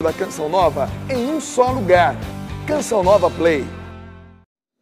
da 0.00 0.12
Canção 0.12 0.48
Nova 0.48 0.88
em 1.10 1.28
um 1.28 1.40
só 1.40 1.72
lugar. 1.72 2.14
Canção 2.68 3.02
Nova 3.02 3.28
Play. 3.28 3.66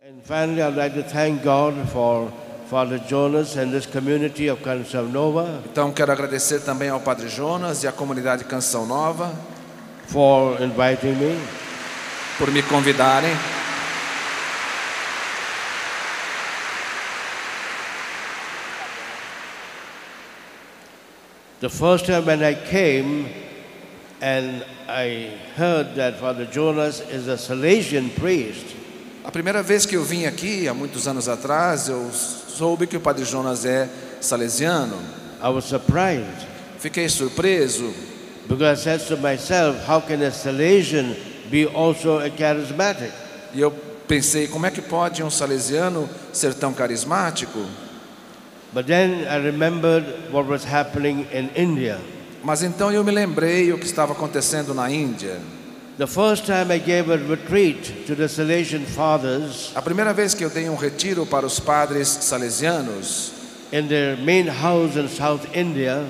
And 0.06 0.20
finally, 0.22 0.60
I'd 0.60 0.76
like 0.76 0.94
to 0.94 1.08
thank 1.08 1.42
God 1.42 1.72
for 1.88 2.30
Father 2.68 2.98
Jonas 3.08 3.56
and 3.56 3.70
this 3.70 3.86
community 3.86 4.50
of 4.50 4.62
Canção 4.62 5.08
Nova 5.08 5.62
Então 5.72 5.90
quero 5.90 6.12
agradecer 6.12 6.60
também 6.60 6.90
ao 6.90 7.00
Padre 7.00 7.30
Jonas 7.30 7.82
e 7.82 7.88
à 7.88 7.92
comunidade 7.92 8.44
Canção 8.44 8.84
Nova 8.84 9.34
for 10.06 10.60
inviting 10.60 11.14
me. 11.14 11.34
por 12.36 12.50
me 12.50 12.62
convidarem. 12.64 13.34
The 21.60 21.70
first 21.70 22.04
time 22.04 22.26
when 22.26 22.42
I 22.42 22.54
came 22.54 23.45
and 24.20 24.64
I 24.88 25.38
heard 25.56 25.94
that 25.96 26.18
Father 26.18 26.46
Jonas 26.46 27.00
is 27.00 27.28
a 27.28 27.36
Salesian 27.36 28.14
priest, 28.16 28.76
A 29.26 29.30
primeira 29.32 29.60
vez 29.60 29.84
que 29.84 29.96
eu 29.96 30.04
vim 30.04 30.24
aqui, 30.24 30.68
há 30.68 30.72
muitos 30.72 31.08
anos 31.08 31.28
atrás, 31.28 31.88
eu 31.88 32.12
soube 32.12 32.86
que 32.86 32.96
o 32.96 33.00
Padre 33.00 33.24
Jonas 33.24 33.64
é 33.64 33.88
salesiano. 34.20 34.96
I 35.42 35.48
was 35.48 35.64
surprised 35.64 36.46
Fiquei 36.78 37.08
surpreso, 37.08 37.92
because 38.48 38.62
I 38.62 38.74
said 38.76 39.00
to 39.08 39.16
myself, 39.16 39.84
how 39.84 40.00
can 40.00 40.22
a 40.22 40.30
Salesian 40.30 41.16
be 41.50 41.66
also 41.66 42.20
a 42.20 42.30
charismatic? 42.30 43.10
e 43.52 43.60
eu 43.60 43.72
pensei, 44.06 44.46
como 44.46 44.66
é 44.66 44.70
que 44.70 44.80
pode 44.80 45.22
um 45.24 45.30
salesiano 45.30 46.08
ser 46.32 46.54
tão 46.54 46.72
carismático? 46.72 47.66
But 48.72 48.86
then 48.86 49.26
I 49.26 49.38
remembered 49.38 50.30
what 50.30 50.48
was 50.48 50.64
happening 50.64 51.26
in 51.32 51.50
India. 51.56 51.98
Mas 52.42 52.62
então 52.62 52.92
eu 52.92 53.02
me 53.02 53.10
lembrei 53.10 53.72
o 53.72 53.78
que 53.78 53.86
estava 53.86 54.12
acontecendo 54.12 54.74
na 54.74 54.90
Índia. 54.90 55.38
The 55.98 56.06
first 56.06 56.44
time 56.44 56.70
I 56.70 56.78
gave 56.78 57.10
a 57.10 57.16
retreat 57.16 58.06
to 58.06 58.14
the 58.14 58.28
Salesian 58.28 58.84
fathers 58.84 59.72
A 59.74 59.80
primeira 59.80 60.12
vez 60.12 60.34
que 60.34 60.44
eu 60.44 60.50
dei 60.50 60.68
um 60.68 60.76
retiro 60.76 61.24
para 61.24 61.46
os 61.46 61.58
padres 61.58 62.08
salesianos, 62.08 63.32
in 63.72 63.88
their 63.88 64.16
main 64.18 64.46
house 64.46 64.96
in 64.96 65.08
South 65.08 65.46
India, 65.54 66.04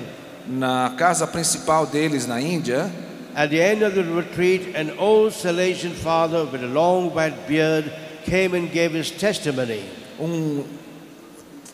na 0.45 0.93
casa 0.97 1.25
principal 1.25 1.85
deles 1.85 2.27
na 2.27 2.41
Índia, 2.41 2.91
at 3.33 3.49
the 3.49 3.61
end 3.61 3.81
of 3.81 3.95
the 3.95 4.03
retreat, 4.03 4.75
an 4.75 4.91
old 4.97 5.31
Salesian 5.31 5.93
father 5.93 6.43
with 6.45 6.63
a 6.63 6.67
long 6.67 7.09
white 7.13 7.47
beard 7.47 7.89
came 8.25 8.53
and 8.55 8.71
gave 8.71 8.93
his 8.93 9.09
testimony. 9.11 9.83
um 10.19 10.65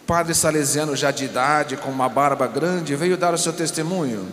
padre 0.05 0.33
salesiano 0.33 0.95
já 0.95 1.11
de 1.11 1.25
idade, 1.25 1.77
com 1.77 1.89
uma 1.89 2.09
barba 2.09 2.47
grande, 2.47 2.95
veio 2.95 3.17
dar 3.17 3.33
o 3.33 3.37
seu 3.37 3.53
testemunho. 3.53 4.27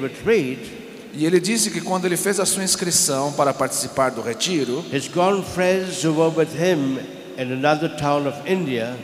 Retreat, 0.00 0.72
E 1.16 1.24
ele 1.26 1.40
disse 1.40 1.70
que 1.70 1.80
quando 1.80 2.06
ele 2.06 2.16
fez 2.16 2.40
a 2.40 2.46
sua 2.46 2.64
inscrição 2.64 3.32
para 3.32 3.54
participar 3.54 4.10
do 4.10 4.20
retiro, 4.20 4.84
his 4.92 5.06
gone 5.08 5.44
friends 5.44 6.04
who 6.04 6.12
were 6.12 6.34
with 6.36 6.54
him 6.54 6.98
in 7.38 7.52
another 7.52 7.96
town 7.96 8.26
of 8.26 8.36
India 8.46 8.96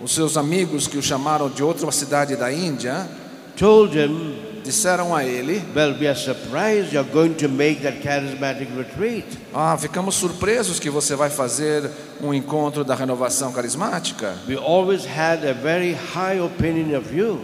os 0.00 0.12
seus 0.12 0.36
amigos 0.36 0.86
que 0.86 0.98
o 0.98 1.02
chamaram 1.02 1.48
de 1.48 1.62
outra 1.62 1.90
cidade 1.90 2.36
da 2.36 2.52
Índia 2.52 3.08
told 3.56 3.96
him, 3.98 4.34
disseram 4.66 5.14
a 5.14 5.24
ele: 5.24 5.62
Well, 5.74 5.96
we 5.98 6.06
are 6.08 6.18
surprised 6.18 6.92
you're 6.92 7.08
going 7.10 7.34
to 7.34 7.48
make 7.48 7.80
that 7.82 8.02
charismatic 8.02 8.68
retreat. 8.76 9.24
Ah, 9.54 9.76
ficamos 9.78 10.16
surpresos 10.16 10.78
que 10.80 10.90
você 10.90 11.14
vai 11.14 11.30
fazer 11.30 11.88
um 12.20 12.34
encontro 12.34 12.84
da 12.84 12.94
renovação 12.94 13.52
carismática. 13.52 14.34
We 14.48 14.56
always 14.56 15.06
had 15.06 15.46
a 15.48 15.54
very 15.54 15.94
high 15.94 16.40
opinion 16.40 16.98
of 16.98 17.16
you, 17.16 17.40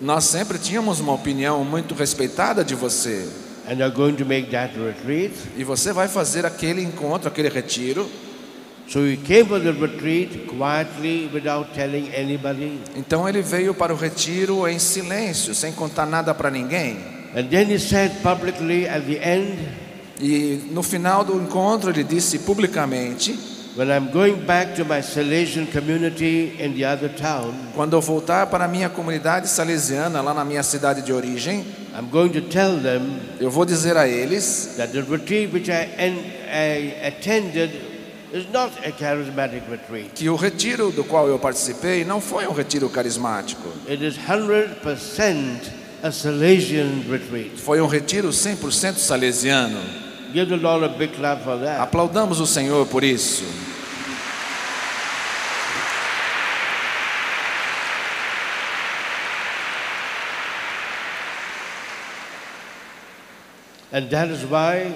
Nós 0.00 0.24
sempre 0.24 0.58
tínhamos 0.58 1.00
uma 1.00 1.14
opinião 1.14 1.64
muito 1.64 1.94
respeitada 1.94 2.62
de 2.62 2.74
você. 2.74 3.26
and 3.68 3.78
you're 3.78 3.90
going 3.90 4.14
to 4.14 4.24
make 4.24 4.50
that 4.50 4.72
retreat. 4.78 5.32
E 5.56 5.64
você 5.64 5.92
vai 5.92 6.06
fazer 6.06 6.46
aquele 6.46 6.82
encontro, 6.82 7.26
aquele 7.26 7.48
retiro. 7.48 8.08
Então 12.96 13.28
ele 13.28 13.42
veio 13.42 13.74
para 13.74 13.92
o 13.92 13.96
retiro 13.96 14.68
em 14.68 14.78
silêncio, 14.78 15.54
sem 15.54 15.72
contar 15.72 16.06
nada 16.06 16.34
para 16.34 16.50
ninguém. 16.50 16.96
And 17.36 17.48
then 17.48 17.70
he 17.70 17.78
said 17.78 18.22
publicly 18.22 18.88
at 18.88 19.02
the 19.04 19.18
end, 19.22 19.58
E 20.20 20.70
no 20.70 20.82
final 20.82 21.24
do 21.24 21.34
encontro 21.36 21.90
ele 21.90 22.02
disse 22.02 22.38
publicamente: 22.38 23.38
When 23.76 23.88
I'm 23.90 24.10
going 24.10 24.46
back 24.46 24.74
to 24.76 24.84
my 24.86 25.02
Salesian 25.02 25.66
community 25.66 26.56
in 26.58 26.72
the 26.72 26.86
other 26.86 27.10
town, 27.10 27.52
quando 27.74 27.94
eu 27.94 28.00
voltar 28.00 28.46
para 28.46 28.64
a 28.64 28.68
minha 28.68 28.88
comunidade 28.88 29.48
salesiana 29.48 30.22
lá 30.22 30.32
na 30.32 30.44
minha 30.44 30.62
cidade 30.62 31.02
de 31.02 31.12
origem, 31.12 31.66
I'm 31.94 32.08
going 32.10 32.30
to 32.30 32.40
tell 32.40 32.80
them 32.80 33.20
eu 33.38 33.50
vou 33.50 33.66
dizer 33.66 33.96
a 33.98 34.08
eles 34.08 34.76
that 34.78 34.92
the 34.92 35.02
retreat 35.02 35.52
which 35.52 35.70
I, 35.70 35.86
I 36.48 37.06
attended 37.06 37.70
que 40.14 40.28
o 40.28 40.36
retiro 40.36 40.90
do 40.90 41.04
qual 41.04 41.28
eu 41.28 41.38
participei 41.38 42.04
não 42.04 42.20
foi 42.20 42.46
um 42.46 42.52
retiro 42.52 42.88
carismático, 42.88 43.68
It 43.88 44.04
is 44.04 44.16
100% 44.18 45.60
a 46.02 46.10
Salesian 46.10 47.02
retreat. 47.10 47.56
foi 47.56 47.80
um 47.80 47.86
retiro 47.86 48.28
100% 48.28 48.96
salesiano. 48.96 49.80
Aplaudamos 51.80 52.40
o 52.40 52.46
Senhor 52.46 52.86
por 52.86 53.02
isso. 53.02 53.44
And 63.92 64.10
that 64.10 64.28
is 64.28 64.44
why 64.44 64.92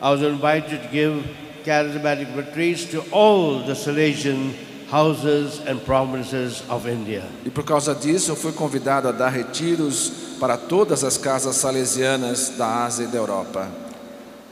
I 0.00 0.10
was 0.10 0.22
invited 0.22 0.82
to 0.82 0.88
give 0.88 1.24
charismatic 1.64 2.34
retreats 2.36 2.84
to 2.86 3.00
all 3.10 3.60
the 3.64 3.74
Salesian 3.74 4.54
houses 4.90 5.60
and 5.66 5.80
provinces 5.86 6.62
of 6.68 6.86
India. 6.86 7.24
E 7.46 7.50
por 7.50 7.64
causa 7.64 7.94
disso 7.94 8.30
eu 8.30 8.36
fui 8.36 8.52
convidado 8.52 9.08
a 9.08 9.12
dar 9.12 9.30
retiros 9.30 10.12
para 10.38 10.58
todas 10.58 11.02
as 11.02 11.16
casas 11.16 11.56
salesianas 11.56 12.50
da 12.58 12.84
Ásia 12.84 13.04
e 13.04 13.06
da 13.06 13.16
Europa. 13.16 13.68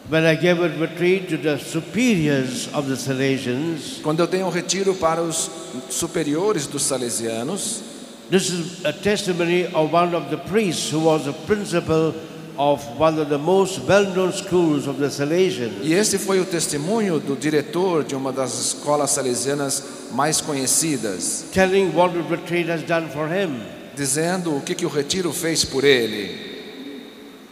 When 0.08 0.24
I 0.24 0.34
gave 0.34 0.60
a 0.60 0.68
retreat 0.68 1.28
to 1.28 1.36
the 1.36 1.58
superiors 1.58 2.68
of 2.74 2.88
the 2.88 2.96
Salesians, 2.96 4.00
Quando 4.02 4.20
eu 4.20 4.26
dei 4.26 4.42
um 4.42 4.48
retiro 4.48 4.94
para 4.94 5.22
os 5.22 5.50
superiores 5.88 6.66
dos 6.66 6.82
salesianos, 6.82 7.82
this 8.30 8.48
is 8.48 8.84
a 8.84 8.92
testimony 8.92 9.66
of 9.66 9.94
one 9.94 10.16
of 10.16 10.30
the 10.30 10.38
priests 10.38 10.90
who 10.90 11.00
was 11.04 11.28
a 11.28 11.32
principal 11.46 12.14
of 12.60 12.84
one 13.00 13.18
of 13.18 13.30
the 13.30 13.38
most 13.38 13.80
well-known 13.88 14.30
schools 14.34 14.86
of 14.86 14.98
the 14.98 15.08
Salesians. 15.08 15.78
e 15.82 15.94
esse 15.94 16.18
foi 16.18 16.40
o 16.40 16.44
testemunho 16.44 17.18
do 17.18 17.34
diretor 17.34 18.04
de 18.04 18.14
uma 18.14 18.30
das 18.30 18.52
escolas 18.58 19.12
salesianas 19.12 19.82
mais 20.12 20.42
conhecidas, 20.42 21.46
telling 21.54 21.90
what 21.94 22.12
the 22.12 22.20
retreat 22.28 22.70
has 22.70 22.82
done 22.82 23.08
for 23.08 23.26
him. 23.26 23.62
dizendo 23.96 24.54
o 24.54 24.60
que, 24.60 24.74
que 24.74 24.84
o 24.84 24.90
retiro 24.90 25.32
fez 25.32 25.64
por 25.64 25.84
ele. 25.84 26.50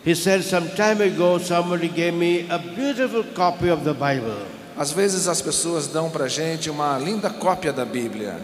He 0.04 0.14
said, 0.14 0.42
Some 0.42 0.68
time 0.76 1.02
ago, 1.02 1.38
somebody 1.40 1.88
gave 1.88 2.12
me 2.12 2.46
a 2.50 2.58
beautiful 2.58 3.24
copy 3.34 3.70
of 3.70 3.84
the 3.84 3.94
Bible. 3.94 4.44
Às 4.76 4.92
vezes 4.92 5.26
as 5.26 5.40
pessoas 5.40 5.86
dão 5.86 6.10
para 6.10 6.28
gente 6.28 6.68
uma 6.68 6.98
linda 6.98 7.30
cópia 7.30 7.72
da 7.72 7.86
Bíblia, 7.86 8.36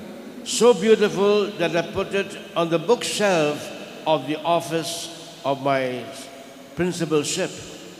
So 0.46 0.72
beautiful 0.72 1.50
that 1.58 1.76
I 1.76 1.82
put 1.92 2.14
it 2.16 2.38
on 2.56 2.70
the 2.70 2.78
bookshelf 2.78 3.58
of 4.06 4.26
the 4.26 4.38
office 4.42 5.10
of 5.44 5.62
my 5.62 6.02
principalship. 6.76 7.50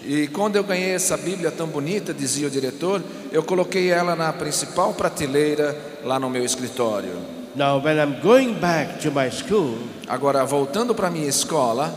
E 0.05 0.29
quando 0.29 0.57
eu 0.57 0.65
ganhei 0.65 0.91
essa 0.91 1.17
Bíblia 1.17 1.51
tão 1.51 1.67
bonita, 1.67 2.13
dizia 2.13 2.47
o 2.47 2.51
diretor, 2.51 3.03
eu 3.33 3.43
coloquei 3.43 3.91
ela 3.91 4.15
na 4.15 4.33
principal 4.33 4.93
prateleira 4.93 5.75
lá 6.05 6.19
no 6.19 6.29
meu 6.29 6.45
escritório. 6.45 7.17
Now, 7.57 7.81
when 7.81 7.99
I'm 7.99 8.21
going 8.21 8.55
back 8.55 8.99
to 9.03 9.11
my 9.11 9.31
school, 9.31 9.79
Agora, 10.07 10.45
voltando 10.45 10.95
para 10.95 11.09
minha 11.09 11.29
escola, 11.29 11.95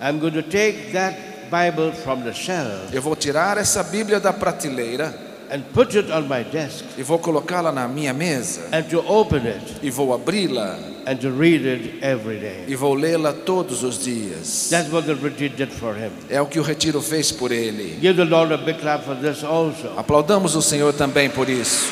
I'm 0.00 0.20
going 0.20 0.34
to 0.34 0.42
take 0.42 0.92
that 0.92 1.16
Bible 1.50 1.92
from 1.92 2.22
the 2.22 2.32
shelf 2.32 2.92
eu 2.92 3.00
vou 3.00 3.16
tirar 3.16 3.56
essa 3.56 3.82
Bíblia 3.82 4.20
da 4.20 4.32
prateleira 4.32 5.27
and 5.50 5.62
put 5.72 5.94
it 5.94 6.10
on 6.10 6.28
my 6.28 6.42
desk 6.42 6.84
e 6.96 7.02
vou 7.02 7.18
colocá-la 7.18 7.72
na 7.72 7.88
minha 7.88 8.12
mesa 8.12 8.68
and 8.72 8.84
to 8.88 9.00
open 9.08 9.46
it 9.46 9.62
e 9.82 9.90
vou 9.90 10.12
abri-la 10.12 10.76
and 11.06 11.20
to 11.20 11.30
read 11.30 11.64
it 11.64 12.02
every 12.02 12.38
day. 12.38 12.64
e 12.68 12.74
vou 12.74 12.94
lê-la 12.94 13.32
todos 13.32 13.82
os 13.82 14.04
dias. 14.04 14.68
That's 14.70 14.90
what 14.92 15.06
the 15.06 15.14
retreat 15.14 15.56
did 15.56 15.72
for 15.72 15.94
him. 15.94 16.10
É 16.28 16.40
o 16.40 16.46
que 16.46 16.60
o 16.60 16.62
retiro 16.62 17.00
fez 17.00 17.32
por 17.32 17.50
ele. 17.50 17.98
Give 18.00 18.14
the 18.14 18.24
Lord 18.24 18.52
a 18.52 18.58
big 18.58 18.78
clap 18.78 19.04
for 19.04 19.16
this 19.16 19.42
also. 19.42 19.92
Aplaudamos 19.96 20.54
o 20.54 20.62
Senhor 20.62 20.92
também 20.92 21.30
por 21.30 21.48
isso. 21.48 21.86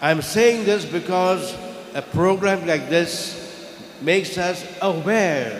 I'm 0.00 0.22
saying 0.22 0.64
this 0.64 0.84
because 0.84 1.56
a 1.92 2.02
program 2.02 2.64
like 2.66 2.88
this 2.88 3.47
makes 4.02 4.36
us 4.38 4.64
aware 4.80 5.52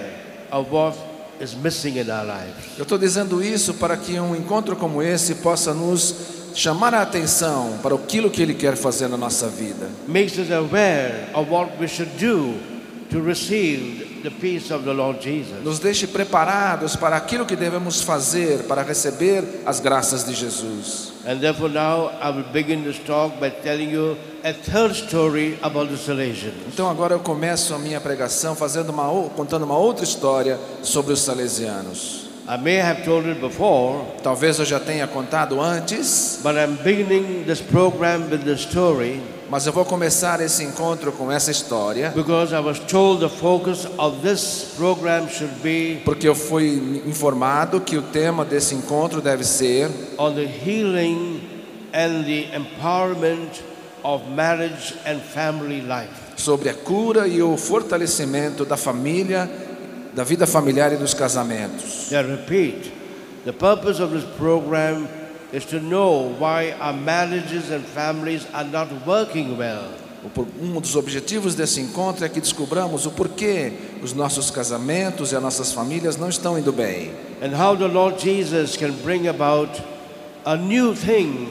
of 0.50 0.70
what 0.72 0.96
is 1.40 1.54
missing 1.54 1.96
in 1.98 2.10
our 2.10 2.24
lives. 2.24 2.76
Eu 2.76 2.82
estou 2.82 2.98
dizendo 2.98 3.42
isso 3.42 3.74
para 3.74 3.96
que 3.96 4.18
um 4.18 4.34
encontro 4.34 4.76
como 4.76 5.02
esse 5.02 5.36
possa 5.36 5.72
nos 5.74 6.14
chamar 6.54 6.94
a 6.94 7.02
atenção 7.02 7.78
para 7.82 7.94
aquilo 7.94 8.30
que 8.30 8.42
Ele 8.42 8.54
quer 8.54 8.76
fazer 8.76 9.08
na 9.08 9.16
nossa 9.16 9.48
vida. 9.48 9.88
makes 10.06 10.38
us 10.38 10.50
aware 10.50 11.28
of 11.34 11.50
what 11.50 11.70
we 11.80 11.86
should 11.86 12.10
do 12.18 12.54
to 13.10 13.20
receive 13.20 14.07
the 14.22 14.30
peace 14.30 14.72
of 14.72 14.84
the 14.84 14.92
Lord 14.92 15.22
Jesus. 15.22 15.62
Nos 15.64 15.78
deixe 15.78 16.06
preparados 16.06 16.96
para 16.96 17.16
aquilo 17.16 17.46
que 17.46 17.56
devemos 17.56 18.02
fazer 18.02 18.64
para 18.64 18.82
receber 18.82 19.62
as 19.64 19.80
graças 19.80 20.24
de 20.24 20.34
Jesus. 20.34 21.12
And 21.26 21.40
therefore, 21.40 21.68
now 21.72 22.10
I 22.22 22.30
will 22.30 22.50
begin 22.52 22.84
this 22.84 22.98
talk 22.98 23.38
by 23.40 23.50
telling 23.50 23.90
you 23.90 24.16
a 24.44 24.52
third 24.52 24.94
story 24.94 25.58
about 25.62 25.90
the 25.90 25.96
Salesians. 25.96 26.54
Então 26.72 26.88
agora 26.88 27.14
eu 27.14 27.20
começo 27.20 27.74
a 27.74 27.78
minha 27.78 28.00
pregação 28.00 28.54
fazendo 28.54 28.90
uma, 28.90 29.08
contando 29.30 29.64
uma 29.64 29.76
outra 29.76 30.04
história 30.04 30.58
sobre 30.82 31.12
os 31.12 31.20
salesianos. 31.20 32.27
I 32.50 32.56
may 32.56 32.76
have 32.76 33.04
told 33.04 33.26
it 33.26 33.40
before, 33.42 34.06
Talvez 34.22 34.58
eu 34.58 34.64
já 34.64 34.80
tenha 34.80 35.06
contado 35.06 35.60
antes, 35.60 36.40
but 36.42 36.54
I'm 36.56 36.76
beginning 36.82 37.44
this 37.44 37.60
program 37.60 38.30
with 38.30 38.38
the 38.38 38.54
story 38.54 39.20
mas 39.50 39.66
eu 39.66 39.72
vou 39.72 39.84
começar 39.84 40.40
esse 40.40 40.62
encontro 40.62 41.12
com 41.12 41.30
essa 41.30 41.50
história, 41.50 42.10
because 42.14 42.54
I 42.54 42.60
was 42.60 42.78
told 42.78 43.20
the 43.20 43.28
focus 43.28 43.86
of 43.98 44.22
this 44.22 44.74
program 44.78 45.28
should 45.28 45.54
be 45.62 46.00
porque 46.06 46.26
eu 46.26 46.34
fui 46.34 47.02
informado 47.06 47.82
que 47.82 47.98
o 47.98 48.02
tema 48.02 48.46
desse 48.46 48.74
encontro 48.74 49.20
deve 49.20 49.44
ser 49.44 49.90
on 50.16 50.32
the 50.34 50.46
healing 50.46 51.42
and 51.92 52.24
the 52.24 52.48
empowerment 52.56 53.62
of 54.02 54.24
marriage 54.30 54.94
and 55.06 55.18
family 55.20 55.82
life. 55.82 56.28
sobre 56.36 56.70
a 56.70 56.74
cura 56.74 57.26
e 57.26 57.42
o 57.42 57.56
fortalecimento 57.56 58.64
da 58.64 58.76
família, 58.76 59.50
da 60.18 60.24
vida 60.24 60.48
familiar 60.48 60.92
e 60.92 60.96
dos 60.96 61.14
casamentos. 61.14 62.10
I 62.10 62.22
repeat, 62.22 62.90
the 63.44 63.52
purpose 63.52 64.02
of 64.02 64.12
this 64.12 64.24
program 64.36 65.06
is 65.52 65.64
to 65.66 65.78
know 65.78 66.34
why 66.40 66.72
our 66.80 66.92
marriages 66.92 67.70
and 67.70 67.84
families 67.84 68.44
are 68.52 68.68
not 68.68 68.92
working 69.06 69.56
well. 69.56 69.88
Um 70.60 70.80
dos 70.80 70.96
objetivos 70.96 71.54
desse 71.54 71.80
encontro 71.80 72.24
é 72.24 72.28
que 72.28 72.40
descobramos 72.40 73.06
o 73.06 73.12
porquê 73.12 73.72
os 74.02 74.12
nossos 74.12 74.50
casamentos 74.50 75.30
e 75.30 75.36
as 75.36 75.42
nossas 75.42 75.72
famílias 75.72 76.16
não 76.16 76.28
estão 76.28 76.58
indo 76.58 76.72
bem. 76.72 77.12
and 77.40 77.54
how 77.54 77.76
the 77.76 77.86
Lord 77.86 78.20
Jesus 78.20 78.76
can 78.76 78.90
bring 79.04 79.28
about 79.28 79.70
a 80.44 80.56
new 80.56 80.96
thing 80.96 81.46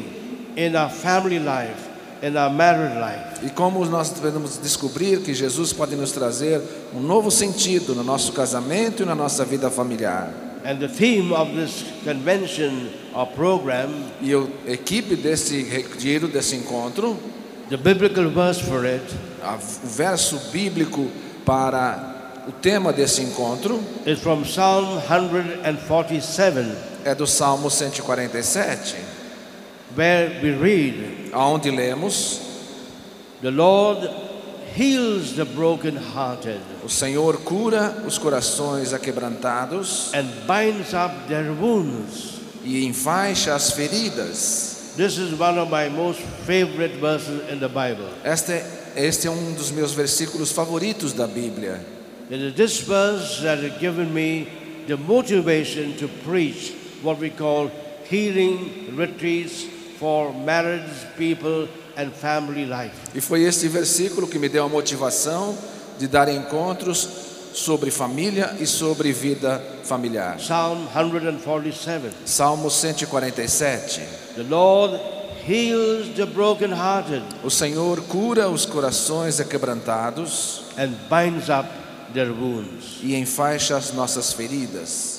in 0.58 0.76
our 0.76 0.90
family 0.90 1.40
life, 1.40 1.87
in 2.22 2.36
our 2.38 2.50
married 2.52 2.96
life. 3.00 3.46
E 3.46 3.50
como 3.50 3.86
nós 3.86 4.10
devemos 4.10 4.58
descobrir 4.58 5.22
que 5.22 5.34
Jesus 5.34 5.72
pode 5.74 5.96
nos 5.96 6.12
trazer 6.12 6.62
um 6.94 7.00
novo 7.00 7.30
sentido 7.30 7.94
no 7.96 8.04
nosso 8.04 8.32
casamento 8.34 9.04
e 9.04 9.06
na 9.06 9.14
nossa 9.16 9.46
vida 9.46 9.70
familiar. 9.70 10.30
And 10.66 10.80
the 10.80 10.88
theme 10.88 11.32
of 11.34 11.52
this 11.54 11.84
convention 12.04 12.90
or 13.14 13.28
program, 13.28 13.90
E 14.22 14.34
a 14.34 14.72
equipe 14.72 15.16
desse 15.16 15.62
retiro, 15.64 16.28
desse 16.28 16.56
encontro, 16.56 17.18
the 17.70 17.78
biblical 17.78 18.30
verse 18.30 18.60
for 18.62 18.86
it 18.86 19.04
a- 19.44 19.56
o 19.56 19.88
verso 19.88 20.38
bíblico 20.52 21.08
para 21.46 22.16
o 22.48 22.52
tema 22.52 22.92
desse 22.92 23.22
encontro 23.22 23.80
is 24.06 24.20
from 24.20 24.42
Psalm 24.44 25.00
147, 25.08 26.66
é 27.06 27.14
do 27.16 27.28
Salmo 27.28 27.70
147, 27.70 28.96
where 29.98 30.40
we 30.42 30.52
read, 30.54 31.32
aonde 31.34 31.72
lemos: 31.72 32.40
The 33.42 33.52
Lord 33.52 34.08
heals 34.76 35.36
the 35.36 35.46
brokenhearted 35.46 36.62
O 36.86 36.90
Senhor 36.90 37.38
cura 37.44 38.04
os 38.06 38.18
corações 38.18 38.94
aquebrantados 38.94 40.14
and 40.14 40.28
binds 40.48 40.94
up 40.94 41.28
their 41.28 41.52
wounds. 41.52 42.40
e 42.64 42.86
enfaixa 42.86 43.56
as 43.56 43.72
feridas. 43.72 44.94
This 44.96 45.18
is 45.18 45.34
one 45.40 45.60
of 45.60 45.70
my 45.70 45.90
most 45.90 46.22
favorite 46.46 46.96
verses 47.00 47.42
in 47.52 47.60
the 47.60 47.68
Bible. 47.68 48.08
Este 48.24 48.64
este 48.96 49.28
é 49.28 49.32
um 49.32 49.54
dos 49.54 49.72
meus 49.72 49.94
versículos 49.94 50.52
favoritos 50.52 51.14
da 51.14 51.28
Bíblia. 51.28 51.80
It 52.30 52.42
is 52.42 52.54
this 52.56 52.80
verse 52.82 53.42
that 53.44 53.64
has 53.64 53.80
given 53.80 54.14
me 54.14 54.48
the 54.88 54.98
motivation 54.98 55.94
to 55.98 56.08
preach 56.26 56.74
what 57.04 57.20
we 57.20 57.30
call 57.30 57.70
healing 58.10 58.96
retreats 58.96 59.66
for 60.00 60.34
married 60.34 60.84
people 61.18 61.68
and 61.98 62.12
family 62.12 62.66
life. 62.66 62.94
E 63.16 63.22
foi 63.22 63.44
este 63.44 63.68
versículo 63.68 64.28
que 64.28 64.38
me 64.40 64.48
deu 64.50 64.64
a 64.66 64.70
motivação 64.70 65.56
de 65.98 66.08
dar 66.08 66.30
encontros 66.30 67.08
sobre 67.54 67.90
família 67.90 68.56
e 68.60 68.68
sobre 68.68 69.12
vida 69.12 69.62
familiar. 69.84 70.38
Psalm 70.38 70.86
147. 70.94 72.12
Salmo 72.26 72.70
147. 72.70 74.02
The 74.36 74.44
Lord 74.44 75.00
heals 75.48 76.10
the 76.16 76.26
brokenhearted 76.26 77.24
O 77.44 77.50
Senhor 77.50 78.02
cura 78.04 78.48
os 78.50 78.66
corações 78.66 79.40
aquebrantados 79.40 80.62
and 80.78 80.90
binds 81.10 81.50
up 81.50 81.68
their 82.14 82.32
wounds. 82.32 83.00
e 83.02 83.16
enfaixa 83.16 83.76
as 83.76 83.92
nossas 83.94 84.34
feridas. 84.34 85.17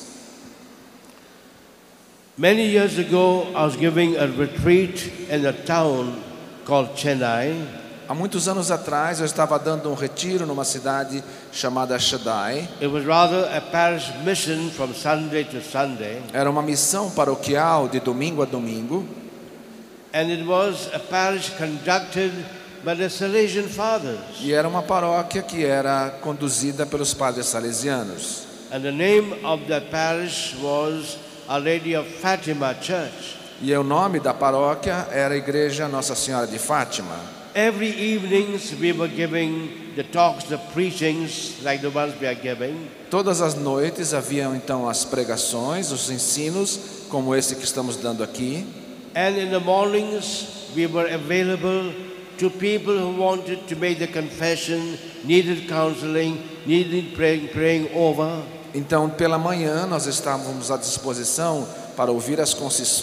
Many 2.40 2.66
years 2.66 2.98
ago, 2.98 3.52
I 3.52 3.64
was 3.64 3.74
giving 3.74 4.14
a 4.14 4.28
retreat 4.28 5.10
in 5.28 5.44
a 5.44 5.52
town 5.52 6.22
called 6.64 6.90
Chennai. 6.94 7.66
Há 8.08 8.14
muitos 8.14 8.46
anos 8.46 8.70
atrás 8.70 9.18
eu 9.18 9.26
estava 9.26 9.58
dando 9.58 9.90
um 9.90 9.94
retiro 9.94 10.46
numa 10.46 10.62
cidade 10.62 11.20
chamada 11.52 11.98
Shaddai. 11.98 12.68
It 12.80 12.86
was 12.86 13.04
rather 13.04 13.50
a 13.52 13.60
parish 13.60 14.08
mission 14.24 14.70
from 14.70 14.94
Sunday 14.94 15.42
to 15.46 15.60
Sunday. 15.60 16.22
Era 16.32 16.48
uma 16.48 16.62
missão 16.62 17.10
paroquial 17.10 17.88
de 17.88 17.98
domingo 17.98 18.40
a 18.40 18.46
domingo. 18.46 19.04
And 20.14 20.30
it 20.30 20.46
was 20.46 20.88
a 20.94 21.00
parish 21.00 21.50
conducted 21.56 22.30
by 22.84 22.94
the 22.94 23.08
Salesian 23.08 23.66
fathers. 23.66 24.20
E 24.40 24.52
era 24.52 24.68
uma 24.68 24.82
paróquia 24.82 25.42
que 25.42 25.64
era 25.64 26.14
conduzida 26.20 26.86
pelos 26.86 27.12
padres 27.12 27.46
salesianos. 27.46 28.46
And 28.70 28.82
the 28.82 28.92
name 28.92 29.44
of 29.44 29.66
that 29.66 29.90
parish 29.90 30.54
was 30.62 31.18
Our 31.48 31.60
Lady 31.60 31.94
of 31.96 32.06
Fatima 32.06 32.74
Church. 32.74 33.38
E 33.62 33.74
o 33.74 33.82
nome 33.82 34.20
da 34.20 34.34
paróquia 34.34 35.08
era 35.10 35.32
a 35.32 35.36
Igreja 35.36 35.88
Nossa 35.88 36.14
Senhora 36.14 36.46
de 36.46 36.58
Fátima. 36.58 37.18
Every 37.54 37.88
evenings 37.88 38.74
we 38.78 38.92
were 38.92 39.08
giving 39.08 39.94
the 39.96 40.04
talks, 40.04 40.44
the 40.44 40.58
preachings 40.74 41.62
like 41.62 41.80
the 41.80 41.88
ones 41.88 42.14
we 42.20 42.26
are 42.26 42.34
giving. 42.34 42.90
Todas 43.10 43.40
as 43.40 43.54
noites 43.54 44.12
haviam 44.12 44.54
então 44.54 44.86
as 44.86 45.06
pregações, 45.06 45.90
os 45.90 46.10
ensinos, 46.10 47.06
como 47.08 47.34
esse 47.34 47.56
que 47.56 47.64
estamos 47.64 47.96
dando 47.96 48.22
aqui. 48.22 48.66
And 49.16 49.38
in 49.38 49.50
the 49.50 49.58
mornings 49.58 50.70
we 50.76 50.86
were 50.86 51.10
available 51.10 51.94
to 52.36 52.50
people 52.50 52.94
who 52.94 53.18
wanted 53.18 53.66
to 53.68 53.76
make 53.76 53.98
the 53.98 54.06
confession, 54.06 54.98
needed 55.24 55.66
counseling, 55.66 56.42
needed 56.66 57.14
praying, 57.14 57.48
praying 57.48 57.88
over. 57.94 58.42
Então, 58.74 59.08
pela 59.08 59.38
manhã, 59.38 59.86
nós 59.86 60.06
estávamos 60.06 60.70
à 60.70 60.76
disposição 60.76 61.66
para 61.96 62.12
ouvir 62.12 62.40
as, 62.40 62.56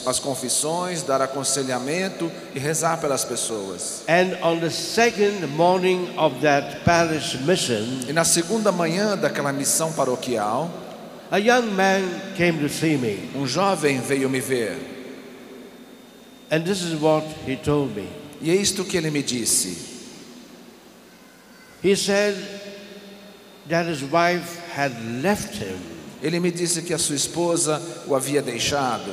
as 0.07 0.19
confissões, 0.19 1.03
dar 1.03 1.22
aconselhamento 1.22 2.31
e 2.53 2.60
rezar 2.60 2.98
pelas 3.01 3.25
pessoas. 3.25 4.03
And 4.07 4.38
on 4.41 4.60
the 4.60 4.69
second 4.69 5.45
morning 5.48 6.13
of 6.17 6.39
that 6.41 6.84
parish 6.86 7.36
mission, 7.41 8.07
E 8.07 8.13
na 8.13 8.24
segunda 8.24 8.72
manhã 8.72 9.17
daquela 9.17 9.51
missão 9.51 9.91
paroquial, 9.91 10.69
a 11.29 11.39
young 11.39 11.72
man 11.72 12.03
came 12.38 12.60
to 12.60 12.69
see 12.69 12.95
me. 12.98 13.29
um 13.36 13.45
jovem 13.45 14.00
veio 14.00 14.29
me 14.29 14.39
ver. 14.39 14.77
And 16.50 16.62
this 16.63 16.81
is 16.81 16.93
what 17.01 17.25
he 17.45 17.55
told 17.55 17.95
me. 17.95 18.07
E 18.39 18.51
é 18.51 18.55
isto 18.55 18.86
que 18.86 18.95
ele 18.95 19.10
me 19.10 19.24
disse. 19.24 19.93
He 21.84 21.95
said 21.95 22.36
that 23.67 23.88
his 23.88 24.03
wife 24.03 24.62
had 24.75 24.91
left 25.22 25.55
him, 25.55 25.77
Ele 26.22 26.39
me 26.39 26.51
disse 26.51 26.82
que 26.82 26.94
a 26.94 26.98
sua 26.98 27.15
esposa 27.15 27.82
o 28.08 28.15
havia 28.15 28.41
deixado, 28.41 29.12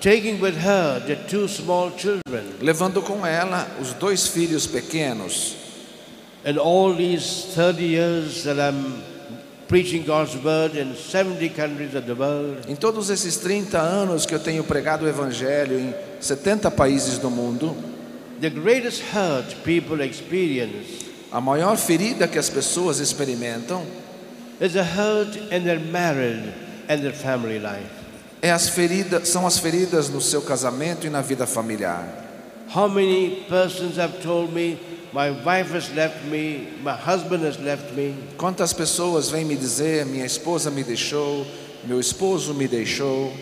taking 0.00 0.40
with 0.40 0.54
her 0.56 1.00
the 1.06 1.16
two 1.28 1.48
small 1.48 1.90
children. 1.96 2.44
levando 2.60 3.02
com 3.02 3.26
ela 3.26 3.66
os 3.80 3.92
dois 3.94 4.26
filhos 4.28 4.66
pequenos. 4.66 5.56
And 6.44 6.58
all 6.58 6.94
these 6.94 7.46
30 7.54 7.82
years 7.84 8.44
that 8.44 8.58
I'm 8.58 9.02
preaching 9.68 10.02
God's 10.04 10.34
word 10.36 10.76
in 10.76 10.94
70 10.94 11.48
countries 11.50 11.94
of 11.94 12.06
the 12.06 12.14
world, 12.14 12.68
Em 12.68 12.74
todos 12.74 13.10
esses 13.10 13.36
30 13.36 13.78
anos 13.80 14.26
que 14.26 14.34
eu 14.34 14.40
tenho 14.40 14.64
pregado 14.64 15.04
o 15.04 15.08
Evangelho 15.08 15.78
em 15.78 15.94
70 16.20 16.70
países 16.72 17.18
do 17.18 17.30
mundo, 17.30 17.76
the 18.40 18.50
greatest 18.50 19.02
hurt 19.14 19.54
people 19.64 20.02
experience 20.04 21.06
a 21.30 21.40
maior 21.40 21.76
ferida 21.76 22.26
que 22.28 22.38
as 22.38 22.50
pessoas 22.50 22.98
experimentam 22.98 23.84
is 24.62 24.76
a 24.76 24.84
hurt 24.84 25.36
in 25.50 25.64
their 25.64 25.80
marriage 25.80 26.54
and 26.88 27.02
their 27.02 27.12
family 27.12 27.58
life. 27.58 27.90
é 28.40 28.50
as 28.50 28.68
feridas, 28.68 29.28
são 29.28 29.46
as 29.46 29.58
feridas 29.58 30.08
no 30.08 30.20
seu 30.20 30.40
casamento 30.40 31.06
e 31.06 31.10
na 31.10 31.20
vida 31.20 31.46
familiar. 31.46 32.06
How 32.74 32.88
many 32.88 33.44
persons 33.48 33.96
have 33.98 34.22
told 34.22 34.52
me, 34.52 34.78
my 35.12 35.30
wife 35.30 35.72
has 35.74 35.90
left 35.94 36.24
me, 36.24 36.68
my 36.82 36.94
husband 36.94 37.44
has 37.44 37.58
left 37.58 37.92
me, 37.92 38.14
Quantas 38.38 38.72
pessoas 38.72 39.30
vêm 39.30 39.44
me 39.44 39.56
dizer: 39.56 40.06
minha 40.06 40.24
esposa 40.24 40.70
me 40.70 40.84
deixou, 40.84 41.44
meu 41.84 41.98
esposo 41.98 42.54
me 42.54 42.68
deixou, 42.68 43.32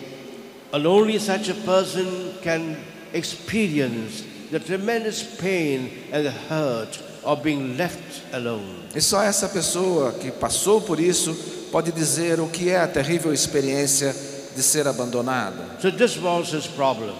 and 0.72 0.86
only 0.86 1.18
such 1.18 1.50
a 1.50 1.54
person 1.54 2.34
can 2.42 2.76
experienced 3.12 4.24
the 4.50 4.58
tremendous 4.58 5.22
pain 5.22 5.90
and 6.12 6.24
the 6.24 6.30
hurt 6.30 6.98
of 7.22 7.42
being 7.42 7.76
left 7.76 8.22
alone. 8.32 8.80
E 8.94 9.00
só 9.00 9.22
essa 9.22 9.48
pessoa 9.48 10.12
que 10.12 10.30
passou 10.30 10.80
por 10.80 10.98
isso 10.98 11.34
pode 11.70 11.92
dizer 11.92 12.40
o 12.40 12.48
que 12.48 12.70
é 12.70 12.80
a 12.80 12.88
terrível 12.88 13.32
experiência 13.32 14.14
de 14.54 14.62
ser 14.62 14.86
abandonada. 14.86 15.64
So 15.80 15.90
this 15.92 16.16
was 16.16 16.52
his 16.52 16.66
problem. 16.66 17.14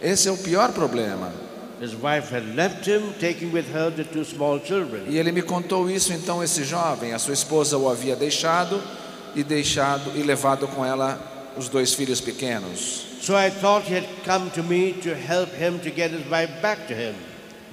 Esse 0.00 0.28
é 0.28 0.32
o 0.32 0.36
pior 0.36 0.72
problema. 0.72 1.32
His 1.80 1.94
wife 1.94 2.34
had 2.34 2.44
left 2.54 2.86
him, 2.86 3.12
taking 3.18 3.52
with 3.52 3.64
her 3.74 3.90
the 3.90 4.04
two 4.04 4.24
small 4.24 4.60
children. 4.60 5.04
E 5.08 5.18
ele 5.18 5.32
me 5.32 5.40
contou 5.40 5.88
isso 5.88 6.12
então 6.12 6.42
esse 6.42 6.62
jovem, 6.62 7.14
a 7.14 7.18
sua 7.18 7.32
esposa 7.32 7.78
o 7.78 7.88
havia 7.88 8.14
deixado 8.14 8.82
e 9.34 9.42
deixado 9.42 10.12
e 10.14 10.22
levado 10.22 10.68
com 10.68 10.84
ela 10.84 11.18
os 11.56 11.68
dois 11.68 11.94
filhos 11.94 12.20
pequenos. 12.20 13.06
So 13.22 13.34
I 13.34 13.50
thought 13.50 13.90
he 13.90 13.96
had 13.96 14.06
come 14.24 14.50
to 14.50 14.62
me 14.62 14.92
to 15.02 15.10
help 15.10 15.50
him 15.54 15.78
to 15.78 15.90
get 15.90 16.12
his 16.12 16.26
wife 16.30 16.52
back 16.60 16.86
to 16.88 16.94
him. 16.94 17.14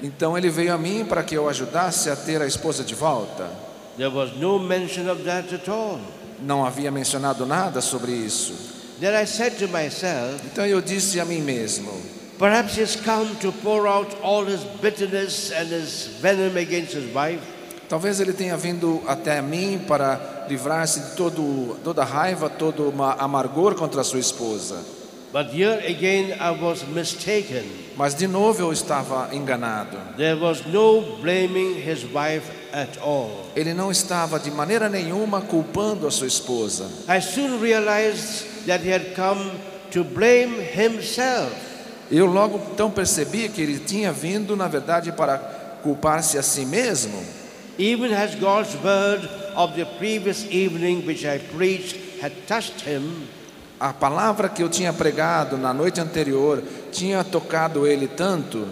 Então 0.02 0.38
ele 0.38 0.50
veio 0.50 0.74
a 0.74 0.78
mim 0.78 1.06
para 1.06 1.24
que 1.24 1.36
eu 1.36 1.50
ajudasse 1.50 2.10
a 2.10 2.16
ter 2.16 2.42
a 2.42 2.46
esposa 2.46 2.84
de 2.84 2.94
volta. 2.94 3.50
There 3.98 4.14
was 4.14 4.36
no 4.38 4.60
mention 4.60 5.10
of 5.10 5.24
that 5.24 5.54
at 5.54 5.68
all. 5.68 6.00
Não 6.40 6.64
havia 6.64 6.92
mencionado 6.92 7.46
nada 7.46 7.82
sobre 7.82 8.12
isso. 8.12 8.54
Then 9.00 9.16
I 9.20 9.26
said 9.26 9.58
to 9.58 9.68
myself, 9.68 10.40
Então 10.46 10.66
eu 10.66 10.82
disse 10.82 11.20
a 11.20 11.26
mim 11.26 11.42
mesmo: 11.42 11.92
perhaps 12.38 12.78
he's 12.78 12.96
come 12.96 13.36
to 13.42 13.52
pour 13.52 13.88
out 13.88 14.16
all 14.22 14.46
his 14.46 14.64
bitterness 14.82 15.52
and 15.52 15.66
his 15.66 16.10
venom 16.22 16.58
against 16.58 16.94
his 16.94 17.14
wife. 17.14 17.42
talvez 17.90 18.20
ele 18.20 18.34
tenha 18.34 18.56
vindo 18.58 19.02
até 19.08 19.42
mim 19.42 19.80
para 19.88 20.46
livrar-se 20.50 21.00
de 21.00 21.16
todo, 21.16 21.80
toda 21.84 22.04
raiva, 22.04 22.50
todo 22.50 22.94
amargor 23.18 23.76
contra 23.76 24.02
a 24.02 24.04
sua 24.04 24.20
esposa. 24.20 24.97
But 25.38 25.54
here 25.54 25.80
again 25.86 26.36
I 26.40 26.50
was 26.50 26.84
mistaken. 26.88 27.64
Mas 27.96 28.16
de 28.16 28.28
novo 28.28 28.60
eu 28.60 28.72
estava 28.72 29.30
enganado. 29.32 29.96
There 30.18 30.36
was 30.36 30.66
no 30.66 31.20
blaming 31.22 31.76
his 31.76 32.06
wife 32.06 32.50
at 32.74 32.98
all. 32.98 33.46
Ele 33.56 33.72
não 33.76 33.92
estava 33.92 34.40
de 34.40 34.50
maneira 34.50 34.90
nenhuma 34.90 35.42
culpando 35.42 36.08
a 36.08 36.12
sua 36.12 36.26
esposa. 36.26 36.90
I 37.08 37.22
soon 37.22 37.60
realized 37.62 38.66
that 38.66 38.84
he 38.84 38.90
had 38.92 39.14
come 39.14 39.52
to 39.92 40.04
blame 40.04 40.60
himself. 40.60 41.54
Eu 42.10 42.26
logo 42.26 42.60
então 42.74 42.90
percebi 42.90 43.48
que 43.48 43.62
ele 43.62 43.78
tinha 43.78 44.12
vindo, 44.12 44.56
na 44.56 44.68
verdade, 44.68 45.12
para 45.12 45.38
culpar-se 45.84 46.40
a 46.40 46.42
si 46.42 46.66
mesmo. 46.66 47.24
Even 47.78 48.12
as 48.12 48.34
God's 48.34 48.74
word 48.84 49.30
of 49.56 49.76
the 49.76 49.86
previous 50.00 50.46
evening, 50.50 51.06
which 51.06 51.28
I 51.28 51.38
preached, 51.38 51.96
had 52.24 52.34
touched 52.48 52.82
him, 52.82 53.28
A 53.80 53.94
palavra 53.94 54.50
que 54.50 54.64
eu 54.64 54.70
tinha 54.70 54.92
pregado 54.92 55.56
na 55.58 55.72
noite 55.74 56.02
anterior 56.02 56.64
tinha 56.92 57.24
tocado 57.24 57.86
ele 57.86 58.08
tanto. 58.08 58.68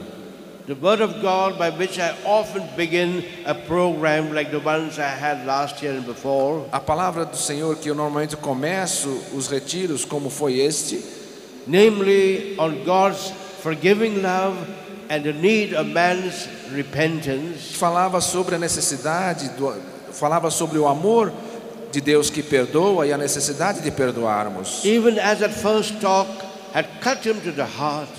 the 0.68 0.74
word 0.74 1.00
of 1.00 1.22
God 1.22 1.60
by 1.60 1.70
which 1.70 2.00
I 2.00 2.12
often 2.26 2.64
begin 2.76 3.24
a 3.46 3.54
program 3.54 4.34
like 4.34 4.50
the 4.50 4.60
ones 4.60 4.98
I 4.98 5.10
had 5.10 5.46
last 5.46 5.84
year 5.84 5.94
and 5.94 6.06
before, 6.08 6.66
A 6.72 6.80
palavra 6.80 7.24
do 7.24 7.38
Senhor 7.38 7.76
que 7.76 7.88
eu 7.88 7.94
normalmente 7.94 8.36
começo 8.36 9.10
os 9.32 9.48
retiros, 9.48 10.04
como 10.04 10.28
foi 10.32 10.60
este, 10.60 11.04
namely 11.68 12.56
on 12.58 12.84
God's 12.84 13.32
forgiving 13.62 14.24
love 14.24 14.58
and 15.12 15.22
the 15.22 15.34
need 15.34 15.76
of 15.76 15.88
man's 15.88 16.48
repentance. 16.74 17.76
falava 17.78 18.20
sobre 18.20 18.56
a 18.56 18.58
necessidade, 18.58 19.50
do, 19.50 19.72
falava 20.14 20.50
sobre 20.50 20.80
o 20.80 20.88
amor 20.88 21.32
de 21.96 22.02
Deus 22.02 22.30
que 22.30 22.44
perdoa 22.44 23.08
e 23.08 23.14
a 23.14 23.18
necessidade 23.18 23.80
de 23.80 23.90
perdoarmos. 23.90 24.84
Even 24.84 25.18
as 25.18 25.40
that 25.40 25.54
first 25.54 26.02
talk 26.02 26.30
had 26.74 26.86
cut 27.02 27.26
him 27.26 27.40
to 27.40 27.54
the 27.54 27.64
heart 27.64 28.10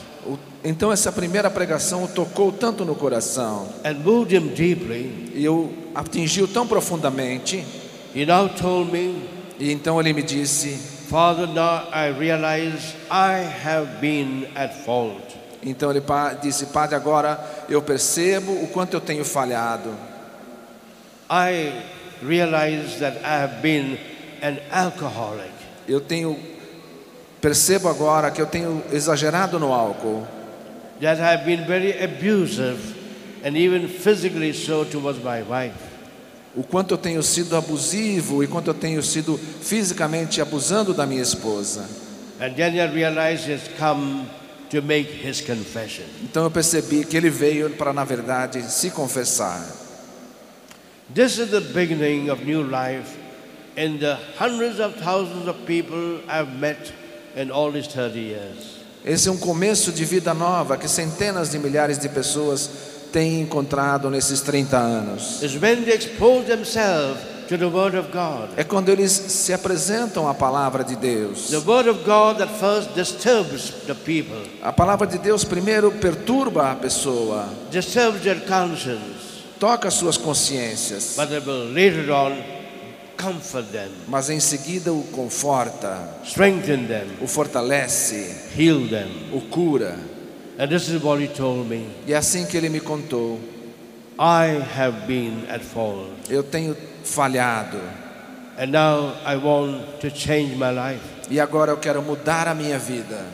Então 0.64 0.90
essa 0.90 1.12
primeira 1.12 1.50
pregação 1.50 2.04
o 2.04 2.08
tocou 2.08 2.50
tanto 2.50 2.84
no 2.84 2.94
coração 2.94 3.68
and 3.84 3.98
moved 4.02 4.34
him 4.34 4.48
deeply, 4.48 5.30
e 5.34 5.46
o 5.48 5.70
atingiu 5.94 6.48
tão 6.48 6.66
profundamente. 6.66 7.64
he 8.14 8.24
now 8.24 8.48
told 8.48 8.90
me, 8.90 9.28
E 9.60 9.70
então 9.70 10.00
ele 10.00 10.12
me 10.12 10.22
disse: 10.22 10.70
Father, 11.08 11.46
now 11.46 11.84
I 11.92 12.10
realize 12.18 12.94
I 13.10 13.44
have 13.64 14.00
been 14.00 14.48
at 14.56 14.74
fault. 14.84 15.36
Então 15.62 15.90
ele 15.90 16.02
disse, 16.42 16.66
Padre, 16.66 16.96
agora 16.96 17.38
eu 17.68 17.82
percebo 17.82 18.52
o 18.52 18.68
quanto 18.68 18.94
eu 18.94 19.00
tenho 19.00 19.24
falhado. 19.24 19.90
I 21.30 21.95
realize 22.22 22.98
that 23.00 23.18
I 23.24 23.40
have 23.40 23.62
been 23.62 23.98
an 24.42 24.58
alcoholic. 24.70 25.52
Eu 25.88 26.00
tenho 26.00 26.36
percebo 27.40 27.88
agora 27.88 28.30
que 28.30 28.40
eu 28.40 28.46
tenho 28.46 28.82
exagerado 28.92 29.58
no 29.58 29.72
álcool, 29.72 30.26
that 31.00 31.20
I've 31.20 31.44
been 31.44 31.64
very 31.66 31.92
abusive 32.02 32.78
and 33.44 33.56
even 33.56 33.88
physically 33.88 34.52
so 34.52 34.84
towards 34.84 35.22
my 35.22 35.42
wife. 35.42 35.96
o 36.56 36.62
quanto 36.62 36.94
eu 36.94 36.98
tenho 36.98 37.22
sido 37.22 37.54
abusivo 37.54 38.42
e 38.42 38.46
quanto 38.46 38.68
eu 38.68 38.74
tenho 38.74 39.02
sido 39.02 39.38
fisicamente 39.38 40.40
abusando 40.40 40.94
da 40.94 41.06
minha 41.06 41.22
esposa. 41.22 41.86
And 42.40 42.54
then 42.54 42.74
I 42.74 42.86
realized 42.86 43.60
come 43.78 44.26
to 44.70 44.82
make 44.82 45.10
his 45.22 45.40
confession. 45.42 46.04
Então 46.22 46.44
eu 46.44 46.50
percebi 46.50 47.04
que 47.04 47.16
ele 47.16 47.28
veio 47.28 47.70
para 47.70 47.92
na 47.92 48.04
verdade 48.04 48.62
se 48.72 48.90
confessar. 48.90 49.85
This 51.14 51.38
is 51.38 51.50
the 51.50 51.60
beginning 51.60 52.30
of 52.30 52.44
new 52.44 52.64
life 52.64 53.16
in 53.76 54.00
the 54.00 54.16
hundreds 54.36 54.80
of 54.80 54.96
thousands 54.96 55.46
of 55.46 55.64
people 55.64 56.20
I've 56.28 56.58
met 56.58 56.92
in 57.36 57.52
all 57.52 57.70
these 57.70 57.86
30 57.86 58.18
years. 58.18 58.76
Esse 59.04 59.28
é 59.28 59.30
um 59.30 59.36
começo 59.36 59.92
de 59.92 60.04
vida 60.04 60.34
nova 60.34 60.76
que 60.76 60.88
centenas 60.88 61.52
de 61.52 61.58
milhares 61.60 61.96
de 61.96 62.08
pessoas 62.08 62.68
têm 63.12 63.40
encontrado 63.40 64.10
nesses 64.10 64.40
30 64.40 64.76
anos. 64.76 65.42
It's 65.44 65.54
when 65.54 65.84
they 65.84 65.94
expose 65.94 66.48
themselves 66.48 67.20
to 67.48 67.56
the 67.56 67.66
Word 67.66 67.96
of 67.96 68.10
God. 68.10 68.50
É 68.56 68.64
quando 68.64 68.88
eles 68.88 69.12
se 69.12 69.52
apresentam 69.52 70.28
à 70.28 70.34
palavra 70.34 70.82
de 70.82 70.96
Deus. 70.96 71.50
The 71.50 71.58
Word 71.58 71.88
of 71.88 72.00
God 72.04 72.38
that 72.38 72.52
first 72.58 72.94
disturbs 72.96 73.70
the 73.86 73.94
people, 73.94 74.42
A 74.60 74.72
palavra 74.72 75.06
de 75.06 75.18
Deus 75.18 75.44
primeiro 75.44 75.92
perturba 75.92 76.72
a 76.72 76.74
pessoa, 76.74 77.48
disturbs 77.70 78.22
their 78.22 78.40
conscience, 78.40 79.15
toca 79.58 79.90
suas 79.90 80.16
consciências, 80.16 81.16
mas 84.06 84.30
em 84.30 84.40
seguida 84.40 84.92
o 84.92 85.02
conforta, 85.04 86.16
o 87.20 87.26
fortalece, 87.26 88.34
o 89.32 89.40
cura. 89.40 89.98
E 92.06 92.12
é 92.12 92.16
assim 92.16 92.46
que 92.46 92.56
ele 92.56 92.68
me 92.68 92.80
contou: 92.80 93.40
eu 96.28 96.42
tenho 96.42 96.76
falhado. 97.04 97.78
E 101.30 101.40
agora 101.40 101.72
eu 101.72 101.76
quero 101.76 102.02
mudar 102.02 102.48
a 102.48 102.54
minha 102.54 102.78
vida. 102.78 103.24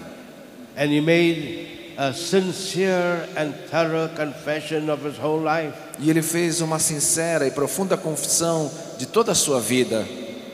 And 0.74 0.90
he 0.90 1.00
made 1.00 1.81
a 1.96 2.12
sincere 2.12 3.28
and 3.36 3.54
thorough 3.70 4.08
confession 4.14 4.88
of 4.90 5.04
his 5.04 5.18
whole 5.18 5.42
life. 5.42 5.74
E 5.98 6.10
ele 6.10 6.22
fez 6.22 6.60
uma 6.60 6.78
sincera 6.78 7.46
e 7.46 7.50
profunda 7.50 7.96
confissão 7.96 8.70
de 8.98 9.06
toda 9.06 9.32
a 9.32 9.34
sua 9.34 9.60
vida. 9.60 10.06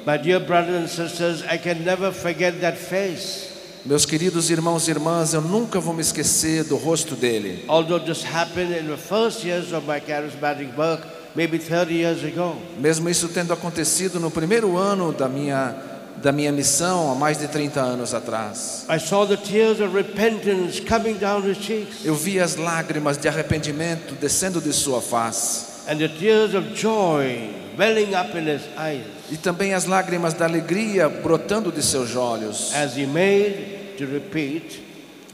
My 0.07 0.17
dear 0.17 0.41
brothers 0.41 0.83
and 0.83 0.89
sisters, 0.89 1.43
I 1.43 1.59
can 1.59 1.85
never 1.85 2.13
forget 2.13 2.61
that 2.61 2.79
face. 2.79 3.49
Meus 3.85 4.05
queridos 4.05 4.51
irmãos 4.51 4.89
e 4.89 4.91
irmãs, 4.91 5.33
eu 5.35 5.41
nunca 5.41 5.81
vou 5.81 5.95
me 5.95 6.03
esquecer 6.03 6.65
do 6.65 6.77
rosto 6.77 7.15
dele. 7.15 7.65
Although 7.69 8.05
this 8.05 8.25
happened 8.25 8.77
in 8.77 8.87
the 8.87 8.97
first 8.97 9.45
years 9.45 9.73
of 9.73 9.87
my 9.87 10.01
charismatic 10.01 10.77
work, 10.77 11.07
maybe 11.35 11.59
30 11.59 11.95
years 11.95 12.25
ago. 12.25 12.57
Mesmo 12.79 13.09
isso 13.09 13.29
tendo 13.29 13.53
acontecido 13.53 14.19
no 14.19 14.31
primeiro 14.31 14.77
ano 14.77 15.13
da 15.13 15.29
minha, 15.29 15.75
da 16.23 16.33
minha 16.33 16.51
missão, 16.53 17.13
há 17.13 17.15
mais 17.15 17.39
de 17.39 17.47
30 17.49 17.81
anos 17.81 18.13
atrás. 18.15 18.85
I 18.89 18.99
saw 18.99 19.25
the 19.27 19.37
tears 19.37 19.81
of 19.81 19.95
repentance 19.95 20.81
coming 20.81 21.15
down 21.15 21.43
his 21.49 21.59
cheeks 21.59 22.05
Eu 22.05 22.15
vi 22.15 22.41
as 22.41 22.57
lágrimas 22.57 23.17
de 23.19 23.29
arrependimento 23.29 24.15
descendo 24.21 24.61
de 24.61 24.73
sua 24.73 25.01
face. 25.01 25.67
and 25.89 25.99
the 25.99 26.09
tears 26.09 26.55
of 26.55 26.75
joy 26.75 27.51
welling 27.79 28.15
up 28.15 28.37
in 28.37 28.47
his 28.47 28.63
eyes 28.77 29.05
E 29.31 29.37
também 29.37 29.73
as 29.75 29.85
lágrimas 29.87 30.35
da 30.35 30.45
alegria 30.47 31.09
brotando 31.09 31.71
de 31.71 31.83
seus 31.83 32.15
olhos. 32.17 32.75
as 32.75 32.97
he 32.97 33.07
made, 33.07 33.95
to 33.97 34.05
repeat, 34.07 34.83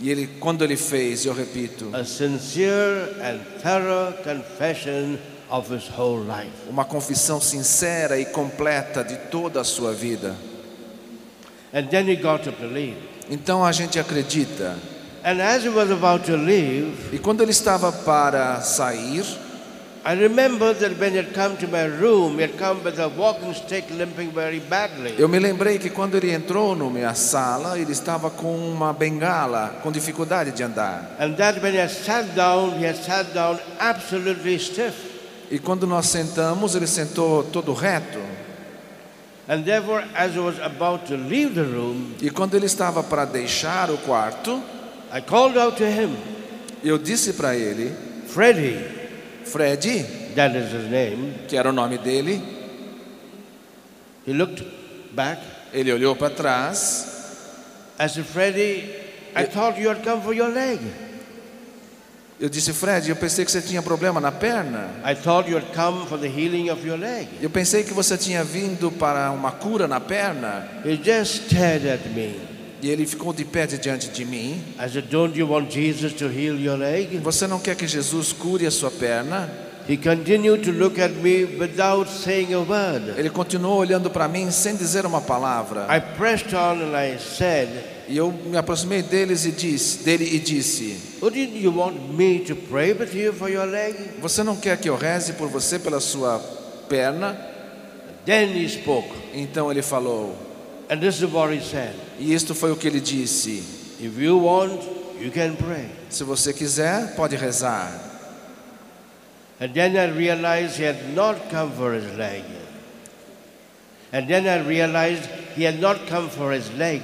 E 0.01 0.11
ele, 0.11 0.27
quando 0.41 0.63
ele 0.65 0.77
fez, 0.77 1.25
eu 1.25 1.33
repito, 1.33 1.89
a 1.93 2.05
sincere 2.05 3.15
and 3.23 3.39
thorough 3.63 4.13
confession 4.25 5.17
of 5.51 5.73
his 5.73 5.89
whole 5.97 6.21
life. 6.27 6.51
uma 6.69 6.85
confissão 6.85 7.41
sincera 7.41 8.19
e 8.19 8.25
completa 8.27 9.03
de 9.05 9.17
toda 9.31 9.61
a 9.61 9.65
sua 9.65 9.93
vida. 9.93 10.35
And 11.75 11.89
then 11.91 12.07
he 12.07 12.15
got 12.15 12.47
up 12.47 12.57
to 12.61 12.67
leave. 12.67 12.97
Então 13.29 13.65
a 13.65 13.73
gente 13.73 13.99
acredita. 13.99 14.77
And 15.25 15.41
as 15.41 15.65
he 15.65 15.71
was 15.71 15.91
about 15.91 16.25
to 16.27 16.37
leave, 16.37 17.13
E 17.13 17.19
quando 17.19 17.43
ele 17.43 17.51
estava 17.51 17.91
para 17.91 18.61
sair, 18.61 19.25
I 20.07 20.13
remember 20.13 20.75
that 20.75 21.01
when 21.01 21.13
he 21.13 21.17
had 21.17 21.33
come 21.33 21.57
to 21.57 21.67
my 21.67 21.87
room, 21.87 22.37
he 22.37 22.43
had 22.43 22.59
come 22.59 22.85
with 22.85 23.01
a 23.01 23.09
walking 23.09 23.55
stick 23.55 23.91
limping 23.91 24.31
very 24.33 24.61
badly. 24.61 25.15
Eu 25.19 25.29
me 25.29 25.39
lembrei 25.39 25.79
que 25.79 25.89
quando 25.89 26.15
ele 26.15 26.31
entrou 26.31 26.77
na 26.77 26.85
minha 26.91 27.15
sala, 27.15 27.79
ele 27.79 27.91
estava 27.91 28.31
com 28.31 28.55
uma 28.55 28.93
bengala, 28.93 29.81
com 29.83 29.91
dificuldade 29.91 30.53
de 30.53 30.63
andar. 30.63 31.17
And 31.19 31.35
that 31.37 31.59
when 31.61 31.73
he 31.73 31.81
had 31.81 31.91
sat 31.91 32.37
down, 32.37 32.79
he 32.79 32.87
had 32.87 32.97
sat 32.97 33.33
down 33.33 33.59
absolutely 33.81 34.59
stiff. 34.59 34.95
E 35.51 35.59
quando 35.59 35.87
nós 35.87 36.07
sentamos, 36.07 36.75
ele 36.75 36.87
sentou 36.87 37.43
todo 37.43 37.73
reto. 37.73 38.21
E 42.21 42.31
quando 42.31 42.55
ele 42.55 42.67
estava 42.67 43.03
para 43.03 43.25
deixar 43.25 43.91
o 43.91 43.99
quarto, 43.99 44.63
I 45.13 45.21
called 45.21 45.59
out 45.59 45.77
to 45.77 45.85
him, 45.85 46.17
eu 46.83 46.99
disse 46.99 47.35
para 47.35 47.55
ele, 47.55 47.93
Freddie, 48.27 48.79
Fred, 49.45 50.33
that 50.35 50.57
is 50.57 50.73
his 50.73 50.91
name. 50.91 51.35
que 51.47 51.57
era 51.57 51.69
o 51.69 51.73
nome 51.73 51.99
dele, 51.99 52.43
He 54.27 54.33
looked 54.33 54.65
back. 55.13 55.41
ele 55.73 55.93
olhou 55.93 56.17
para 56.17 56.31
trás. 56.31 57.13
I 58.01 58.09
said, 58.09 58.25
Freddie, 58.25 58.91
I 59.37 59.45
thought 59.45 59.79
you 59.79 59.91
had 59.91 60.03
come 60.03 60.23
for 60.23 60.35
your 60.35 60.49
leg. 60.49 60.81
Eu 62.41 62.49
disse, 62.49 62.73
Fred, 62.73 63.09
eu 63.09 63.17
pensei 63.17 63.45
que 63.45 63.51
você 63.51 63.63
tinha 63.63 63.81
problema 63.81 64.21
na 64.21 64.33
perna. 64.33 64.91
I 65.05 65.15
thought 65.15 65.49
you 65.49 65.57
had 65.57 65.73
come 65.73 66.07
for 66.07 66.19
the 66.19 66.27
healing 66.27 66.69
of 66.69 66.87
your 66.87 66.99
leg. 66.99 67.29
Eu 67.41 67.49
pensei 67.49 67.85
que 67.85 67.95
você 67.95 68.17
tinha 68.19 68.43
vindo 68.43 68.91
para 68.91 69.31
uma 69.31 69.53
cura 69.53 69.87
na 69.87 70.01
perna. 70.01 70.67
He 70.85 70.97
just 70.97 71.47
stared 71.47 71.89
at 71.89 72.07
me. 72.15 72.41
E 72.83 72.91
ele 72.91 73.07
ficou 73.07 73.33
de 73.33 73.45
pé 73.45 73.67
diante 73.67 74.09
de 74.09 74.25
mim. 74.25 74.63
I 74.79 74.91
said, 74.91 75.09
Don't 75.09 75.39
you 75.39 75.49
want 75.49 75.73
Jesus 75.73 76.13
to 76.15 76.27
heal 76.27 76.59
your 76.59 76.77
leg? 76.77 77.19
Você 77.19 77.47
não 77.47 77.61
quer 77.61 77.77
que 77.77 77.87
Jesus 77.87 78.33
cure 78.33 78.67
a 78.67 78.71
sua 78.71 78.91
perna? 78.91 79.51
He 79.87 79.99
continued 79.99 80.65
to 80.65 80.73
look 80.73 80.99
at 80.99 81.13
me 81.17 81.45
without 81.45 82.09
saying 82.09 82.55
a 82.55 82.61
word. 82.61 83.19
Ele 83.19 83.29
continuou 83.29 83.77
olhando 83.77 84.09
para 84.09 84.27
mim 84.27 84.51
sem 84.51 84.77
dizer 84.77 85.05
uma 85.05 85.21
palavra. 85.21 85.87
I 85.95 86.01
pressed 86.01 86.55
on 86.55 86.81
and 86.81 86.97
I 86.97 87.19
said, 87.19 87.69
E 88.09 88.17
eu 88.17 88.33
me 88.33 88.57
aproximei 88.57 89.03
deles 89.03 89.45
e 89.45 89.51
disse, 89.51 90.05
dele 90.05 90.25
e 90.25 90.39
disse: 90.39 90.97
Wouldn't 91.21 91.57
you 91.57 91.71
want 91.71 92.15
me 92.15 92.41
to 92.41 92.57
pray 92.57 92.93
with 92.93 93.15
you 93.15 93.33
for 93.33 93.51
your 93.51 93.67
leg? 93.67 93.95
Você 94.21 94.43
não 94.43 94.57
quer 94.57 94.79
que 94.79 94.89
eu 94.89 94.97
reze 94.97 95.35
por 95.35 95.49
você 95.49 95.79
pela 95.79 96.01
sua 96.01 96.39
perna? 96.89 97.39
Then 98.25 98.57
he 98.57 98.69
spoke. 98.69 99.09
Então 99.35 99.71
ele 99.71 99.83
falou. 99.83 100.35
And 100.89 100.99
this 100.99 101.17
is 101.17 101.31
what 101.31 101.55
he 101.55 101.61
said. 101.61 101.95
E 102.19 102.33
isto 102.33 102.55
foi 102.55 102.73
o 102.73 102.77
que 102.77 102.89
ele 102.89 103.01
disse: 103.01 103.63
If 104.01 104.19
you 104.19 104.45
want, 104.45 104.83
you 105.21 105.31
can 105.31 105.55
pray. 105.57 105.89
Se 106.09 106.25
você 106.25 106.53
quiser, 106.53 107.15
pode 107.17 107.37
rezar. 107.37 108.14
And 109.61 109.73
then 109.73 109.97
I 109.97 110.07
realized 110.11 110.77
he 110.77 110.85
had 110.85 111.15
not 111.15 111.37
come 111.51 111.71
for 111.73 111.93
his 111.95 112.17
leg. 112.17 112.43
And 114.13 114.27
then 114.29 114.47
I 114.47 114.59
realized 114.67 115.29
he 115.57 115.65
had 115.65 115.81
not 115.81 116.07
come 116.09 116.29
for 116.29 116.53
his 116.53 116.71
leg, 116.77 117.03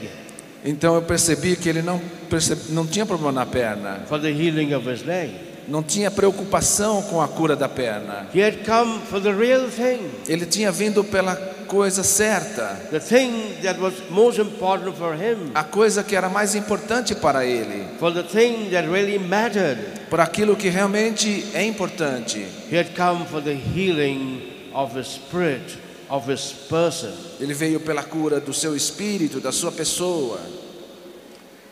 Então 0.65 0.95
eu 0.95 1.03
percebi 1.03 1.57
que 1.57 1.69
ele 1.69 1.81
não, 1.83 1.99
perce- 2.29 2.71
não 2.73 2.87
tinha 2.87 3.07
problema 3.07 3.33
na 3.33 3.47
perna, 3.47 4.01
for 4.07 4.21
the 4.21 4.31
healing 4.31 4.75
of 4.75 4.87
his 4.89 5.03
leg. 5.05 5.31
não 5.67 5.83
tinha 5.83 6.11
preocupação 6.11 7.01
com 7.03 7.21
a 7.23 7.27
cura 7.29 7.57
da 7.57 7.69
perna. 7.69 8.27
He 8.35 8.41
had 8.43 8.65
come 8.67 9.01
for 9.07 9.21
the 9.21 9.33
real 9.33 9.69
thing, 9.71 10.11
Ele 10.29 10.45
tinha 10.47 10.71
vindo 10.71 11.03
pela 11.03 11.35
coisa 11.71 12.03
certa, 12.03 12.89
the 12.91 12.99
thing 12.99 13.55
that 13.63 13.79
was 13.79 13.95
most 14.11 14.41
important 14.41 14.97
for 14.97 15.15
him, 15.15 15.53
a 15.55 15.63
coisa 15.63 16.03
que 16.03 16.17
era 16.17 16.29
mais 16.29 16.57
importante 16.57 17.15
para 17.15 17.47
ele, 17.47 17.87
for 18.01 18.13
the 18.13 18.25
thing 18.25 18.69
that 18.71 18.89
really 18.89 19.19
mattered. 19.19 19.79
por 20.11 20.19
aquilo 20.19 20.57
que 20.57 20.69
realmente 20.69 21.47
é 21.55 21.65
importante. 21.65 22.45
He 22.69 22.77
had 22.77 22.97
come 22.97 23.25
for 23.25 23.41
the 23.41 23.55
healing 23.55 24.43
of 24.75 24.99
his 24.99 25.07
spirit, 25.07 25.79
of 26.09 26.29
his 26.29 26.53
person. 26.69 27.13
Ele 27.39 27.55
veio 27.55 27.79
pela 27.79 28.03
cura 28.03 28.41
do 28.41 28.53
seu 28.53 28.75
espírito, 28.75 29.41
da 29.41 29.53
sua 29.53 29.71
pessoa. 29.71 30.41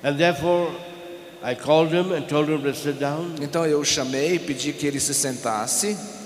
And 0.05 0.17
therefore, 0.17 0.71
I 1.43 1.57
called 1.57 1.93
him 1.93 2.13
and 2.13 2.23
told 2.29 2.49
him 2.49 2.63
to 2.63 2.73
sit 2.73 3.01
down. 3.01 3.35
Então 3.43 3.67
eu 3.67 3.81
o 3.81 3.85
chamei 3.85 4.37
e 4.37 4.39
pedi 4.39 4.73
que 4.73 4.87
ele 4.87 5.01
se 5.01 5.13
sentasse. 5.13 6.18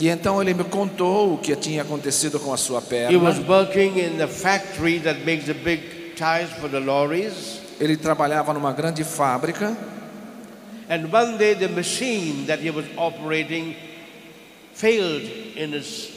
E 0.00 0.08
então 0.08 0.40
ele 0.40 0.54
me 0.54 0.64
contou 0.64 1.34
o 1.34 1.38
que 1.38 1.54
tinha 1.54 1.82
acontecido 1.82 2.40
com 2.40 2.54
a 2.54 2.56
sua 2.56 2.78
He 3.10 3.16
was 3.16 3.38
perna. 3.38 3.48
working 3.48 3.98
in 3.98 4.16
the 4.16 4.26
factory 4.26 4.98
that 5.00 5.20
makes 5.26 5.44
the 5.44 5.52
big 5.52 6.14
tires 6.16 6.50
for 6.58 6.70
the 6.70 6.80
lorries. 6.80 7.60
Ele 7.78 7.96
trabalhava 7.96 8.54
numa 8.54 8.72
grande 8.72 9.04
fábrica 9.04 9.76
And 10.88 11.12
one 11.12 11.36
day 11.38 11.54
the 11.54 11.68
machine 11.68 12.46
that 12.46 12.60
he 12.60 12.70
was 12.70 12.84
operating 12.96 13.76
failed 14.72 15.22
in 15.54 15.72
his 15.72 16.10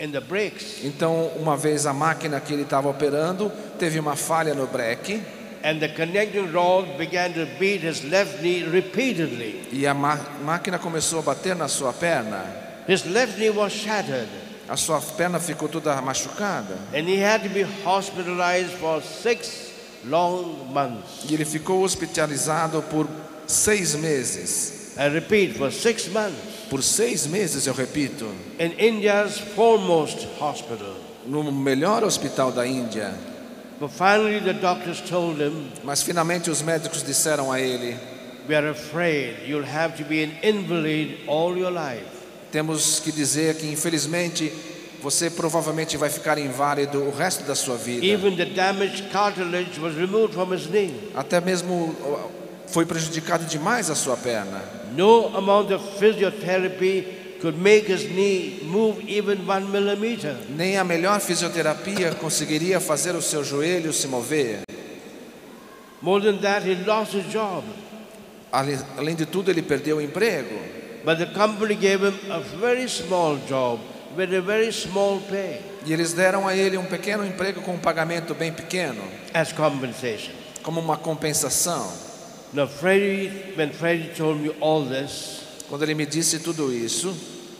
in 0.00 0.10
the 0.12 0.20
brakes. 0.20 0.82
Então, 0.82 1.30
uma 1.36 1.56
vez 1.56 1.84
a 1.86 1.92
máquina 1.92 2.40
que 2.40 2.54
ele 2.54 2.62
estava 2.62 2.88
operando 2.88 3.52
teve 3.78 4.00
uma 4.00 4.16
falha 4.16 4.54
no 4.54 4.66
breque 4.66 5.22
And 5.62 5.78
the 5.80 5.88
connecting 5.90 6.50
rod 6.52 6.96
began 6.96 7.34
to 7.34 7.46
beat 7.58 7.82
his 7.82 8.02
left 8.04 8.40
knee 8.42 8.62
repeatedly. 8.64 9.66
e 9.72 9.86
a 9.86 9.92
máquina 9.94 10.78
começou 10.78 11.18
a 11.18 11.22
bater 11.22 11.54
na 11.54 11.68
sua 11.68 11.92
perna. 11.92 12.44
His 12.88 13.04
left 13.04 13.36
knee 13.38 13.50
was 13.50 13.72
shattered. 13.72 14.28
A 14.68 14.76
sua 14.76 15.00
perna 15.00 15.38
ficou 15.38 15.68
toda 15.68 16.00
machucada 16.00 16.78
And 16.94 17.06
he 17.08 17.16
had 17.18 17.42
to 17.42 17.48
be 17.50 17.62
hospitalized 17.84 18.70
for 18.78 19.02
six 19.02 19.70
long 20.06 20.72
months. 20.72 21.26
e 21.28 21.34
ele 21.34 21.44
ficou 21.44 21.82
hospitalizado 21.82 22.80
por 22.90 23.06
seis 23.46 23.94
meses. 23.96 24.94
I 24.96 25.08
repeat, 25.08 25.56
for 25.56 25.70
six 25.70 26.08
months 26.08 26.38
Por 26.70 26.82
seis 26.82 27.26
meses, 27.26 27.66
eu 27.66 27.74
repito, 27.74 28.30
in 28.58 28.72
India's 28.78 29.38
foremost 29.56 30.26
hospital. 30.40 30.94
no 31.26 31.42
melhor 31.52 32.02
hospital 32.02 32.50
da 32.52 32.64
Índia. 32.66 33.12
But 33.80 33.90
finally, 33.92 34.40
the 34.40 34.52
doctors 34.52 35.00
told 35.00 35.40
him, 35.40 35.70
Mas 35.82 36.02
finalmente 36.02 36.50
os 36.50 36.60
médicos 36.60 37.02
disseram 37.02 37.50
a 37.50 37.58
ele: 37.58 37.96
We 38.46 38.54
are 38.54 38.68
afraid 38.68 39.48
you'll 39.48 39.64
have 39.64 39.96
to 39.96 40.04
be 40.04 40.22
an 40.22 40.32
invalid 40.42 41.20
all 41.26 41.56
your 41.56 41.72
life. 41.72 42.04
temos 42.52 43.00
que 43.00 43.10
dizer 43.10 43.54
que 43.56 43.66
infelizmente 43.66 44.52
você 45.00 45.30
provavelmente 45.30 45.96
vai 45.96 46.10
ficar 46.10 46.36
inválido 46.36 47.02
o 47.02 47.10
resto 47.10 47.44
da 47.44 47.54
sua 47.54 47.76
vida. 47.76 48.04
Even 48.04 48.36
the 48.36 48.44
damaged 48.44 49.08
cartilage 49.10 49.80
was 49.80 49.94
removed 49.96 50.34
from 50.34 50.52
his 50.54 50.66
knee. 50.66 51.10
Até 51.14 51.40
mesmo 51.40 51.74
uh, 51.74 52.30
foi 52.66 52.84
prejudicado 52.84 53.46
demais 53.46 53.88
a 53.88 53.94
sua 53.94 54.16
perna. 54.16 54.60
No 54.94 55.34
amount 55.36 55.72
of 55.72 55.82
physiotherapy 55.98 57.19
could 57.40 57.58
make 57.58 57.86
his 57.86 58.04
knee 58.10 58.60
move 58.64 59.00
even 59.08 59.46
one 59.46 59.70
millimeter. 59.70 60.36
Nem 60.48 60.76
a 60.76 60.84
melhor 60.84 61.20
fisioterapia 61.20 62.14
conseguiria 62.14 62.80
fazer 62.80 63.14
o 63.14 63.22
seu 63.22 63.42
joelho 63.42 63.92
se 63.92 64.06
mover. 64.06 64.62
More 66.02 66.20
than 66.22 66.40
that, 66.40 66.66
he 66.66 66.74
lost 66.86 67.14
his 67.14 67.26
job. 67.32 67.64
Além 68.52 69.14
de 69.14 69.26
tudo, 69.26 69.50
ele 69.50 69.62
perdeu 69.62 69.98
o 69.98 70.00
emprego. 70.00 70.58
But 71.04 71.18
the 71.18 71.26
company 71.26 71.74
gave 71.74 72.02
him 72.02 72.14
a 72.30 72.40
very 72.40 72.88
small 72.88 73.38
job 73.48 73.80
with 74.16 74.34
a 74.34 74.40
very 74.40 74.70
small 74.72 75.20
pay 75.30 75.60
E 75.86 75.92
eles 75.92 76.12
deram 76.12 76.46
a 76.46 76.54
ele 76.54 76.76
um 76.76 76.84
pequeno 76.84 77.24
emprego 77.24 77.62
com 77.62 77.72
um 77.72 77.78
pagamento 77.78 78.34
bem 78.34 78.52
pequeno, 78.52 79.02
as 79.32 79.52
compensation. 79.52 80.32
como 80.62 80.80
uma 80.80 80.96
compensação. 80.96 81.90
Now, 82.52 82.66
Freddie, 82.66 83.54
when 83.56 83.70
Freddie 83.72 84.10
told 84.14 84.40
me 84.42 84.50
all 84.60 84.84
this, 84.84 85.44
Quando 85.70 85.84
ele 85.84 85.94
me 85.94 86.04
disse 86.04 86.40
tudo 86.40 86.74
isso, 86.74 87.16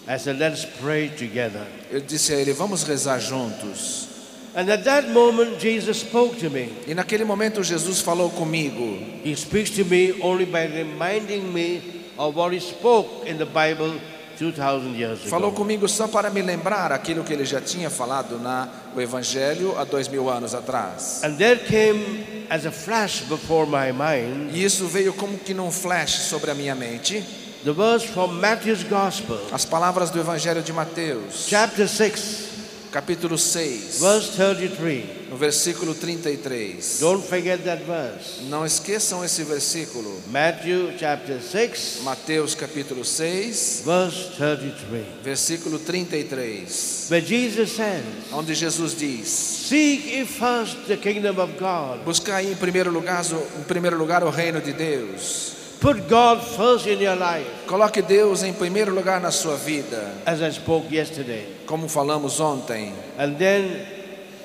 I 0.06 0.18
said, 0.18 0.36
let's 0.38 0.64
pray 0.64 1.08
together. 1.10 1.64
eu 1.92 2.00
disse 2.00 2.32
a 2.32 2.36
ele: 2.36 2.52
Vamos 2.52 2.82
rezar 2.82 3.20
juntos. 3.20 4.08
And 4.52 4.68
at 4.68 4.82
that 4.82 5.08
moment, 5.10 5.60
Jesus 5.60 5.98
spoke 5.98 6.36
to 6.40 6.50
me. 6.50 6.72
E 6.88 6.92
naquele 6.92 7.24
momento, 7.24 7.62
Jesus 7.62 8.00
falou 8.00 8.28
comigo. 8.30 8.98
He 9.24 9.34
speaks 9.36 9.70
to 9.70 9.84
me 9.84 10.12
only 10.20 10.44
by 10.44 10.66
reminding 10.66 11.52
me 11.52 11.80
of 12.18 12.36
what 12.36 12.52
he 12.52 12.60
spoke 12.60 13.28
in 13.30 13.38
the 13.38 13.46
Bible 13.46 14.00
2,000 14.36 14.96
years 14.96 15.20
Falou 15.26 15.52
comigo 15.52 15.86
só 15.86 16.08
para 16.08 16.30
me 16.30 16.42
lembrar 16.42 16.90
aquilo 16.90 17.22
que 17.22 17.32
ele 17.32 17.44
já 17.44 17.60
tinha 17.60 17.90
falado 17.90 18.40
na 18.40 18.68
o 18.96 19.00
Evangelho 19.00 19.78
há 19.78 19.84
dois 19.84 20.08
mil 20.08 20.28
anos 20.28 20.52
atrás. 20.54 21.22
And 21.22 21.36
there 21.36 21.60
came 21.60 22.46
as 22.50 22.66
a 22.66 22.72
flash 22.72 23.20
before 23.28 23.66
my 23.66 23.92
mind 23.92 24.50
E 24.52 24.64
isso 24.64 24.88
veio 24.88 25.12
como 25.12 25.38
que 25.38 25.54
num 25.54 25.70
flash 25.70 26.22
sobre 26.22 26.50
a 26.50 26.54
minha 26.54 26.74
mente. 26.74 27.22
The 27.64 27.72
verse 27.72 28.04
from 28.04 28.40
Matthew's 28.40 28.84
Gospel, 28.84 29.38
As 29.52 29.64
palavras 29.64 30.10
do 30.10 30.20
Evangelho 30.20 30.62
de 30.62 30.72
Mateus, 30.72 31.46
chapter 31.46 31.86
6, 31.86 32.48
capítulo 32.90 33.36
6, 33.38 34.00
verse 34.00 34.36
33. 34.36 35.20
no 35.30 35.36
versículo 35.36 35.94
33. 35.94 36.98
Don't 37.00 37.22
forget 37.22 37.62
that 37.64 37.82
verse. 37.84 38.42
Não 38.48 38.64
esqueçam 38.64 39.24
esse 39.24 39.44
versículo. 39.44 40.20
Matthew 40.28 40.92
chapter 40.98 41.40
6, 41.40 42.00
Mateus 42.02 42.54
capítulo 42.54 43.04
6, 43.04 43.82
verse 43.84 44.30
33. 44.36 45.04
versículo 45.22 45.78
33, 45.78 47.08
Where 47.10 47.24
Jesus 47.24 47.72
says, 47.72 48.02
onde 48.32 48.54
Jesus 48.54 48.94
diz: 48.94 49.28
Seek 49.28 50.06
ye 50.06 50.24
first 50.24 50.86
the 50.88 50.96
kingdom 50.96 51.38
of 51.38 51.52
God 51.58 52.04
Buscai 52.04 52.50
em 52.50 52.56
primeiro 52.56 52.90
lugar, 52.90 53.22
em 53.22 53.62
primeiro 53.64 53.96
lugar 53.96 54.24
o 54.24 54.30
reino 54.30 54.60
de 54.60 54.72
Deus 54.72 55.59
Put 55.80 56.08
God 56.08 56.42
first 56.42 56.86
in 56.86 57.00
your 57.00 57.16
life, 57.16 57.46
Coloque 57.66 58.02
Deus 58.02 58.42
em 58.42 58.52
primeiro 58.52 58.94
lugar 58.94 59.18
na 59.18 59.30
sua 59.30 59.56
vida, 59.56 60.12
as 60.26 60.40
I 60.42 60.50
spoke 60.52 60.94
yesterday. 60.94 61.46
como 61.66 61.88
falamos 61.88 62.38
ontem. 62.38 62.92
And 63.18 63.36
then 63.38 63.86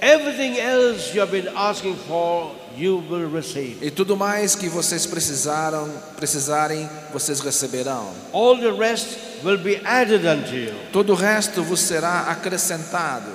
everything 0.02 0.58
else 0.58 1.14
you 1.14 1.20
have 1.20 1.32
been 1.32 1.50
asking 1.54 1.96
for, 2.08 2.52
you 2.78 3.04
will 3.10 3.30
receive. 3.30 3.80
E 3.86 3.92
tudo 3.92 4.16
mais 4.16 4.56
que 4.56 4.70
vocês 4.70 5.06
precisaram, 5.06 5.90
precisarem, 6.16 6.90
vocês 7.12 7.42
receberão. 7.42 8.14
All 8.32 8.58
the 8.58 8.72
rest 8.72 9.18
will 9.44 9.58
be 9.58 9.82
added 9.84 10.26
unto 10.26 10.56
you. 10.56 10.74
Todo 10.94 11.12
o 11.12 11.16
resto 11.16 11.62
vos 11.64 11.82
será 11.82 12.30
acrescentado. 12.30 13.30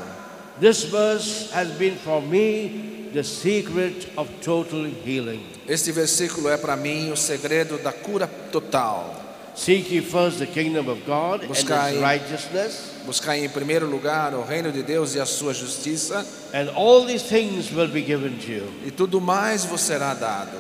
This 0.58 0.84
verse 0.84 1.50
has 1.52 1.68
been 1.68 1.96
for 1.96 2.22
me 2.22 3.10
the 3.12 3.22
secret 3.24 4.08
of 4.16 4.30
total 4.42 4.86
healing. 5.04 5.42
Este 5.70 5.92
versículo 5.92 6.48
é 6.48 6.56
para 6.56 6.74
mim 6.76 7.12
o 7.12 7.16
segredo 7.16 7.78
da 7.78 7.92
cura 7.92 8.26
total. 8.50 9.14
Seek 9.54 9.94
ye 9.94 10.00
first 10.02 10.38
the 10.38 10.46
kingdom 10.46 10.88
of 10.90 11.02
God 11.06 11.44
and 11.44 11.48
Buscai- 11.48 11.92
his 11.92 12.00
righteousness, 12.00 12.78
Buscar 13.06 13.38
em 13.38 13.48
primeiro 13.48 13.86
lugar 13.86 14.34
o 14.34 14.42
reino 14.42 14.72
de 14.72 14.82
Deus 14.82 15.14
e 15.14 15.20
a 15.20 15.26
sua 15.26 15.54
justiça, 15.54 16.26
and 16.52 16.70
all 16.74 17.06
these 17.06 17.24
things 17.24 17.70
will 17.70 17.86
be 17.88 18.02
given 18.02 18.36
to 18.38 18.50
you. 18.50 18.72
e 18.84 18.90
tudo 18.90 19.20
mais 19.20 19.64
vos 19.64 19.80
será 19.80 20.12
dado. 20.12 20.56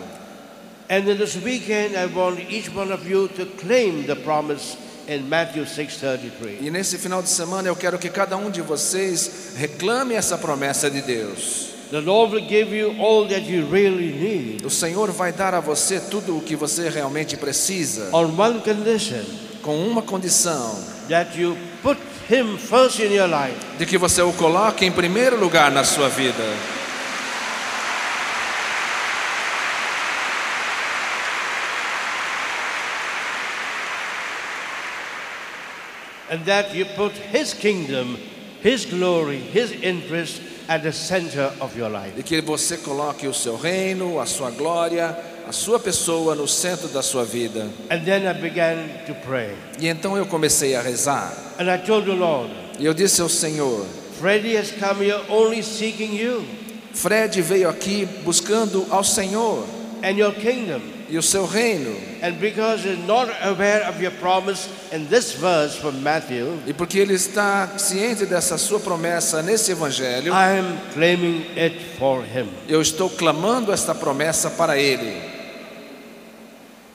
And 0.88 1.08
in 1.10 1.16
this 1.18 1.34
weekend, 1.36 1.96
I 1.96 2.06
want 2.06 2.38
each 2.48 2.68
one 2.72 2.92
of 2.92 3.04
you 3.08 3.26
to 3.30 3.46
claim 3.46 4.04
the 4.06 4.14
promise 4.14 4.76
in 5.08 5.22
Matthew 5.28 5.64
6:33. 5.66 6.58
E 6.60 6.70
nesse 6.70 6.98
final 6.98 7.20
de 7.20 7.30
semana 7.30 7.66
eu 7.66 7.74
quero 7.74 7.98
que 7.98 8.10
cada 8.10 8.36
um 8.36 8.48
de 8.48 8.60
vocês 8.60 9.54
reclame 9.56 10.14
essa 10.14 10.38
promessa 10.38 10.88
de 10.88 11.00
Deus. 11.02 11.79
O 14.64 14.70
Senhor 14.70 15.10
vai 15.10 15.32
dar 15.32 15.54
a 15.54 15.60
você 15.60 15.98
tudo 15.98 16.36
o 16.36 16.40
que 16.40 16.54
você 16.54 16.88
realmente 16.88 17.36
precisa, 17.36 18.10
com 19.60 19.76
uma 19.76 20.00
condição: 20.00 20.78
de 23.76 23.86
que 23.86 23.98
você 23.98 24.22
o 24.22 24.32
coloque 24.32 24.84
em 24.84 24.92
primeiro 24.92 25.36
lugar 25.38 25.72
na 25.72 25.82
sua 25.82 26.08
vida. 26.08 26.44
And 36.30 36.44
that 36.44 36.72
you 36.72 36.86
put 36.94 37.12
His 37.32 37.52
kingdom, 37.52 38.16
His 38.62 38.84
glory, 38.84 39.38
His 39.38 39.72
interest 39.82 40.40
at 40.68 40.82
the 40.82 40.92
center 40.92 41.52
of 41.60 41.78
your 41.78 41.90
life. 41.90 42.12
E 42.18 42.22
que 42.22 42.40
você 42.40 42.76
coloque 42.76 43.26
o 43.26 43.34
seu 43.34 43.56
reino, 43.56 44.20
a 44.20 44.26
sua 44.26 44.50
glória, 44.50 45.16
a 45.48 45.52
sua 45.52 45.78
pessoa 45.78 46.34
no 46.34 46.46
centro 46.46 46.88
da 46.88 47.02
sua 47.02 47.24
vida. 47.24 47.68
And 47.90 48.04
then 48.04 48.26
I 48.26 48.34
began 48.34 48.88
to 49.06 49.14
pray. 49.26 49.54
E 49.78 49.88
então 49.88 50.16
eu 50.16 50.26
comecei 50.26 50.74
a 50.74 50.82
rezar. 50.82 51.32
And 51.58 51.72
I 51.72 51.78
told 51.78 52.06
the 52.06 52.14
Lord, 52.14 52.50
E 52.78 52.86
eu 52.86 52.94
disse 52.94 53.20
ao 53.20 53.28
Senhor: 53.28 53.86
Freddie 54.18 54.56
has 54.56 54.70
come 54.70 55.04
here 55.04 55.20
only 55.28 55.62
seeking 55.62 56.14
you 56.14 56.44
Fred 56.92 57.40
veio 57.40 57.68
aqui 57.68 58.06
buscando 58.24 58.86
ao 58.90 59.04
Senhor 59.04 59.64
and 60.02 60.16
your 60.18 60.32
kingdom. 60.32 60.80
e 61.08 61.18
o 61.18 61.22
seu 61.22 61.44
reino. 61.44 61.90
And 62.22 62.38
because 62.40 62.84
he's 62.84 62.98
not 63.06 63.28
aware 63.42 63.82
of 63.88 64.00
your 64.00 64.12
promise 64.20 64.68
in 64.92 65.08
this 65.08 65.32
verse 65.32 65.74
from 65.76 66.00
Matthew, 66.02 66.58
E 66.66 66.72
porque 66.72 66.98
ele 66.98 67.14
está 67.14 67.76
ciente 67.78 68.26
dessa 68.26 68.56
sua 68.56 68.78
promessa 68.78 69.42
nesse 69.42 69.72
evangelho, 69.72 70.32
I 70.32 70.58
am 70.58 70.78
claiming 70.94 71.44
it 71.56 71.76
for 71.98 72.22
him. 72.22 72.48
eu 72.68 72.80
estou 72.80 73.10
clamando 73.10 73.72
esta 73.72 73.94
promessa 73.94 74.50
para 74.50 74.78
ele. 74.78 75.30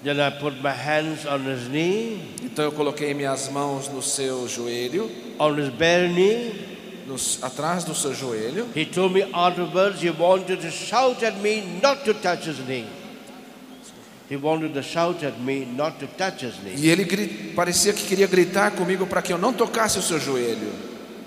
Then 0.03 0.19
I 0.21 0.29
put 0.29 0.61
my 0.61 0.69
hands 0.71 1.25
on 1.25 1.39
his 1.51 1.67
knee, 1.67 2.21
Então 2.43 2.63
eu 2.63 2.71
coloquei 2.71 3.13
minhas 3.13 3.49
mãos 3.49 3.89
no 3.89 4.01
seu 4.03 4.47
joelho, 4.47 5.09
on 5.39 5.57
his 5.59 5.69
bare 5.69 6.07
knee. 6.07 6.74
Nos- 7.05 7.39
atrás 7.41 7.83
do 7.83 7.93
seu 7.95 8.13
joelho. 8.13 8.67
He 8.75 8.85
told 8.85 9.13
me 9.13 9.23
afterwards 9.33 10.01
he 10.01 10.09
wanted 10.09 10.61
to 10.61 10.71
shout 10.71 11.23
at 11.23 11.37
me 11.41 11.79
not 11.81 12.03
to 12.05 12.13
touch 12.13 12.45
his 12.47 12.59
knee. 12.59 12.85
He 14.29 14.35
wanted 14.37 14.73
to 14.73 14.81
shout 14.81 15.23
at 15.23 15.39
me 15.39 15.65
not 15.65 15.99
to 15.99 16.07
touch 16.07 16.41
his 16.43 16.55
knee. 16.63 16.75
E 16.77 16.89
ele 16.89 17.05
parecia 17.55 17.93
que 17.93 18.03
queria 18.05 18.25
gritar 18.27 18.71
comigo 18.71 19.05
para 19.05 19.21
que 19.21 19.31
eu 19.31 19.37
não 19.37 19.53
tocasse 19.53 19.99
o 19.99 20.01
seu 20.01 20.19
joelho. 20.19 20.71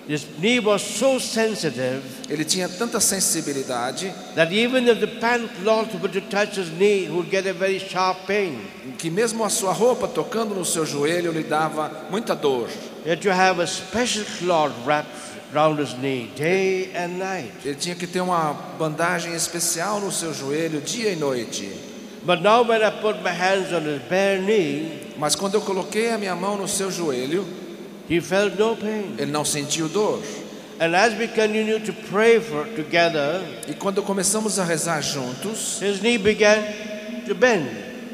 His 0.08 0.24
knee 0.38 0.58
was 0.58 0.80
so 0.80 1.20
sensitive 1.20 2.00
Ele 2.30 2.42
tinha 2.42 2.66
tanta 2.66 2.98
sensibilidade 2.98 4.10
that 4.34 4.50
even 4.50 4.88
if 4.88 5.00
the 5.00 5.06
pant 5.20 5.50
cloth 5.62 5.92
were 6.00 6.08
to 6.08 6.22
touch 6.22 6.56
his 6.56 6.70
knee, 6.70 7.04
he 7.04 7.10
would 7.10 7.30
get 7.30 7.46
a 7.46 7.52
very 7.52 7.78
sharp 7.78 8.26
pain. 8.26 8.58
que 8.96 9.10
mesmo 9.10 9.44
a 9.44 9.50
sua 9.50 9.72
roupa 9.74 10.08
tocando 10.08 10.54
no 10.54 10.64
seu 10.64 10.86
joelho 10.86 11.30
lhe 11.30 11.42
dava 11.42 12.06
muita 12.10 12.34
dor. 12.34 12.68
Had 13.06 13.20
to 13.20 13.30
have 13.30 13.60
a 13.62 13.66
special 13.66 14.24
cloth 14.38 14.72
wrapped 14.86 15.10
around 15.52 15.80
his 15.80 15.94
knee 15.94 16.30
day 16.36 16.90
and 16.94 17.18
night. 17.18 17.52
Ele 17.64 17.74
tinha 17.74 17.94
que 17.94 18.06
ter 18.06 18.20
uma 18.20 18.52
bandagem 18.78 19.34
especial 19.34 20.00
no 20.00 20.12
seu 20.12 20.32
joelho 20.32 20.80
dia 20.80 21.12
e 21.12 21.16
noite. 21.16 21.68
But 22.24 22.42
now 22.42 22.62
when 22.62 22.82
I 22.82 22.90
put 22.90 23.22
my 23.22 23.30
hands 23.30 23.72
on 23.72 23.82
his 23.82 24.02
bare 24.08 24.40
knee, 24.40 25.14
Mas 25.18 25.34
quando 25.34 25.54
eu 25.54 25.60
coloquei 25.60 26.10
a 26.12 26.18
minha 26.18 26.36
mão 26.36 26.56
no 26.56 26.68
seu 26.68 26.90
joelho, 26.90 27.44
he 28.08 28.20
felt 28.20 28.58
no 28.58 28.76
pain. 28.76 29.14
ele 29.18 29.32
não 29.32 29.44
sentiu 29.44 29.88
dor. 29.88 30.22
And 30.80 30.94
as 30.94 31.18
we 31.18 31.26
continue 31.26 31.80
to 31.80 31.92
pray 32.08 32.38
for 32.40 32.64
together, 32.76 33.40
E 33.66 33.74
quando 33.74 34.02
começamos 34.02 34.58
a 34.58 34.64
rezar 34.64 35.00
juntos, 35.02 35.80
his 35.82 36.00
knee 36.00 36.18
began 36.18 36.62
to 37.26 37.34
bend 37.34 37.68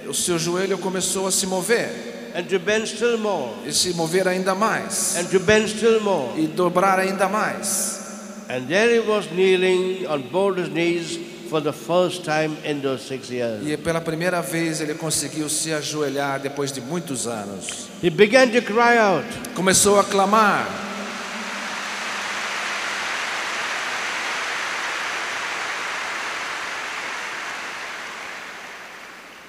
o 0.08 0.14
seu 0.14 0.38
joelho 0.38 0.78
começou 0.78 1.26
a 1.26 1.30
se 1.30 1.46
mover 1.46 2.13
and 2.34 2.48
to 2.48 2.58
bend 2.58 2.86
still 2.88 3.16
more 3.16 3.54
e 3.64 3.72
se 3.72 3.94
mover 3.94 4.26
ainda 4.26 4.54
mais 4.54 5.16
and 5.16 5.30
to 5.30 5.38
bend 5.38 5.68
still 5.68 6.00
more. 6.00 6.32
e 6.36 6.46
dobrar 6.48 6.98
ainda 6.98 7.28
mais. 7.28 8.02
And 8.48 8.66
there 8.68 8.92
he 8.92 9.00
was 9.00 9.30
kneeling 9.30 10.06
on 10.06 10.22
both 10.30 10.58
his 10.58 10.68
knees 10.68 11.16
for 11.48 11.60
the 11.62 11.72
first 11.72 12.24
time 12.24 12.56
in 12.64 12.82
those 12.82 13.02
six 13.02 13.30
years. 13.30 13.66
E 13.66 13.76
pela 13.76 14.00
primeira 14.00 14.42
vez 14.42 14.80
ele 14.80 14.94
conseguiu 14.94 15.48
se 15.48 15.72
ajoelhar 15.72 16.40
depois 16.40 16.70
de 16.72 16.80
muitos 16.80 17.26
anos. 17.26 17.88
He 18.02 18.10
began 18.10 18.50
to 18.50 18.60
cry 18.60 18.98
out. 18.98 19.24
Começou 19.54 19.98
a 19.98 20.04
clamar. 20.04 20.66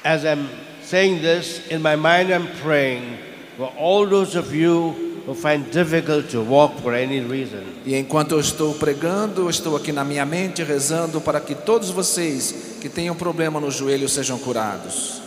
As 0.03 0.23
I'm 0.23 0.47
saying 0.85 1.21
this, 1.21 1.67
in 1.69 1.81
my 1.81 1.95
mind 1.95 2.31
I'm 2.31 2.47
praying 2.61 3.17
for 3.57 3.73
all 3.77 4.05
those 4.05 4.35
of 4.35 4.53
you 4.53 4.93
who 5.25 5.33
find 5.33 5.69
difficult 5.71 6.29
to 6.29 6.41
walk 6.41 6.79
for 6.81 6.93
any 6.93 7.19
reason. 7.21 7.63
E 7.85 7.95
enquanto 7.95 8.33
eu 8.33 8.39
estou 8.39 8.75
pregando, 8.75 9.41
eu 9.41 9.49
estou 9.49 9.75
aqui 9.75 9.91
na 9.91 10.03
minha 10.03 10.25
mente 10.25 10.63
rezando 10.63 11.19
para 11.19 11.39
que 11.39 11.55
todos 11.55 11.89
vocês 11.89 12.77
que 12.79 12.87
tenham 12.87 13.15
problema 13.15 13.59
no 13.59 13.71
joelho 13.71 14.07
sejam 14.07 14.37
curados. 14.37 15.24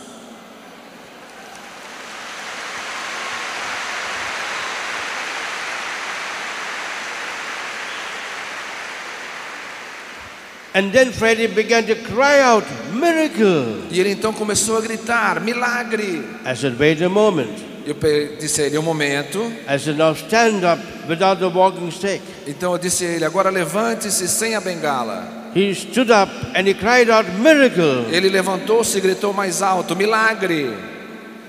And 10.73 10.91
then 10.91 11.11
Freddie 11.11 11.47
began 11.47 11.85
to 11.85 11.95
cry 11.95 12.41
out, 12.41 12.63
Miracle! 12.93 13.87
E 13.89 13.99
ele 13.99 14.11
então 14.11 14.31
começou 14.31 14.77
a 14.77 14.81
gritar: 14.81 15.41
milagre! 15.41 16.23
I 16.45 16.55
said, 16.55 16.79
Wait 16.79 17.01
a 17.03 17.09
moment. 17.09 17.49
Eu 17.87 17.95
disse 18.39 18.61
a 18.61 18.65
ele: 18.67 18.77
um 18.77 18.83
momento. 18.83 19.51
I 19.67 19.79
said, 19.79 19.97
Now 19.97 20.13
stand 20.13 20.63
up 20.63 20.79
without 21.07 21.39
the 21.39 21.47
walking 21.47 21.89
stick. 21.89 22.21
Então 22.45 22.73
eu 22.73 22.77
disse 22.77 23.03
a 23.03 23.09
ele: 23.09 23.25
agora 23.25 23.49
levante-se 23.49 24.27
sem 24.27 24.55
a 24.55 24.61
bengala. 24.61 25.39
He 25.55 25.73
stood 25.73 26.11
up 26.11 26.31
and 26.55 26.67
he 26.67 26.75
cried 26.75 27.09
out, 27.09 27.27
Miracle! 27.39 28.05
Ele 28.11 28.29
levantou-se 28.29 28.95
e 28.95 29.01
gritou 29.01 29.33
mais 29.33 29.63
alto: 29.63 29.95
milagre! 29.95 30.71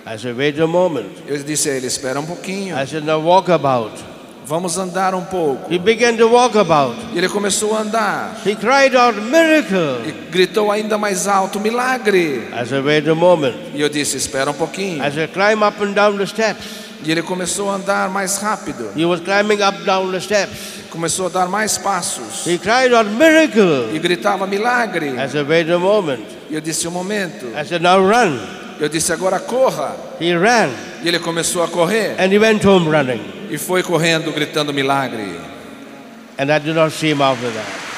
I 0.06 0.16
said, 0.16 0.35
Wait 0.35 0.59
a 0.59 0.66
moment. 0.66 1.11
Eu 1.26 1.37
disse 1.42 1.68
a 1.68 1.74
ele: 1.74 1.87
espera 1.87 2.18
um 2.18 2.24
pouquinho, 2.26 2.74
I 2.74 2.87
said, 2.87 3.04
Now 3.04 3.20
walk 3.22 3.50
about. 3.52 3.92
Vamos 4.50 4.76
andar 4.76 5.14
um 5.14 5.24
pouco. 5.24 5.72
He 5.72 5.78
began 5.78 6.16
to 6.16 6.26
walk 6.28 6.58
about. 6.58 6.96
E 7.14 7.18
ele 7.18 7.28
começou 7.28 7.76
a 7.76 7.82
andar 7.82 8.36
He 8.44 8.56
cried 8.56 8.96
out, 8.96 9.18
Miracle! 9.20 10.08
e 10.08 10.12
gritou 10.30 10.72
ainda 10.72 10.98
mais 10.98 11.28
alto: 11.28 11.60
milagre! 11.60 12.48
I 12.52 12.66
said, 12.66 12.84
Wait 12.84 13.08
a 13.08 13.14
moment. 13.14 13.54
E 13.72 13.80
eu 13.80 13.88
disse: 13.88 14.16
espera 14.16 14.50
um 14.50 14.54
pouquinho. 14.54 14.96
I 15.06 15.10
said, 15.12 15.30
Climb 15.32 15.62
up 15.64 15.80
and 15.82 15.92
down 15.92 16.18
the 16.18 16.26
steps. 16.26 16.90
E 17.04 17.10
ele 17.10 17.22
começou 17.22 17.70
a 17.70 17.76
andar 17.76 18.10
mais 18.10 18.36
rápido, 18.38 18.90
He 18.94 19.06
was 19.06 19.20
climbing 19.20 19.62
up 19.62 19.84
down 19.84 20.10
the 20.10 20.20
steps. 20.20 20.80
começou 20.90 21.26
a 21.26 21.28
dar 21.30 21.48
mais 21.48 21.78
passos 21.78 22.44
He 22.46 22.58
cried 22.58 22.92
out, 22.92 23.08
Miracle! 23.08 23.94
e 23.94 23.98
gritava: 24.00 24.46
milagre! 24.48 25.10
I 25.10 25.28
said, 25.30 25.48
Wait 25.48 25.70
a 25.70 25.78
moment. 25.78 26.20
E 26.50 26.54
eu 26.56 26.60
disse: 26.60 26.88
um 26.88 26.90
momento. 26.90 27.46
I 27.56 27.64
said, 27.64 27.80
Now 27.82 28.00
run. 28.04 28.36
Eu 28.80 28.88
disse: 28.88 29.12
agora 29.12 29.38
corra. 29.38 29.94
He 30.20 30.34
ran 30.36 30.70
E 31.02 31.08
ele 31.08 31.18
começou 31.20 31.62
a 31.62 31.68
correr 31.68 32.16
and 32.18 32.32
he 32.32 32.38
went 32.38 32.64
home 32.66 32.90
running. 32.90 33.39
E 33.50 33.58
foi 33.58 33.82
correndo, 33.82 34.32
gritando: 34.32 34.72
milagre. 34.72 35.38
And 36.38 36.50
I 36.50 36.58
did 36.58 36.74
not 36.74 36.92
see 36.92 37.10
him 37.10 37.20
after 37.20 37.50
that. 37.50 37.90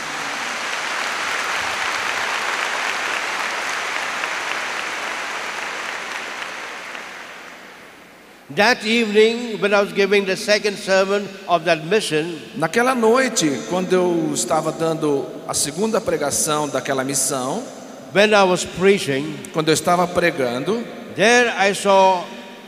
That 8.57 8.85
evening, 8.85 9.61
when 9.63 9.73
I 9.73 9.81
was 9.81 9.93
giving 9.95 10.27
the 10.27 10.37
second 10.37 10.77
sermon 10.77 11.27
of 11.49 11.65
that 11.65 11.87
mission, 11.87 12.39
Naquela 12.57 12.95
noite, 12.95 13.49
quando 13.71 13.93
eu 13.95 14.31
estava 14.35 14.71
dando 14.71 15.25
a 15.49 15.55
segunda 15.55 16.01
pregação 16.03 16.69
daquela 16.69 17.03
missão, 17.03 17.63
when 18.13 18.35
I 18.35 18.43
was 18.43 18.65
preaching, 18.65 19.39
quando 19.55 19.69
eu 19.69 19.75
estava 19.75 20.07
pregando, 20.07 20.85
there 21.15 21.49
I 21.49 21.73
saw 21.73 22.25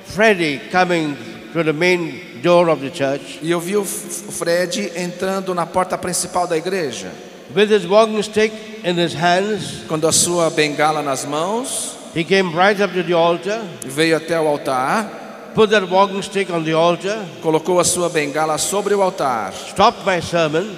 Freddie 0.06 0.70
coming 0.70 1.16
to 1.52 1.62
the 1.62 1.72
main 1.72 2.33
door 2.44 2.68
of 2.68 2.82
the 2.82 2.90
church 2.90 3.38
e 3.40 3.50
eu 3.50 3.58
vi 3.58 3.74
o 3.74 3.84
Fred 3.84 4.92
entrando 4.96 5.54
na 5.54 5.64
porta 5.64 5.96
principal 5.96 6.46
da 6.46 6.56
igreja, 6.58 7.10
with 7.56 7.70
his 7.70 7.86
walking 7.86 8.22
stick 8.22 8.52
in 8.84 8.94
his 9.02 9.14
hands. 9.14 9.82
quando 9.88 10.06
a 10.06 10.12
sua 10.12 10.50
bengala 10.50 11.02
nas 11.02 11.24
mãos, 11.24 11.96
He 12.14 12.22
came 12.22 12.54
right 12.54 12.80
up 12.80 12.92
to 12.94 13.02
the 13.02 13.14
altar, 13.14 13.60
veio 13.84 14.16
até 14.16 14.38
o 14.38 14.46
altar, 14.46 15.52
put 15.54 15.70
that 15.70 15.90
walking 15.90 16.22
stick 16.22 16.52
on 16.52 16.62
the 16.62 16.72
altar, 16.72 17.24
colocou 17.42 17.80
a 17.80 17.84
sua 17.84 18.08
bengala 18.08 18.58
sobre 18.58 18.94
o 18.94 19.02
altar, 19.02 19.52
stopped 19.70 20.04
my 20.06 20.20
sermon, 20.20 20.70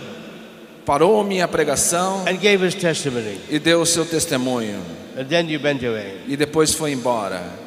parou 0.87 1.23
minha 1.25 1.47
pregação 1.49 2.25
and 2.27 2.39
gave 2.39 2.65
his 2.65 2.75
testimony. 2.75 3.39
e 3.51 3.59
deu 3.59 3.81
o 3.83 3.87
seu 3.87 4.07
testemunho. 4.07 4.81
And 5.19 5.25
then 5.25 5.49
you 5.51 5.61
went 5.61 5.83
away. 5.85 6.21
E 6.29 6.37
depois 6.37 6.75
foi 6.75 6.93
embora. 6.93 7.66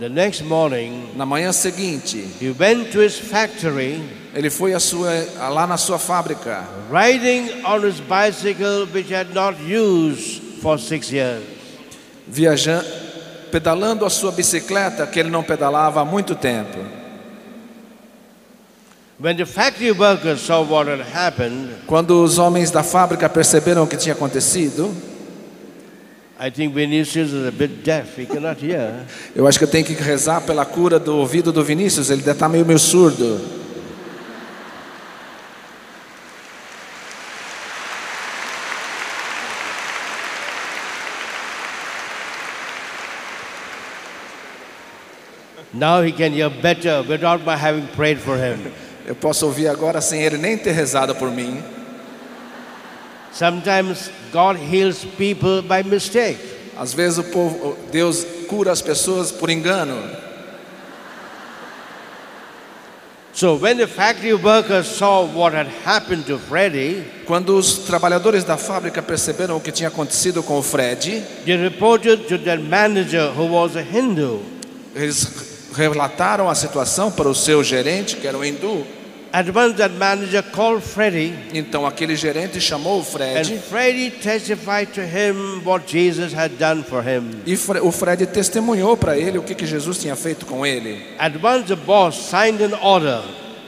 The 0.00 0.08
next 0.08 0.42
morning, 0.44 1.10
Na 1.14 1.26
manhã 1.26 1.52
seguinte, 1.52 2.16
he 2.40 2.50
went 2.58 2.90
to 2.92 3.00
his 3.00 3.18
factory, 3.18 4.02
ele 4.34 4.48
foi 4.48 4.72
a 4.72 4.80
sua, 4.80 5.10
lá 5.50 5.66
na 5.66 5.76
sua 5.76 5.98
fábrica, 5.98 6.64
riding 6.90 7.62
on 7.66 7.82
his 7.84 8.00
bicycle, 8.00 8.86
which 8.94 9.12
had 9.12 9.34
not 9.34 9.58
used 9.60 10.40
for 10.62 10.78
six 10.78 11.12
years. 11.12 11.42
viajando, 12.26 12.86
pedalando 13.52 14.06
a 14.06 14.08
sua 14.10 14.32
bicicleta 14.32 15.06
que 15.06 15.20
ele 15.20 15.28
não 15.28 15.42
pedalava 15.42 16.00
há 16.00 16.04
muito 16.06 16.34
tempo. 16.34 16.78
When 19.22 19.36
the 19.36 19.44
factory 19.44 19.92
workers 19.92 20.40
saw 20.40 20.62
what 20.62 20.88
had 20.88 21.02
happened, 21.14 21.74
Quando 21.86 22.24
os 22.24 22.38
homens 22.38 22.70
da 22.70 22.82
fábrica 22.82 23.28
perceberam 23.28 23.82
o 23.82 23.86
que 23.86 23.98
tinha 23.98 24.14
acontecido, 24.14 24.96
eu 29.36 29.46
acho 29.46 29.58
que 29.58 29.64
eu 29.64 29.68
tenho 29.68 29.84
que 29.84 29.92
rezar 29.92 30.40
pela 30.40 30.64
cura 30.64 30.98
do 30.98 31.18
ouvido 31.18 31.52
do 31.52 31.62
Vinícius, 31.62 32.08
ele 32.08 32.22
deve 32.22 32.32
estar 32.32 32.48
meio, 32.48 32.64
meio 32.64 32.78
surdo. 32.78 33.38
Now 45.74 46.02
he 46.02 46.10
can 46.10 46.32
hear 46.32 46.48
better 46.48 47.02
without 47.06 47.44
my 47.44 47.54
having 47.54 47.86
prayed 47.88 48.18
for 48.18 48.38
him. 48.38 48.72
Eu 49.06 49.14
posso 49.14 49.44
ouvir 49.44 49.68
agora 49.68 50.00
sem 50.00 50.22
ele 50.22 50.38
nem 50.38 50.56
ter 50.56 50.72
rezado 50.72 51.14
por 51.14 51.30
mim. 51.30 51.62
Sometimes 53.30 54.10
God 54.32 54.56
heals 54.56 55.04
people 55.16 55.62
by 55.62 55.82
mistake. 55.82 56.38
Às 56.76 56.94
vezes 56.94 57.18
o 57.18 57.24
povo, 57.24 57.76
Deus 57.92 58.24
cura 58.48 58.72
as 58.72 58.80
pessoas 58.80 59.30
por 59.30 59.50
engano. 59.50 59.96
So 63.32 63.54
when 63.54 63.76
the 63.76 63.86
factory 63.86 64.34
workers 64.34 64.86
saw 64.86 65.24
what 65.24 65.54
had 65.54 65.68
happened 65.84 66.26
to 66.26 66.38
Freddie, 66.38 67.04
Quando 67.26 67.56
os 67.56 67.78
trabalhadores 67.78 68.44
da 68.44 68.56
fábrica 68.56 69.00
perceberam 69.00 69.56
o 69.56 69.60
que 69.60 69.70
tinha 69.70 69.88
acontecido 69.88 70.42
com 70.42 70.58
o 70.58 70.62
Fred, 70.62 71.22
they 71.44 71.56
reported 71.56 72.26
to 72.26 72.36
their 72.36 72.58
manager, 72.58 73.30
who 73.30 73.46
was 73.52 73.76
a 73.76 73.82
Hindu. 73.82 74.40
eles 74.94 75.70
relataram 75.74 76.48
a 76.48 76.54
situação 76.54 77.10
para 77.10 77.28
o 77.28 77.34
seu 77.34 77.62
gerente, 77.62 78.16
que 78.16 78.26
era 78.26 78.36
um 78.36 78.44
hindu. 78.44 78.84
Então 81.52 81.86
aquele 81.86 82.16
gerente 82.16 82.60
chamou 82.60 82.98
o 82.98 83.00
and 83.00 83.04
Fred 83.04 83.58
Freddie 83.58 84.10
testified 84.10 84.92
to 84.92 85.00
him 85.00 85.62
what 85.64 85.84
Jesus 85.86 86.32
had 86.34 86.52
done 86.58 86.82
for 86.82 87.02
him. 87.02 87.42
e 87.46 87.54
o 87.82 87.92
Fred 87.92 88.26
testemunhou 88.26 88.96
para 88.96 89.16
ele 89.16 89.38
o 89.38 89.42
que, 89.42 89.54
que 89.54 89.66
Jesus 89.66 89.98
tinha 89.98 90.16
feito 90.16 90.46
com 90.46 90.66
ele. 90.66 91.00
At 91.18 91.34
once, 91.42 91.66
the 91.68 91.76
boss 91.76 92.16
signed 92.16 92.62
an 92.62 92.76
order 92.82 93.22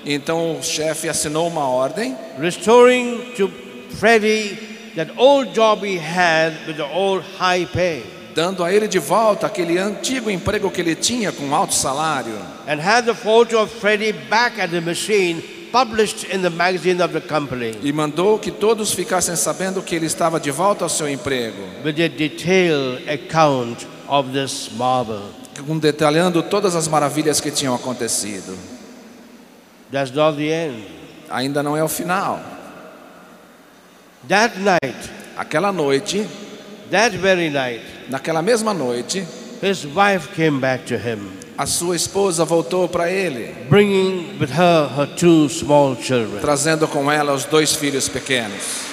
Então 0.05 0.59
o 0.59 0.63
chefe 0.63 1.09
assinou 1.09 1.47
uma 1.47 1.69
ordem 1.69 2.17
restoring 2.39 3.33
to 3.37 3.49
Freddie 3.99 4.59
that 4.97 5.13
old 5.17 5.55
job 5.55 5.85
he 5.85 5.97
had 5.97 6.53
with 6.67 6.77
the 6.77 6.85
old 6.85 7.23
high 7.39 7.65
pay, 7.67 8.03
dando 8.35 8.65
a 8.65 8.73
ele 8.73 8.89
de 8.89 8.99
volta 8.99 9.47
aquele 9.47 9.79
antigo 9.79 10.31
emprego 10.31 10.71
que 10.71 10.81
ele 10.81 10.95
tinha 10.95 11.31
com 11.33 11.55
alto 11.55 11.75
salário 11.75 12.35
and 12.67 12.81
had 12.81 13.05
the 13.05 13.15
photo 13.15 13.59
of 13.59 13.73
Freddie 13.81 14.13
back 14.13 14.61
at 14.61 14.71
the 14.71 14.81
machine 14.81 15.43
published 15.73 16.27
in 16.35 16.43
the 16.43 16.51
magazine 16.51 17.03
of 17.03 17.13
the 17.13 17.21
company 17.21 17.75
e 17.83 17.93
mandou 17.93 18.39
que 18.39 18.51
todos 18.51 18.93
ficassem 18.93 19.35
sabendo 19.37 19.81
que 19.83 19.95
ele 19.95 20.07
estava 20.07 20.39
de 20.39 20.51
volta 20.51 20.85
ao 20.85 20.89
seu 20.91 21.09
emprego, 21.09 21.57
with 21.85 22.01
a 22.03 22.09
detailed 22.09 23.09
account 23.11 23.87
of 24.09 24.31
this 24.33 24.71
marvel. 24.77 25.23
com- 25.67 25.79
detalhando 25.79 26.43
todas 26.43 26.75
as 26.75 26.89
maravilhas 26.89 27.41
que 27.41 27.51
tinham 27.51 27.75
acontecido. 27.75 28.57
That's 29.91 30.11
not 30.11 30.37
the 30.39 30.45
end. 30.69 30.85
Ainda 31.31 31.63
não 31.63 31.75
é 31.77 31.83
o 31.85 31.89
final. 31.89 32.41
That 34.29 34.59
night, 34.59 35.11
Aquela 35.37 35.73
noite, 35.73 36.27
that 36.91 37.13
very 37.13 37.49
night, 37.51 37.83
naquela 38.09 38.43
mesma 38.43 38.75
noite, 38.75 39.25
his 39.61 39.87
wife 39.87 40.35
came 40.35 40.61
back 40.61 40.85
to 40.87 40.99
him, 40.99 41.31
a 41.57 41.67
sua 41.67 41.95
esposa 41.97 42.45
voltou 42.45 42.89
para 42.89 43.11
ele, 43.11 43.55
bringing 43.69 44.39
with 44.39 44.51
her 44.51 44.89
her 44.89 45.07
two 45.17 45.49
small 45.49 45.95
children. 45.97 46.41
trazendo 46.41 46.89
com 46.89 47.11
ela 47.11 47.33
os 47.33 47.45
dois 47.45 47.75
filhos 47.75 48.09
pequenos. 48.09 48.91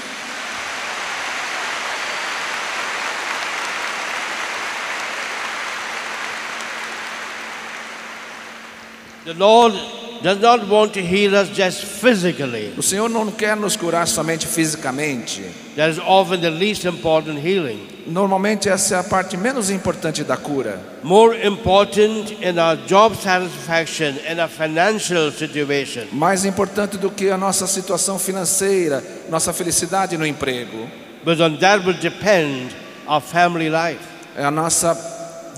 The 9.26 9.34
Lord 9.34 9.99
does 10.22 10.40
not 10.40 10.68
want 10.68 10.94
to 10.94 11.02
heal 11.02 11.36
us 11.36 11.50
just 11.50 11.84
physically. 11.86 12.74
O 12.78 12.82
Senhor 12.82 13.10
não 13.10 13.32
quer 13.32 13.56
nos 13.56 13.76
curar 13.76 14.08
somente 14.08 14.46
fisicamente. 14.48 15.42
That 15.76 15.92
is 15.92 16.00
often 16.00 16.42
the 16.42 16.50
least 16.50 16.86
important 16.86 17.40
healing. 17.40 17.88
Normalmente 18.08 18.68
essa 18.68 18.96
é 18.96 19.00
a 19.00 19.04
parte 19.04 19.38
menos 19.38 19.70
importante 19.70 20.24
da 20.24 20.36
cura. 20.36 20.80
More 21.04 21.36
important 21.46 22.32
in 22.44 22.58
our 22.60 22.76
job 22.88 23.16
satisfaction 23.16 24.16
and 24.28 24.40
our 24.42 24.50
financial 24.50 25.32
situation. 25.32 26.08
Mais 26.12 26.44
importante 26.44 26.98
do 26.98 27.10
que 27.12 27.30
a 27.30 27.38
nossa 27.38 27.68
situação 27.68 28.18
financeira, 28.18 29.04
nossa 29.30 29.54
felicidade 29.54 30.18
no 30.18 30.26
emprego, 30.26 30.88
But 31.24 31.40
on 31.42 31.58
that 31.60 31.86
will 31.86 31.98
depend 32.00 32.74
our 33.08 33.22
family 33.22 33.70
life. 33.70 34.00
é 34.36 34.44
a 34.44 34.52
nossa 34.52 34.94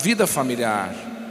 vida 0.02 0.26
familiar 0.28 0.90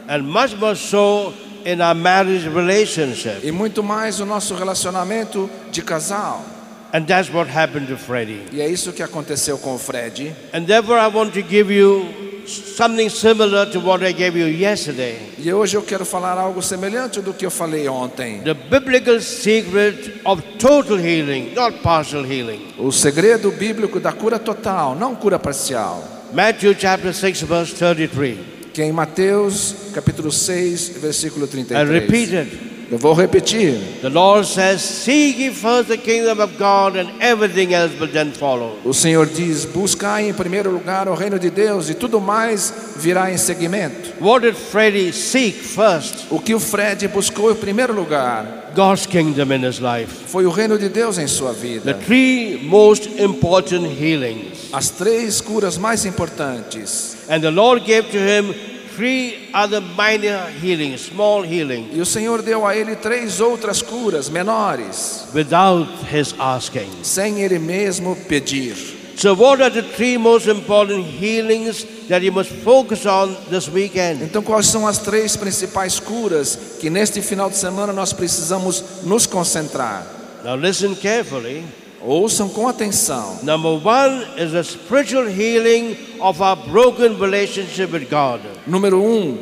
And 0.09 0.23
much 0.23 0.57
more 0.57 0.75
so 0.77 1.33
in 1.65 1.81
our 1.81 1.95
marriage 1.95 2.49
relationship. 2.49 3.41
e 3.43 3.51
muito 3.53 3.83
mais 3.83 4.21
o 4.21 4.27
nosso 4.27 4.55
relacionamento 4.55 5.49
de 5.71 5.83
casal. 5.83 6.45
And 6.93 7.05
that's 7.05 7.33
what 7.33 7.49
happened 7.49 7.87
to 7.87 7.97
Freddie. 7.97 8.43
E 8.53 8.61
é 8.61 8.69
isso 8.69 8.93
que 8.93 9.03
aconteceu 9.03 9.57
com 9.59 9.75
o 9.75 9.79
Fred. 9.79 10.35
And 10.53 10.65
therefore 10.65 10.99
I 10.99 11.07
want 11.07 11.33
to 11.35 11.43
give 11.43 11.73
you 11.73 12.05
something 12.49 13.09
similar 13.09 13.67
to 13.71 13.79
what 13.79 14.05
I 14.05 14.13
gave 14.13 14.37
you 14.37 14.49
yesterday. 14.49 15.17
E 15.39 15.53
hoje 15.53 15.77
eu 15.77 15.83
quero 15.83 16.05
falar 16.05 16.37
algo 16.37 16.61
semelhante 16.61 17.21
do 17.21 17.33
que 17.33 17.47
eu 17.47 17.51
falei 17.51 17.89
ontem. 17.89 18.41
The 18.41 18.55
biblical 18.55 19.21
secret 19.21 20.21
of 20.25 20.43
total 20.59 20.99
healing, 20.99 21.53
not 21.55 21.79
partial 21.79 22.25
healing. 22.25 22.75
O 22.77 22.91
segredo 22.91 23.53
bíblico 23.53 24.01
da 24.01 24.13
cura 24.13 24.41
total, 24.41 24.97
não 24.97 25.15
cura 25.15 25.39
parcial. 25.39 26.03
Matthew 26.33 26.75
chapter 26.77 27.15
6 27.15 27.43
verse 27.43 27.75
33. 27.75 28.50
Que 28.73 28.83
é 28.83 28.87
em 28.87 28.93
Mateus 28.93 29.75
capítulo 29.93 30.31
6, 30.31 30.93
versículo 31.01 31.47
I 31.47 31.49
33. 31.49 31.89
repeat 31.89 32.35
it. 32.35 32.70
Eu 32.91 32.99
vou 32.99 33.13
repetir. 33.15 33.79
The 34.03 34.09
Lord 34.09 34.49
says, 34.49 34.81
Seek 34.83 35.39
ye 35.39 35.51
first 35.55 35.89
the 35.89 35.97
kingdom 35.97 36.41
of 36.41 36.55
God, 36.59 36.97
and 36.97 37.09
everything 37.21 37.73
else 37.73 37.95
will 38.01 38.11
then 38.11 38.33
follow. 38.33 38.77
O 38.85 38.93
Senhor 38.93 39.27
diz: 39.27 39.65
Buscai 39.65 40.29
em 40.29 40.35
primeiro 40.35 40.71
lugar 40.73 41.09
o 41.09 41.15
reino 41.15 41.39
de 41.39 41.51
Deus 41.51 41.89
e 41.89 41.95
tudo 41.95 42.21
mais 42.21 42.73
virá 42.97 43.31
em 43.33 43.37
seguimento. 43.37 44.13
What 44.21 44.45
did 44.45 44.57
Freddie 44.57 45.13
seek 45.13 45.53
first? 45.57 46.27
O 46.31 46.41
que 46.41 46.53
o 46.53 46.59
Fred 46.59 47.07
buscou 47.09 47.53
em 47.53 47.55
primeiro 47.55 47.93
lugar 47.95 48.73
God's 48.75 49.07
kingdom 49.07 49.53
in 49.55 49.65
his 49.65 49.79
life. 49.79 50.13
foi 50.27 50.45
o 50.45 50.51
reino 50.51 50.77
de 50.77 50.89
Deus 50.89 51.17
em 51.17 51.29
sua 51.29 51.53
The 51.55 51.61
vida. 51.61 51.95
three 51.95 52.59
most 52.65 53.09
important 53.23 53.87
healings. 53.87 54.69
As 54.73 54.91
três 54.91 55.41
curas 55.41 55.79
mais 55.79 56.05
importantes. 56.05 57.19
And 57.29 57.41
the 57.41 57.51
Lord 57.51 57.85
gave 57.87 58.09
to 58.11 58.19
him 58.19 58.53
three 58.97 59.49
other 59.55 59.81
minor 59.81 60.49
healings, 60.63 61.03
small 61.03 61.43
healings, 61.43 61.95
E 61.95 62.01
o 62.01 62.07
Senhor 62.07 62.43
deu 62.43 62.67
a 62.67 62.77
ele 62.77 62.97
três 62.97 63.41
outras 63.41 63.83
curas 63.83 64.29
menores, 64.29 65.27
without 65.35 65.89
his 66.13 66.35
asking. 66.39 66.91
sem 67.03 67.41
ele 67.41 67.59
mesmo 67.59 68.17
pedir. 68.29 68.77
So, 69.17 69.35
what 69.35 69.61
are 69.61 69.69
the 69.71 69.83
three 69.83 70.17
most 70.17 70.49
important 70.49 71.05
healings 71.05 71.85
that 72.09 72.23
you 72.25 72.33
must 72.33 72.51
focus 72.65 73.05
on 73.05 73.37
this 73.51 73.69
weekend? 73.69 74.23
Então, 74.23 74.43
quais 74.43 74.67
são 74.67 74.87
as 74.87 74.99
três 74.99 75.37
principais 75.37 76.01
curas 76.01 76.59
que 76.81 76.89
neste 76.89 77.21
final 77.21 77.51
de 77.51 77.57
semana 77.57 77.93
nós 77.93 78.15
precisamos 78.15 78.83
nos 79.03 79.27
concentrar? 79.27 80.07
Now 80.43 80.55
listen 80.57 80.95
carefully. 80.95 81.65
Ouçam 82.03 82.49
com 82.49 82.67
atenção. 82.67 83.39
Number 83.43 83.73
one 83.73 84.25
is 84.39 84.53
the 84.53 84.63
spiritual 84.63 85.27
healing 85.29 85.97
of 86.21 86.43
our 86.43 86.57
broken 86.57 87.19
relationship 87.21 87.93
with 87.93 88.09
God. 88.09 88.41
Número 88.67 89.03
um, 89.03 89.37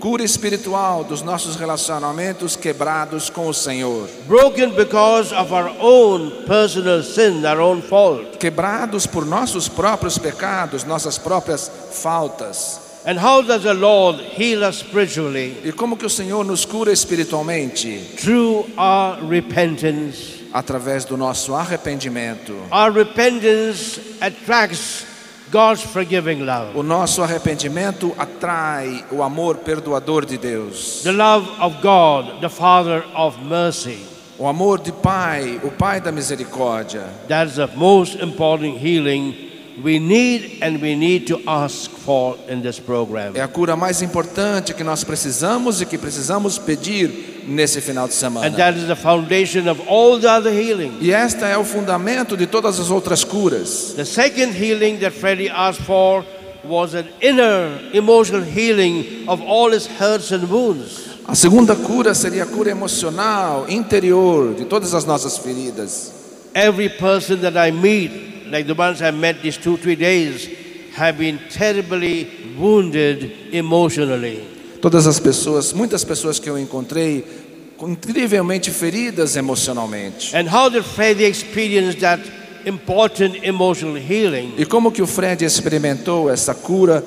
cura 0.00 0.24
espiritual 0.24 1.04
dos 1.04 1.22
nossos 1.22 1.54
relacionamentos 1.54 2.56
quebrados 2.56 3.30
com 3.30 3.46
o 3.46 3.54
Senhor. 3.54 4.08
Broken 4.26 4.70
because 4.70 5.32
of 5.32 5.54
our 5.54 5.70
own 5.80 6.44
personal 6.44 7.04
sin, 7.04 7.46
our 7.46 7.60
own 7.60 7.80
fault. 7.80 8.36
Quebrados 8.38 9.06
por 9.06 9.24
nossos 9.24 9.68
próprios 9.68 10.18
pecados, 10.18 10.82
nossas 10.82 11.18
próprias 11.18 11.70
faltas. 11.92 12.80
And 13.04 13.16
how 13.18 13.42
does 13.42 13.62
the 13.62 13.74
Lord 13.74 14.20
heal 14.36 14.64
us 14.64 14.78
spiritually? 14.78 15.56
E 15.64 15.72
como 15.72 15.96
que 15.96 16.06
o 16.06 16.10
Senhor 16.10 16.44
nos 16.44 16.64
cura 16.64 16.92
espiritualmente? 16.92 18.16
Through 18.16 18.66
our 18.76 19.24
repentance. 19.28 20.41
Através 20.52 21.04
do 21.04 21.16
nosso 21.16 21.54
arrependimento. 21.54 22.54
Our 22.70 22.92
repentance 22.92 24.00
attracts 24.20 25.06
God's 25.50 25.82
forgiving 25.82 26.44
love. 26.44 26.76
O 26.76 26.82
nosso 26.82 27.22
arrependimento 27.22 28.14
atrai 28.18 29.04
o 29.10 29.22
amor 29.22 29.58
perdoador 29.58 30.24
de 30.24 30.38
Deus. 30.38 31.02
The 31.02 31.12
love 31.12 31.46
of 31.60 31.82
God, 31.82 32.40
the 32.40 32.48
Father 32.48 33.04
of 33.14 33.38
mercy. 33.42 33.98
O 34.38 34.46
amor 34.48 34.78
de 34.78 34.92
Pai, 34.92 35.60
o 35.62 35.70
Pai 35.70 36.00
da 36.00 36.10
misericórdia. 36.10 37.04
That's 37.28 37.56
the 37.56 37.68
most 37.76 38.18
important 38.20 38.78
healing 38.78 39.51
we 39.82 39.98
need 39.98 40.58
and 40.60 40.80
we 40.82 40.94
need 40.94 41.26
to 41.28 41.40
ask 41.46 41.90
for 41.90 42.36
in 42.48 42.60
this 42.60 42.78
program. 42.78 43.32
É 43.34 43.40
a 43.40 43.48
cura 43.48 43.76
mais 43.76 44.02
importante 44.02 44.74
que 44.74 44.84
nós 44.84 45.04
precisamos 45.04 45.80
e 45.80 45.86
que 45.86 45.96
precisamos 45.96 46.58
pedir 46.58 47.44
nesse 47.46 47.80
final 47.80 48.06
de 48.06 48.14
And 48.14 48.16
semana. 48.18 48.50
that 48.56 48.78
is 48.78 48.86
the 48.86 48.96
foundation 48.96 49.68
of 49.68 49.80
all 49.88 50.18
the 50.20 50.28
other 50.28 50.52
healing. 50.52 50.98
E 51.00 51.10
esta 51.12 51.46
é 51.46 51.56
o 51.56 51.64
fundamento 51.64 52.36
de 52.36 52.46
todas 52.46 52.78
as 52.78 52.90
outras 52.90 53.24
curas. 53.24 53.94
The 53.96 54.04
second 54.04 54.52
healing 54.54 54.98
that 54.98 55.12
Freddie 55.12 55.48
asked 55.48 55.82
for 55.84 56.24
was 56.64 56.94
an 56.94 57.06
inner 57.20 57.80
emotional 57.92 58.42
healing 58.42 59.24
of 59.26 59.40
all 59.42 59.72
his 59.72 59.86
hurts 59.86 60.30
and 60.32 60.44
wounds. 60.48 61.10
A 61.26 61.34
segunda 61.34 61.74
cura 61.74 62.14
seria 62.14 62.42
a 62.42 62.46
cura 62.46 62.70
emocional, 62.70 63.66
interior, 63.68 64.54
de 64.54 64.64
todas 64.64 64.92
as 64.92 65.04
nossas 65.04 65.38
feridas. 65.38 66.12
Every 66.54 66.88
person 66.88 67.40
that 67.40 67.56
I 67.56 67.70
meet, 67.72 68.31
like 68.52 68.66
the 68.66 68.74
ones 68.74 69.00
I 69.00 69.10
met 69.10 69.40
these 69.40 69.56
two, 69.56 69.78
three 69.78 69.96
days, 69.96 70.46
have 70.94 71.16
been 71.16 71.38
terribly 71.48 72.28
wounded 72.58 73.32
emotionally. 73.50 74.46
Todas 74.82 75.06
as 75.06 75.18
pessoas, 75.18 75.72
muitas 75.72 76.04
pessoas 76.04 76.38
que 76.38 76.50
eu 76.50 76.58
encontrei, 76.58 77.24
incrivelmente 77.80 78.70
feridas 78.70 79.36
emocionalmente. 79.36 80.36
And 80.36 80.46
how 80.46 80.68
did 80.68 80.84
Freddie 80.84 81.24
experience 81.24 81.98
that 82.00 82.20
important 82.66 83.42
emotional 83.42 83.96
healing? 83.96 84.52
E 84.58 84.66
como 84.66 84.92
que 84.92 85.00
o 85.00 85.06
Fred 85.06 85.42
experimentou 85.42 86.28
essa 86.30 86.54
cura 86.54 87.02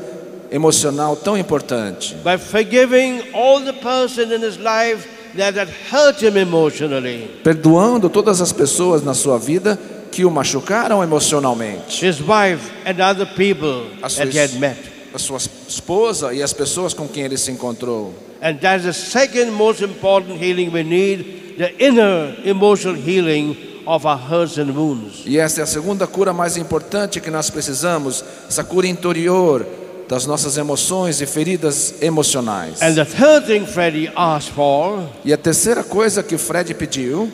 emocional 0.52 1.16
tão 1.16 1.38
importante? 1.38 2.16
By 2.24 2.40
forgiving 2.40 3.22
all 3.34 3.64
the 3.64 3.74
person 3.74 4.34
in 4.34 4.42
his 4.42 4.58
life 4.58 5.08
that 5.38 5.56
had 5.56 5.70
hurt 5.92 6.24
him 6.24 6.38
emotionally. 6.38 7.30
Perdoando 7.44 8.10
todas 8.10 8.42
as 8.42 8.52
pessoas 8.52 9.04
na 9.04 9.14
sua 9.14 9.38
vida 9.38 9.78
que 10.16 10.24
o 10.24 10.32
machucaram 10.32 11.04
emocionalmente. 11.04 12.06
His 12.06 12.22
wife 12.22 12.72
and 12.86 13.02
other 13.04 13.26
people 13.36 13.88
A 14.02 14.08
sua, 14.08 14.26
that 14.26 14.34
he 14.34 14.40
had 14.42 14.54
met. 14.58 14.78
a 15.14 15.20
sua 15.20 15.38
esposa 15.68 16.34
e 16.34 16.42
as 16.42 16.54
pessoas 16.54 16.94
com 16.94 17.06
quem 17.06 17.24
ele 17.24 17.38
se 17.38 17.52
encontrou. 17.52 18.14
And 18.42 18.56
that's 18.56 18.86
the 18.86 18.94
second 18.94 19.52
most 19.52 19.84
important 19.84 20.42
healing 20.42 20.70
we 20.72 20.84
need 20.84 21.58
the 21.58 21.74
inner 21.80 22.34
emotional 22.46 22.96
healing 22.96 23.58
of 23.86 24.08
our 24.08 24.18
hurts 24.18 24.58
and 24.58 24.72
wounds. 24.74 25.24
E 25.26 25.38
essa 25.38 25.60
é 25.60 25.64
a 25.64 25.68
segunda 25.68 26.08
cura 26.08 26.32
mais 26.32 26.56
importante 26.56 27.20
que 27.20 27.30
nós 27.30 27.50
precisamos, 27.50 28.24
essa 28.48 28.64
cura 28.64 28.88
interior 28.88 29.66
das 30.08 30.26
nossas 30.26 30.56
emoções 30.58 31.20
e 31.20 31.26
feridas 31.26 31.96
emocionais. 32.02 32.82
And 32.82 32.94
the 32.94 33.04
third 33.06 33.48
thing 33.48 33.66
Freddie 33.66 34.10
asked 34.16 34.54
for 34.54 35.04
E 35.26 35.34
a 35.34 35.38
terceira 35.38 35.84
coisa 35.84 36.24
que 36.24 36.38
Fred 36.38 36.74
pediu 36.74 37.30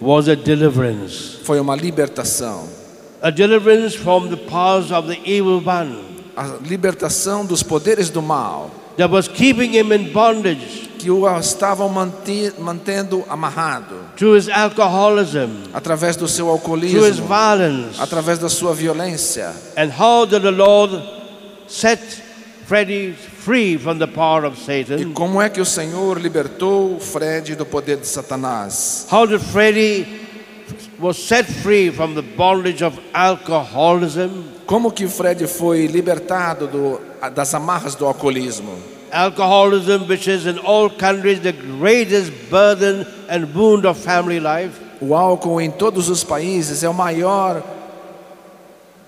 was 0.00 0.28
a 0.28 0.34
deliverance. 0.36 1.38
foi 1.44 1.60
uma 1.60 1.76
libertação. 1.76 2.68
A 3.22 3.30
deliverance 3.30 3.96
from 3.96 4.28
the 4.28 4.36
powers 4.36 4.90
of 4.90 5.06
the 5.06 5.20
evil 5.30 5.62
one 5.64 6.08
A 6.36 6.56
libertação 6.62 7.44
dos 7.44 7.62
poderes 7.62 8.08
do 8.08 8.22
mal 8.22 8.70
that 8.96 9.10
was 9.12 9.28
keeping 9.28 9.72
him 9.74 9.92
in 9.92 10.10
bondage 10.12 10.88
que 10.98 11.10
o 11.10 11.26
estavam 11.38 11.88
mantendo 12.58 13.24
amarrado 13.28 13.96
through 14.16 14.36
his 14.36 14.48
alcoholism, 14.48 15.48
através 15.72 16.16
do 16.16 16.28
seu 16.28 16.46
through 16.46 17.06
his 17.06 17.18
alcoolismo, 17.18 17.26
violence. 17.26 18.00
através 18.00 18.38
da 18.38 18.48
sua 18.48 18.74
violência. 18.74 19.52
And 19.76 19.90
how 19.90 20.24
did 20.26 20.42
the 20.42 20.50
Lord 20.50 21.02
set 21.66 22.00
Freddie 22.66 23.14
free 23.44 23.76
from 23.78 23.98
the 23.98 24.06
power 24.06 24.44
of 24.44 24.56
E 24.58 24.64
Satan? 24.64 25.12
como 25.14 25.40
é 25.40 25.48
que 25.48 25.60
o 25.60 25.64
Senhor 25.64 26.18
libertou 26.18 26.98
Fred 27.00 27.54
do 27.56 27.64
poder 27.66 27.96
de 27.98 28.06
Satanás? 28.06 29.06
How 29.10 29.26
did 29.26 29.40
Freddie 29.40 30.06
was 30.98 31.16
set 31.18 31.46
free 31.46 31.90
from 31.90 32.14
the 32.14 32.22
bondage 32.22 32.82
of 32.84 32.98
alcoholism? 33.14 34.44
Como 34.66 34.90
que 34.92 35.06
Fred 35.08 35.46
foi 35.48 35.86
libertado 35.86 36.66
do- 36.66 37.00
das 37.34 37.54
amarras 37.54 37.94
do 37.94 38.06
alcoolismo? 38.06 38.72
Alcoholism, 39.12 40.06
which 40.08 40.28
is 40.28 40.46
in 40.46 40.58
all 40.58 40.88
countries 40.88 41.40
the 41.40 41.52
greatest 41.52 42.30
burden 42.48 43.04
and 43.28 43.46
wound 43.54 43.84
of 43.86 43.98
family 43.98 44.38
life. 44.38 44.78
O 45.00 45.14
álcool 45.14 45.60
em 45.60 45.70
todos 45.70 46.08
os 46.08 46.22
países 46.22 46.84
é 46.84 46.88
o 46.88 46.94
maior 46.94 47.62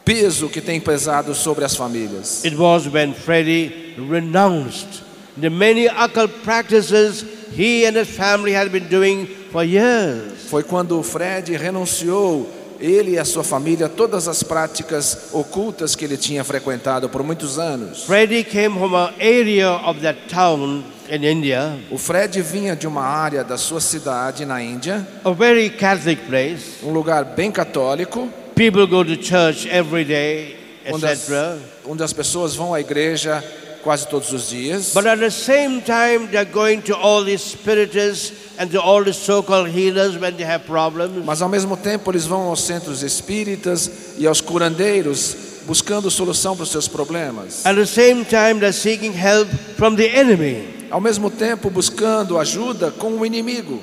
peso 0.05 0.49
que 0.49 0.61
tem 0.61 0.81
pesado 0.81 1.35
sobre 1.35 1.65
as 1.65 1.75
famílias. 1.77 2.45
It 2.45 2.57
was 2.57 2.87
when 2.87 3.15
Freddie 3.15 3.95
renounced 3.99 5.03
the 5.41 5.49
many 5.51 5.87
occult 5.87 6.33
practices 6.43 7.25
he 7.57 7.87
and 7.87 7.97
his 7.97 8.09
family 8.09 8.53
had 8.53 8.71
been 8.71 8.89
doing 8.89 9.27
for 9.51 9.63
years. 9.65 10.49
Foi 10.49 10.63
quando 10.63 10.99
o 10.99 11.03
Fred 11.03 11.55
renunciou, 11.57 12.49
ele 12.81 13.13
e 13.13 13.19
a 13.19 13.25
sua 13.25 13.45
família, 13.45 13.89
todas 13.89 14.27
as 14.27 14.43
práticas 14.43 15.29
ocultas 15.33 15.95
que 15.95 16.05
ele 16.05 16.17
tinha 16.17 16.43
frequentado 16.43 17.09
por 17.09 17.23
muitos 17.23 17.59
anos. 17.59 18.05
Freddie 18.05 18.45
came 18.45 18.77
from 18.79 18.95
an 18.95 19.13
area 19.21 19.71
of 19.87 20.01
that 20.01 20.19
town 20.29 20.83
in 21.11 21.25
India, 21.25 21.79
O 21.91 21.99
Fred 21.99 22.41
vinha 22.43 22.75
de 22.75 22.87
uma 22.87 23.03
área 23.03 23.45
da 23.45 23.57
sua 23.59 23.81
cidade 23.81 24.45
na 24.47 24.63
Índia, 24.63 25.07
a 25.25 25.31
very 25.31 25.71
Catholic 25.71 26.23
place. 26.27 26.83
um 26.83 26.91
lugar 26.93 27.25
bem 27.25 27.51
católico, 27.51 28.29
People 28.63 28.87
go 28.87 29.03
to 29.03 29.17
church 29.17 29.67
every 29.67 30.05
day, 30.05 30.55
etc. 30.85 31.59
onde 31.85 32.01
as 32.01 32.13
pessoas 32.13 32.55
vão 32.55 32.73
à 32.73 32.81
igreja 32.81 33.43
quase 33.83 34.07
todos 34.07 34.33
os 34.33 34.51
dias. 34.51 34.95
But 34.95 35.05
at 35.05 35.19
the 35.19 35.33
same 35.33 35.81
time, 35.81 36.29
they're 36.29 36.45
going 36.45 36.81
to 36.83 36.95
all 36.95 37.25
these 37.25 37.43
spiritists 37.43 38.57
and 38.61 38.71
to 38.71 38.81
all 38.81 39.03
the 39.03 39.13
so-called 39.13 39.69
healers 39.69 40.17
when 40.17 40.37
they 40.37 40.45
have 40.45 40.65
problems. 40.65 41.25
Mas 41.27 41.43
ao 41.43 41.49
mesmo 41.49 41.77
tempo 41.77 42.13
eles 42.13 42.25
vão 42.25 42.43
aos 42.43 42.63
centros 42.63 43.03
espíritas 43.03 44.15
e 44.17 44.29
aos 44.29 44.41
curandeiros 44.41 45.35
buscando 45.67 46.09
solução 46.09 46.55
para 46.55 46.63
os 46.63 46.71
seus 46.71 46.87
problemas. 46.87 47.67
At 47.67 47.75
the 47.75 47.85
same 47.85 48.25
time, 48.25 48.61
they're 48.61 48.73
seeking 48.73 49.13
help 49.13 49.49
from 49.77 49.97
the 49.97 50.07
enemy. 50.07 50.87
Ao 50.89 51.01
mesmo 51.01 51.31
tempo 51.31 51.69
buscando 51.69 52.39
ajuda 52.39 52.93
com 52.93 53.19
o 53.19 53.27
inimigo. 53.27 53.83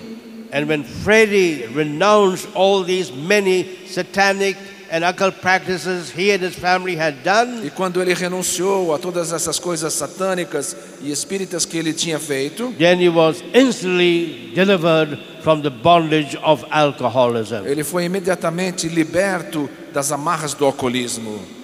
And 0.51 0.67
when 0.67 0.83
Freddie 0.83 1.67
renounced 1.67 2.47
all 2.55 2.83
these 2.83 3.11
many 3.11 3.85
satanic 3.85 4.57
and 4.91 5.03
occult 5.03 5.39
practices 5.41 6.11
he 6.11 6.31
and 6.31 6.43
his 6.43 6.55
family 6.55 6.95
had 6.95 7.15
done, 7.23 7.65
E 7.65 7.69
quando 7.69 8.01
ele 8.01 8.13
renunciou 8.13 8.93
a 8.93 8.99
todas 8.99 9.31
essas 9.31 9.59
coisas 9.59 9.93
satânicas 9.93 10.75
e 11.01 11.11
espíritas 11.11 11.65
que 11.65 11.77
ele 11.77 11.93
tinha 11.93 12.19
feito, 12.19 12.73
then 12.77 12.99
he 12.99 13.09
was 13.09 13.43
instantly 13.53 14.51
delivered 14.55 15.17
from 15.41 15.61
the 15.61 15.69
bondage 15.69 16.37
of 16.43 16.65
alcoholism. 16.69 17.65
ele 17.65 17.83
foi 17.83 18.05
imediatamente 18.05 18.87
liberto 18.87 19.69
das 19.93 20.11
amarras 20.11 20.53
do 20.53 20.65
alcoolismo. 20.65 21.58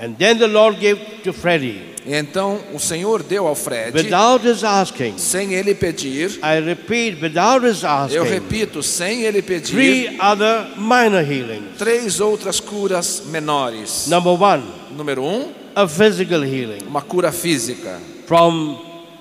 And 0.00 0.14
then 0.16 0.38
the 0.38 0.46
Lord 0.46 0.78
gave 0.78 1.00
to 1.24 1.32
Freddie, 1.32 1.88
E 2.06 2.14
então 2.14 2.60
o 2.72 2.78
Senhor 2.78 3.22
deu 3.22 3.46
ao 3.46 3.54
Fred, 3.54 3.92
without 3.94 4.46
his 4.46 4.64
asking, 4.64 5.18
sem 5.18 5.52
ele 5.54 5.74
pedir, 5.74 6.38
I 6.42 6.60
repeat, 6.60 7.20
without 7.20 7.66
his 7.66 7.82
eu 7.82 7.88
asking, 7.90 8.22
repito, 8.22 8.82
sem 8.82 9.24
ele 9.24 9.42
pedir, 9.42 9.72
three 9.72 10.18
other 10.20 10.68
minor 10.76 11.22
healings. 11.22 11.76
três 11.76 12.20
outras 12.20 12.60
curas 12.60 13.24
menores. 13.26 14.06
Number 14.06 14.32
one, 14.40 14.64
Número 14.96 15.22
um, 15.22 15.52
a 15.74 15.86
physical 15.86 16.42
healing 16.44 16.82
uma 16.86 17.02
cura 17.02 17.30
física, 17.30 17.98
from 18.26 18.78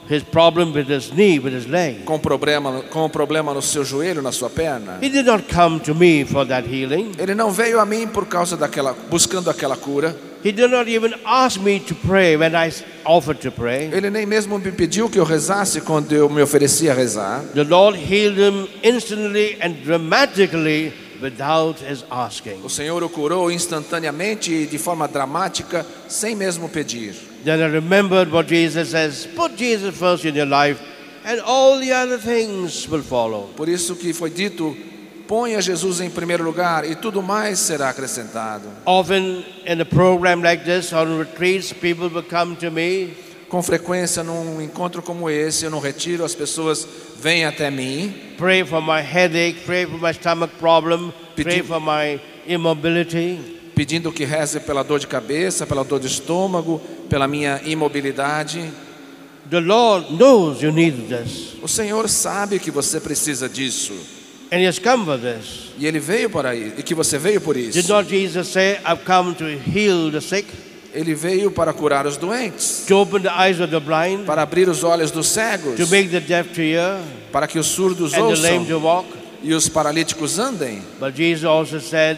his 0.10 0.24
problem 0.24 0.72
with 0.72 0.88
his 0.88 1.12
knee, 1.12 1.40
with 1.40 1.54
his 1.54 1.66
leg. 1.66 2.04
com 2.06 2.18
problema, 2.18 2.84
com 2.90 3.06
um 3.06 3.10
problema 3.10 3.54
no 3.54 3.62
seu 3.62 3.84
joelho, 3.84 4.22
na 4.22 4.32
sua 4.32 4.50
perna. 4.50 5.00
He 5.02 5.10
did 5.10 5.26
not 5.26 5.44
come 5.54 5.80
to 5.82 5.94
me 5.94 6.24
for 6.24 6.46
that 6.46 6.66
healing. 6.66 7.12
Ele 7.18 7.36
não 7.36 7.52
veio 7.52 7.82
a 7.82 7.86
mim 7.86 8.08
por 8.08 8.28
causa 8.28 8.56
daquela, 8.56 8.96
buscando 9.10 9.50
aquela 9.50 9.76
cura. 9.76 10.16
He 10.44 10.52
did 10.52 10.70
not 10.70 10.88
even 10.88 11.14
ask 11.26 11.60
me 11.60 11.80
to 11.80 11.96
pray 11.96 12.38
when 12.38 12.56
I 12.56 12.72
offered 13.06 13.42
to 13.42 13.52
pray. 13.52 13.90
Ele 13.92 14.10
nem 14.10 14.26
mesmo 14.26 14.60
me 14.60 14.72
pediu 14.72 15.10
que 15.10 15.20
eu 15.20 15.24
rezasse 15.24 15.82
quando 15.82 16.14
eu 16.14 16.30
me 16.30 16.42
oferecia 16.42 16.92
a 16.92 16.96
rezar. 16.96 17.44
The 17.54 17.64
Lord 17.64 17.98
healed 17.98 18.38
him 18.38 18.68
instantly 18.84 19.58
and 19.62 19.84
dramatically 19.84 20.94
without 21.22 21.80
his 21.80 22.06
asking. 22.10 22.64
O 22.64 22.70
Senhor 22.70 23.04
o 23.04 23.10
curou 23.10 23.52
instantaneamente 23.52 24.52
e 24.52 24.68
de 24.68 24.78
forma 24.78 25.08
dramática, 25.08 25.86
sem 26.08 26.36
mesmo 26.36 26.70
pedir. 26.70 27.16
Then 27.44 27.60
I 27.60 27.68
remembered 27.72 28.32
what 28.32 28.48
Jesus 28.48 28.90
says 28.90 29.28
put 29.36 29.58
Jesus 29.58 29.98
first 29.98 30.26
in 30.26 30.36
your 30.36 30.48
life, 30.48 30.80
and 31.26 31.42
all 31.42 31.80
the 31.80 31.92
other 31.92 32.20
things 32.20 32.88
will 32.88 33.04
follow. 33.04 33.50
Por 33.56 33.68
isso 33.68 33.96
que 33.96 34.14
foi 34.14 34.30
dito: 34.30 34.76
ponha 35.28 35.62
Jesus 35.62 36.00
em 36.00 36.10
primeiro 36.10 36.44
lugar 36.44 36.90
e 36.90 36.96
tudo 36.96 37.22
mais 37.22 37.60
será 37.60 37.90
acrescentado. 37.90 38.68
Often 38.86 39.46
in 39.66 39.82
a 39.82 39.86
program 39.86 40.42
like 40.42 40.64
this, 40.64 40.94
on 40.94 41.20
retreats, 41.20 41.74
people 41.74 42.10
will 42.10 42.24
come 42.24 42.56
to 42.56 42.72
me 42.72 43.28
Com 43.50 43.64
frequência, 43.64 44.24
num 44.24 44.62
encontro 44.62 45.02
como 45.02 45.30
esse, 45.30 45.64
eu 45.64 45.72
não 45.72 45.80
retiro, 45.80 46.26
as 46.26 46.36
pessoas 46.36 46.86
vêm 47.18 47.46
até 47.46 47.72
mim, 47.72 48.14
pray 48.38 48.66
for 48.66 48.82
my 48.82 49.00
headache, 49.00 49.62
pray 49.66 49.86
for 49.86 49.98
my 50.02 50.14
stomach 50.14 50.54
problem, 50.60 51.14
pray 51.34 51.64
for 51.64 51.80
my 51.80 52.20
immobility. 52.46 53.40
pedindo 53.74 54.12
que 54.12 54.26
reze 54.26 54.60
pela 54.60 54.84
dor 54.84 55.00
de 55.00 55.08
cabeça, 55.08 55.66
pela 55.66 55.86
dor 55.86 56.00
de 56.02 56.08
estômago, 56.08 56.82
pela 57.10 57.26
minha 57.26 57.62
imobilidade. 57.64 58.70
The 59.50 59.62
Lord 59.62 60.14
knows 60.14 60.62
you 60.62 60.74
need 60.74 61.08
this, 61.08 61.56
O 61.62 61.70
Senhor 61.70 62.10
sabe 62.10 62.60
que 62.60 62.70
você 62.70 63.00
precisa 63.00 63.48
disso. 63.48 63.94
And 64.52 64.62
He 64.62 64.68
has 64.68 64.80
come 64.80 65.06
for 65.06 65.18
this. 65.18 65.72
E 65.78 65.86
Ele 65.86 66.00
veio 66.00 66.30
para 66.30 66.56
isso, 66.56 66.74
e 66.78 66.84
que 66.84 66.96
você 66.96 67.18
veio 67.18 67.40
por 67.42 67.56
Did 67.56 67.76
isso. 67.76 67.92
not 67.92 68.10
Jesus 68.10 68.48
say, 68.48 68.80
I've 68.86 69.04
come 69.06 69.34
to 69.36 69.46
heal 69.46 70.12
the 70.12 70.22
sick, 70.22 70.48
Ele 70.94 71.14
veio 71.14 71.52
para 71.52 71.74
curar 71.74 72.08
os 72.08 72.18
doentes, 72.18 72.86
to 72.88 72.98
open 72.98 73.22
the 73.22 73.30
eyes 73.30 73.60
of 73.60 73.70
the 73.70 73.80
blind, 73.80 74.26
para 74.26 74.42
abrir 74.42 74.68
os 74.68 74.84
olhos 74.84 75.12
dos 75.12 75.28
cegos, 75.28 75.76
to 75.76 75.88
make 75.88 76.10
the 76.10 76.20
deaf 76.20 76.50
to 76.54 76.62
hear, 76.62 77.00
para 77.32 77.48
que 77.48 77.60
os 77.60 77.68
surdos 77.68 78.14
and 78.14 78.34
the 78.34 78.42
lame 78.42 78.60
ouçam 78.60 78.66
to 78.66 78.80
walk? 78.80 79.08
e 79.44 79.54
os 79.54 79.70
paralíticos 79.70 80.40
andem. 80.40 80.82
But 81.00 81.16
Jesus 81.16 81.46
also 81.46 81.80
said, 81.80 82.18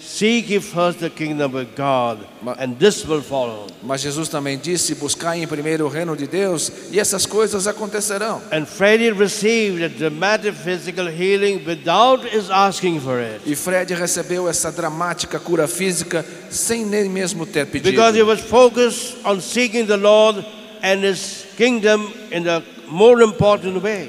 Seek 0.00 0.60
first 0.62 1.00
the 1.00 1.10
kingdom 1.10 1.54
of 1.54 1.76
God, 1.76 2.26
and 2.58 2.74
this 2.78 3.04
will 3.06 3.22
follow. 3.22 3.66
Mas 3.82 4.00
Jesus 4.00 4.28
também 4.28 4.58
disse: 4.58 4.94
buscai 4.94 5.42
em 5.42 5.46
primeiro 5.46 5.84
o 5.84 5.88
reino 5.88 6.16
de 6.16 6.26
Deus 6.26 6.72
e 6.90 6.98
essas 6.98 7.26
coisas 7.26 7.66
acontecerão. 7.66 8.40
And 8.50 8.64
Freddie 8.64 9.12
received 9.12 9.84
a 9.84 9.88
dramatic 9.88 10.54
physical 10.54 11.06
healing 11.06 11.62
without 11.66 12.26
his 12.26 12.50
asking 12.50 12.98
for 13.00 13.20
it. 13.20 13.42
E 13.44 13.54
Fred 13.54 13.92
recebeu 13.92 14.48
essa 14.48 14.72
dramática 14.72 15.38
cura 15.38 15.68
física 15.68 16.24
sem 16.48 16.84
nem 16.84 17.08
mesmo 17.08 17.44
ter 17.44 17.66
pedido. 17.66 17.90
Because 17.90 18.18
he 18.18 18.22
was 18.22 18.40
focused 18.40 19.18
on 19.24 19.40
seeking 19.40 19.86
the 19.86 19.96
Lord 19.96 20.44
and 20.82 21.04
his 21.04 21.44
kingdom 21.56 22.10
in 22.32 22.44
way. 22.44 22.79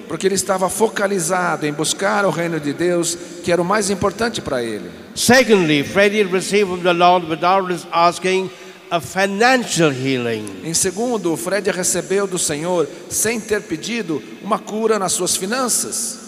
Porque 0.07 0.27
ele 0.27 0.35
estava 0.35 0.69
focalizado 0.69 1.65
em 1.65 1.73
buscar 1.73 2.25
o 2.25 2.29
reino 2.29 2.59
de 2.59 2.73
Deus, 2.73 3.17
que 3.43 3.51
era 3.51 3.61
o 3.61 3.65
mais 3.65 3.89
importante 3.89 4.41
para 4.41 4.63
ele. 4.63 4.89
Secondly, 5.15 5.83
Freddie 5.83 6.23
received 6.23 6.67
from 6.67 6.81
the 6.81 6.93
Lord 6.93 7.29
without 7.29 7.71
asking 7.91 8.49
a 8.91 8.99
financial 8.99 9.89
healing. 9.89 10.61
Em 10.65 10.73
segundo, 10.73 11.37
Fred 11.37 11.71
recebeu 11.71 12.27
do 12.27 12.37
Senhor, 12.37 12.87
sem 13.09 13.39
ter 13.39 13.61
pedido, 13.61 14.21
uma 14.41 14.59
cura 14.59 14.99
nas 14.99 15.13
suas 15.13 15.37
finanças. 15.37 16.19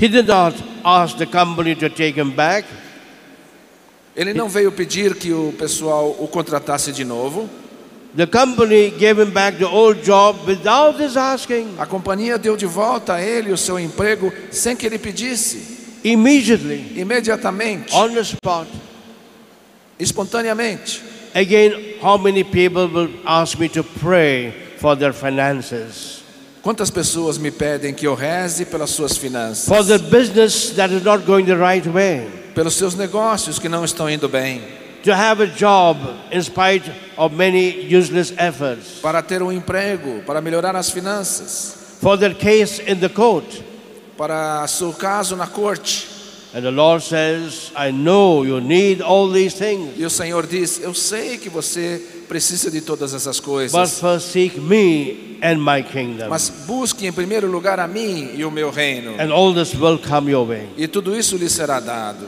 He 0.00 0.08
did 0.08 0.26
not 0.26 0.56
ask 0.84 1.16
the 1.16 1.26
company 1.26 1.76
to 1.76 1.88
take 1.88 2.20
him 2.20 2.30
back. 2.30 2.66
Ele 4.16 4.34
não 4.34 4.48
veio 4.48 4.72
pedir 4.72 5.14
que 5.14 5.32
o 5.32 5.54
pessoal 5.56 6.16
o 6.18 6.26
contratasse 6.26 6.90
de 6.90 7.04
novo. 7.04 7.48
The 8.18 8.26
company 8.26 8.90
gave 8.90 9.16
him 9.16 9.30
back 9.30 9.58
the 9.58 9.68
old 9.68 10.02
job 10.02 10.44
without 10.44 10.98
his 11.00 11.16
asking. 11.16 11.76
A 11.78 11.86
companhia 11.86 12.36
deu 12.36 12.56
de 12.56 12.66
volta 12.66 13.12
a 13.14 13.22
ele 13.22 13.52
o 13.52 13.56
seu 13.56 13.78
emprego 13.78 14.32
sem 14.50 14.74
que 14.74 14.84
ele 14.86 14.98
pedisse, 14.98 15.78
Immediately, 16.02 16.98
imediatamente, 17.00 17.94
on 17.94 18.12
the 18.12 18.24
spot. 18.24 18.66
espontaneamente. 20.00 21.00
Again, 21.32 22.00
how 22.02 22.18
many 22.18 22.42
people 22.42 22.88
will 22.88 23.08
ask 23.24 23.56
me 23.56 23.68
to 23.68 23.84
pray 23.84 24.52
for 24.78 24.96
their 24.96 25.12
finances? 25.12 26.24
Quantas 26.60 26.90
pessoas 26.90 27.38
me 27.38 27.52
pedem 27.52 27.94
que 27.94 28.04
eu 28.04 28.14
reze 28.16 28.64
pelas 28.64 28.90
suas 28.90 29.16
finanças, 29.16 29.66
For 29.68 29.84
the 29.84 29.98
business 29.98 30.70
that 30.70 30.92
is 30.92 31.04
not 31.04 31.24
going 31.24 31.44
the 31.44 31.56
right 31.56 31.88
way? 31.88 32.26
pelos 32.52 32.74
seus 32.74 32.96
negócios 32.96 33.60
que 33.60 33.68
não 33.68 33.84
estão 33.84 34.10
indo 34.10 34.28
bem, 34.28 34.60
To 35.04 35.14
have 35.14 35.40
a 35.42 35.46
job 35.46 35.96
in 36.32 36.42
spite 36.42 36.90
of 37.16 37.34
many 37.34 37.86
useless 37.94 38.32
efforts? 38.36 38.98
para 39.00 39.22
ter 39.22 39.42
um 39.42 39.52
emprego, 39.52 40.22
para 40.26 40.40
melhorar 40.40 40.74
as 40.76 40.90
finanças, 40.90 41.76
For 42.00 42.16
their 42.18 42.34
case 42.34 42.82
in 42.86 42.96
the 42.96 43.08
court? 43.08 43.46
para 44.16 44.66
seu 44.66 44.92
caso 44.92 45.36
na 45.36 45.46
corte. 45.46 46.06
And 46.54 46.62
the 46.62 46.70
Lord 46.70 47.04
says, 47.04 47.70
I 47.76 47.92
know 47.92 48.42
you 48.44 48.58
need 48.60 49.02
all 49.02 49.30
these 49.30 49.54
things, 49.56 49.92
E 49.98 50.04
o 50.04 50.10
Senhor 50.10 50.46
diz: 50.46 50.80
Eu 50.80 50.94
sei 50.94 51.36
que 51.36 51.48
você 51.50 52.02
precisa 52.26 52.70
de 52.70 52.80
todas 52.80 53.12
essas 53.14 53.36
but 53.38 53.44
coisas, 53.44 54.00
first 54.00 54.32
seek 54.32 54.58
me 54.58 55.38
and 55.42 55.58
my 55.58 55.82
kingdom. 55.82 56.28
mas 56.28 56.48
busque 56.66 57.06
em 57.06 57.12
primeiro 57.12 57.46
lugar 57.50 57.78
a 57.78 57.86
mim 57.86 58.30
e 58.34 58.44
o 58.44 58.50
meu 58.50 58.70
reino, 58.70 59.14
And 59.20 59.30
all 59.32 59.52
this 59.54 59.74
will 59.74 59.98
come 59.98 60.30
your 60.32 60.46
way. 60.48 60.68
e 60.76 60.88
tudo 60.88 61.14
isso 61.16 61.36
lhe 61.36 61.48
será 61.50 61.78
dado. 61.80 62.26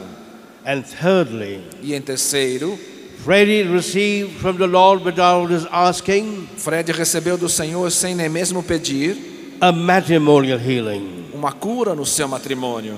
And 0.65 0.83
thirdly, 0.83 1.61
E 1.81 1.93
em 1.95 2.01
terceiro, 2.01 2.77
Freddie 3.23 3.63
received 3.63 4.39
from 4.39 4.57
the 4.57 4.65
Lord 4.67 5.03
without 5.03 5.51
his 5.51 5.65
asking 5.71 6.47
Fred 6.57 6.91
recebeu 6.91 7.37
do 7.37 7.47
Senhor 7.49 7.89
sem 7.91 8.15
nem 8.15 8.29
mesmo 8.29 8.63
pedir 8.63 9.57
a 9.59 9.71
matrimonial 9.71 10.57
healing. 10.59 11.25
uma 11.33 11.51
cura 11.51 11.93
no 11.95 12.05
seu 12.05 12.27
matrimônio. 12.27 12.97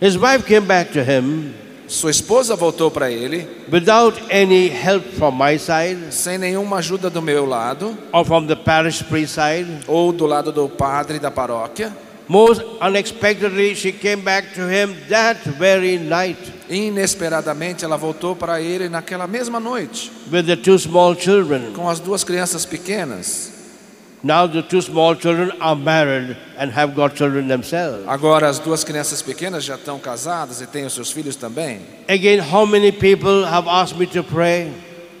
His 0.00 0.16
wife 0.16 0.44
came 0.46 0.66
back 0.66 0.92
to 0.92 1.00
him 1.00 1.52
Sua 1.88 2.10
esposa 2.10 2.56
voltou 2.56 2.90
para 2.90 3.10
ele 3.12 3.46
without 3.72 4.20
any 4.30 4.68
help 4.68 5.04
from 5.16 5.32
my 5.36 5.56
side 5.58 6.12
sem 6.12 6.36
nenhuma 6.38 6.78
ajuda 6.78 7.08
do 7.08 7.22
meu 7.22 7.44
lado 7.46 7.96
or 8.12 8.24
from 8.24 8.46
the 8.46 8.56
parish 8.56 9.02
priest 9.04 9.34
side. 9.34 9.66
ou 9.86 10.12
do 10.12 10.26
lado 10.26 10.50
do 10.50 10.68
padre 10.68 11.20
da 11.20 11.30
paróquia. 11.30 11.92
Most 12.28 12.60
unexpectedly, 12.80 13.74
she 13.76 13.92
came 13.92 14.22
back 14.22 14.54
to 14.54 14.62
him 14.68 14.96
that 15.08 15.38
very 15.58 15.96
night 15.98 16.38
Inesperadamente 16.68 17.84
ela 17.84 17.96
voltou 17.96 18.34
para 18.34 18.60
ele 18.60 18.88
naquela 18.88 19.26
mesma 19.28 19.60
noite 19.60 20.10
with 20.32 20.44
the 20.46 20.56
two 20.56 20.76
small 20.78 21.14
children. 21.14 21.72
com 21.72 21.88
as 21.88 22.00
duas 22.00 22.24
crianças 22.24 22.64
pequenas. 22.66 23.52
Now 24.24 24.48
the 24.48 24.62
two 24.62 24.82
small 24.82 25.14
children 25.14 25.52
are 25.60 25.76
married 25.76 26.36
and 26.58 26.70
have 26.76 26.94
got 26.94 27.16
children 27.16 27.46
themselves. 27.46 28.02
Agora 28.08 28.48
as 28.48 28.58
duas 28.58 28.82
crianças 28.82 29.22
pequenas 29.22 29.62
já 29.62 29.76
estão 29.76 30.00
casadas 30.00 30.60
e 30.60 30.66
têm 30.66 30.84
os 30.84 30.94
seus 30.94 31.12
filhos 31.12 31.36
também. 31.36 31.80
Again, 32.08 32.40
how 32.40 32.66
many 32.66 32.90
people 32.90 33.44
have 33.44 33.68
asked 33.68 33.96
me 33.96 34.06
to 34.08 34.24
pray? 34.24 34.72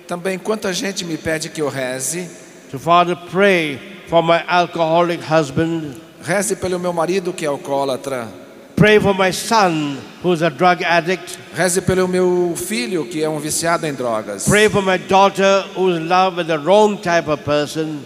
Também 0.08 0.38
quanta 0.38 0.72
gente 0.72 1.04
me 1.04 1.16
pede 1.16 1.48
que 1.50 1.62
eu 1.62 1.68
reze, 1.68 2.28
To 2.72 2.80
Father, 2.80 3.14
pray 3.30 3.78
for 4.08 4.24
my 4.24 4.42
alcoholic 4.48 5.22
husband. 5.22 5.94
Reze 6.26 6.56
pelo 6.56 6.78
meu 6.78 6.92
marido 6.92 7.32
que 7.32 7.44
é 7.44 7.48
alcoólatra, 7.48 8.28
Pray 8.74 9.00
for 9.00 9.14
my 9.14 9.32
son 9.32 9.96
who's 10.22 10.42
a 10.42 10.50
drug 10.50 10.84
addict. 10.84 11.38
reze 11.54 11.80
pelo 11.80 12.06
meu 12.06 12.52
filho 12.56 13.06
que 13.06 13.22
é 13.22 13.28
um 13.28 13.38
viciado 13.38 13.86
em 13.86 13.94
drogas. 13.94 14.44
Pray 14.44 14.68
for 14.68 14.82
my 14.82 14.98
daughter 14.98 15.64
who's 15.74 15.96
in 15.98 16.08
love 16.08 16.36
with 16.36 16.46
the 16.48 16.58
wrong 16.58 16.98
type 16.98 17.26
of 17.30 17.42
person. 17.42 18.00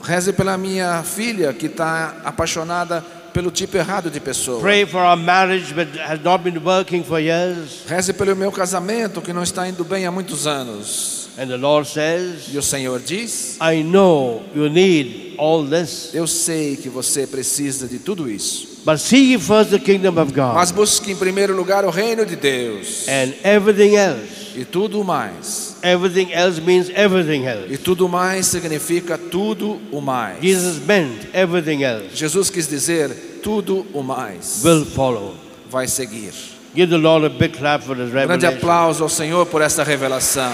Reze 0.00 0.32
pela 0.32 0.56
minha 0.56 1.02
filha 1.02 1.52
que 1.52 1.66
está 1.66 2.14
apaixonada 2.24 3.02
pelo 3.32 3.50
tipo 3.50 3.76
errado 3.76 4.10
de 4.10 4.20
pessoa. 4.20 4.60
Pray 4.60 4.86
for 4.86 5.00
our 5.00 5.16
marriage 5.16 5.74
that 5.74 5.98
has 5.98 6.20
not 6.22 6.44
been 6.44 6.62
working 6.64 7.02
for 7.02 7.18
years. 7.18 7.82
Reze 7.88 8.12
pelo 8.12 8.36
meu 8.36 8.52
casamento 8.52 9.20
que 9.20 9.32
não 9.32 9.42
está 9.42 9.68
indo 9.68 9.82
bem 9.82 10.06
há 10.06 10.12
muitos 10.12 10.46
anos. 10.46 11.21
And 11.38 11.46
the 11.48 11.56
Lord 11.56 11.88
says, 11.88 12.52
E 12.52 12.58
o 12.58 12.62
Senhor 12.62 13.00
diz: 13.00 13.56
I 13.60 13.82
know 13.82 14.42
you 14.54 14.68
need 14.68 15.34
all 15.38 15.64
this. 15.66 16.10
Eu 16.12 16.26
sei 16.26 16.76
que 16.76 16.88
você 16.88 17.26
precisa 17.26 17.88
de 17.88 17.98
tudo 17.98 18.30
isso. 18.30 18.68
But 18.84 18.98
seek 18.98 19.38
first 19.40 19.70
the 19.70 19.78
kingdom 19.78 20.20
of 20.20 20.32
God. 20.32 20.54
Mas 20.54 20.70
busque 20.70 21.10
em 21.12 21.16
primeiro 21.16 21.54
lugar 21.56 21.84
o 21.84 21.90
reino 21.90 22.26
de 22.26 22.36
Deus. 22.36 23.06
And 23.08 23.32
everything 23.44 23.94
else. 23.96 24.42
E 24.56 24.64
tudo 24.66 25.02
mais. 25.02 25.76
Everything 25.82 26.32
else 26.32 26.60
means 26.60 26.90
everything 26.90 27.46
else. 27.46 27.72
E 27.72 27.78
tudo 27.78 28.08
mais 28.08 28.46
significa 28.46 29.16
tudo 29.16 29.80
o 29.90 30.00
mais. 30.00 30.42
Jesus 30.42 30.78
meant 30.86 31.28
everything 31.32 31.82
else 31.82 32.08
Jesus 32.14 32.50
quis 32.50 32.68
dizer: 32.68 33.40
tudo 33.42 33.86
o 33.94 34.02
mais 34.02 34.62
will 34.62 34.84
follow. 34.84 35.34
vai 35.70 35.88
seguir. 35.88 36.32
Give 36.74 36.90
the 36.90 36.98
Lord 36.98 37.24
a 37.24 37.28
big 37.30 37.56
clap 37.56 37.82
for 37.82 37.96
this 37.96 38.10
Grande 38.10 38.44
revelation. 38.44 38.58
aplauso 38.58 39.02
ao 39.02 39.08
Senhor 39.08 39.46
por 39.46 39.62
essa 39.62 39.82
revelação. 39.82 40.52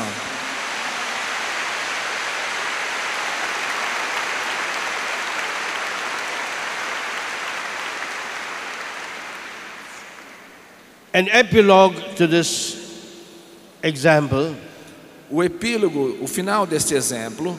An 11.14 11.28
epilogue 11.28 11.96
to 12.16 12.26
this 12.26 12.76
example 13.82 14.54
O 15.30 15.42
epílogo, 15.44 16.16
o 16.22 16.26
final 16.26 16.66
deste 16.66 16.94
exemplo, 16.94 17.54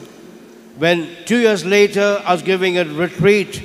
when 0.76 1.06
two 1.24 1.38
years 1.38 1.62
later 1.62 2.20
I 2.26 2.32
was 2.32 2.42
giving 2.42 2.78
a 2.78 2.84
retreat 2.84 3.62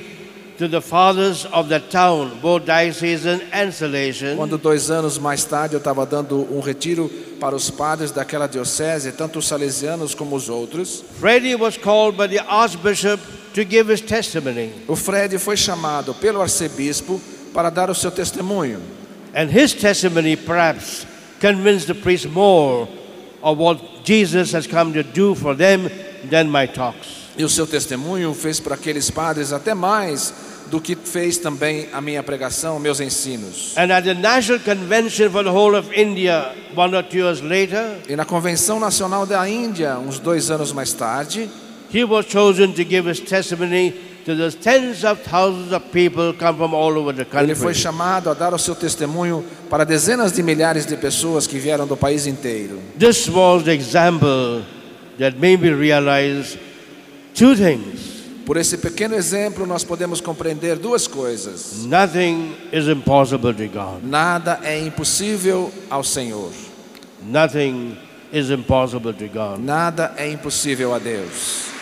to 0.58 0.68
the 0.68 0.80
fathers 0.80 1.44
of 1.46 1.68
the 1.68 1.80
town, 1.80 2.38
both 2.40 2.64
diocesan 2.64 3.40
and 3.52 3.72
Salesian. 3.72 4.36
quando 4.36 4.56
dois 4.56 4.90
anos 4.90 5.18
mais 5.18 5.44
tarde 5.44 5.74
eu 5.74 5.78
estava 5.78 6.06
dando 6.06 6.46
um 6.54 6.60
retiro 6.60 7.10
para 7.40 7.54
os 7.54 7.68
padres 7.68 8.12
daquela 8.12 8.46
diocese, 8.46 9.10
tanto 9.12 9.40
os 9.40 9.48
salesianos 9.48 10.14
como 10.14 10.36
os 10.36 10.48
outros, 10.48 11.04
Freddie 11.18 11.56
was 11.56 11.76
called 11.76 12.16
by 12.16 12.28
the 12.28 12.38
Archbishop 12.38 13.20
to 13.54 13.64
give 13.68 13.92
his 13.92 14.00
testimony. 14.00 14.72
o 14.86 14.94
Fred 14.94 15.36
foi 15.38 15.56
chamado 15.56 16.14
pelo 16.14 16.40
arcebispo 16.40 17.20
para 17.52 17.70
dar 17.70 17.90
o 17.90 17.94
seu 17.94 18.12
testemunho. 18.12 18.80
And 19.36 19.50
his 19.50 19.74
testimony 19.74 20.34
perhaps 20.34 21.04
convinced 21.40 21.88
the 21.88 21.94
priest 21.94 22.26
more 22.26 22.88
of 23.42 23.58
what 23.58 24.02
Jesus 24.02 24.52
has 24.52 24.66
come 24.66 24.94
to 24.94 25.02
do 25.02 25.34
for 25.34 25.54
them 25.54 25.90
than 26.30 26.48
my 26.48 26.66
talks. 26.66 27.26
E 27.36 27.44
o 27.44 27.48
seu 27.50 27.66
testemunho 27.66 28.32
fez 28.32 28.58
para 28.58 28.76
aqueles 28.76 29.10
padres 29.10 29.52
até 29.52 29.74
mais 29.74 30.32
do 30.70 30.80
que 30.80 30.96
fez 30.96 31.36
também 31.36 31.86
a 31.92 32.00
minha 32.00 32.22
pregação, 32.22 32.78
meus 32.78 32.98
ensinos. 32.98 33.74
And 33.76 33.92
at 33.92 34.04
the 34.04 34.14
National 34.14 34.58
Convention 34.58 35.30
for 35.30 35.44
the 35.44 35.50
whole 35.50 35.76
of 35.76 35.92
India, 35.92 36.54
one 36.74 36.96
or 36.96 37.02
two 37.02 37.18
years 37.18 37.42
later, 37.42 37.98
E 38.08 38.16
na 38.16 38.24
Convenção 38.24 38.80
Nacional 38.80 39.26
da 39.26 39.46
Índia, 39.46 39.98
uns 39.98 40.18
dois 40.18 40.50
anos 40.50 40.72
mais 40.72 40.94
tarde, 40.94 41.50
he 41.92 42.04
was 42.04 42.24
chosen 42.24 42.72
to 42.72 42.82
give 42.82 43.06
his 43.06 43.20
testimony 43.20 43.94
to 44.26 44.34
the 44.34 44.50
tens 44.50 45.04
of 45.04 45.22
thousands 45.22 45.72
of 45.72 45.92
people 45.92 46.32
come 46.32 46.56
from 46.56 46.74
all 46.74 46.98
over 46.98 47.12
the 47.12 47.24
ele 47.38 47.54
foi 47.54 47.72
chamado 47.72 48.28
a 48.28 48.34
dar 48.34 48.52
o 48.52 48.58
seu 48.58 48.74
testemunho 48.74 49.44
para 49.70 49.84
dezenas 49.84 50.32
de 50.32 50.42
milhares 50.42 50.84
de 50.84 50.96
pessoas 50.96 51.46
que 51.46 51.60
vieram 51.60 51.86
do 51.86 51.96
país 51.96 52.26
inteiro. 52.26 52.80
This 52.98 53.28
was 53.28 53.62
the 53.62 53.72
example 53.72 54.64
that 55.20 55.38
made 55.38 55.58
me 55.58 55.70
realize 55.70 56.58
two 57.36 57.54
things. 57.54 58.16
Por 58.44 58.56
esse 58.56 58.76
pequeno 58.78 59.14
exemplo, 59.14 59.64
nós 59.64 59.84
podemos 59.84 60.20
compreender 60.20 60.76
duas 60.76 61.06
coisas. 61.06 61.84
Nothing 61.84 62.52
is 62.72 62.88
impossible 62.88 63.54
to 63.54 63.68
God. 63.68 64.02
Nada 64.02 64.58
é 64.64 64.80
impossível 64.80 65.72
ao 65.88 66.02
Senhor. 66.02 66.50
Nothing 67.22 67.96
is 68.32 68.50
impossible 68.50 69.12
to 69.12 69.28
God. 69.28 69.60
Nada 69.60 70.14
é 70.16 70.28
impossível 70.28 70.92
a 70.92 70.98
Deus. 70.98 71.75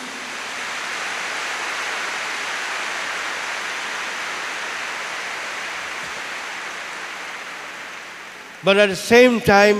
But 8.65 8.79
at 8.79 8.89
the 8.89 8.97
same 8.97 9.41
time, 9.41 9.77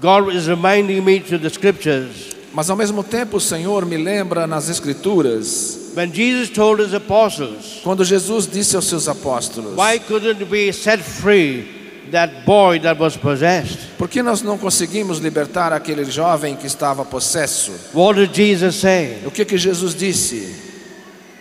God 0.00 0.34
is 0.34 0.48
reminding 0.48 1.02
me 1.02 1.20
to 1.20 1.38
the 1.38 1.48
scriptures. 1.48 2.34
Mas 2.52 2.68
ao 2.68 2.76
mesmo 2.76 3.02
tempo, 3.02 3.38
o 3.38 3.40
Senhor 3.40 3.86
me 3.86 3.96
lembra 3.96 4.46
nas 4.46 4.68
Escrituras, 4.68 5.82
When 5.94 6.10
Jesus 6.10 6.48
told 6.48 6.80
his 6.80 6.94
apostles, 6.94 7.80
quando 7.82 8.02
Jesus 8.04 8.46
disse 8.46 8.76
aos 8.76 8.86
seus 8.86 9.08
apóstolos: 9.08 9.76
Why 9.76 9.98
couldn't 9.98 10.50
we 10.50 10.72
set 10.72 11.00
free 11.00 11.68
that 12.10 12.46
boy 12.46 12.80
that 12.80 12.98
was 12.98 13.16
possessed? 13.16 13.78
Por 13.98 14.08
que 14.08 14.22
nós 14.22 14.42
não 14.42 14.56
conseguimos 14.56 15.18
libertar 15.18 15.70
aquele 15.72 16.04
jovem 16.04 16.56
que 16.56 16.66
estava 16.66 17.04
possesso? 17.04 17.72
What 17.94 18.18
did 18.18 18.34
Jesus 18.34 18.76
say? 18.76 19.18
O 19.26 19.30
que 19.30 19.44
que 19.44 19.58
Jesus 19.58 19.94
disse? 19.94 20.72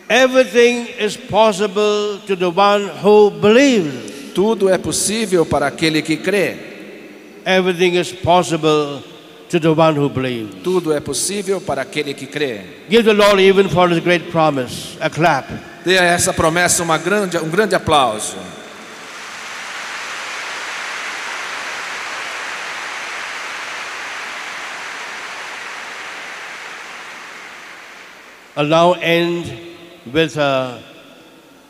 Everything 0.10 0.88
is 1.00 1.16
possible 1.16 2.20
to 2.28 2.36
the 2.36 2.50
one 2.50 2.90
who 3.02 3.32
believes. 3.32 4.11
Tudo 4.34 4.70
é 4.70 4.78
possível 4.78 5.46
para 5.46 5.68
aquele 5.68 6.02
que 6.02 6.18
crê. 6.18 6.56
Everything 7.46 7.98
is 8.00 8.12
possible 8.12 9.04
to 9.50 9.60
the 9.60 9.70
one 9.70 9.98
who 9.98 10.10
believes. 10.10 10.56
Tudo 10.64 10.94
é 10.94 11.00
possível 11.00 11.60
para 11.60 11.82
aquele 11.82 12.14
que 12.14 12.26
crê. 12.26 12.62
Give 12.90 13.04
the 13.04 13.14
Lord 13.14 13.42
even 13.42 13.68
for 13.70 13.90
his 13.90 14.00
great 14.00 14.32
promise 14.32 14.98
a 15.02 15.10
clap. 15.10 15.50
Dê 15.84 15.98
a 15.98 16.04
essa 16.04 16.32
promessa 16.32 16.84
uma 16.84 16.98
grande, 16.98 17.38
um 17.38 17.50
grande 17.50 17.76
aplauso. 17.76 18.38
I'll 28.56 28.68
now 28.68 28.94
end 28.94 29.52
with 30.14 30.38
a 30.38 30.78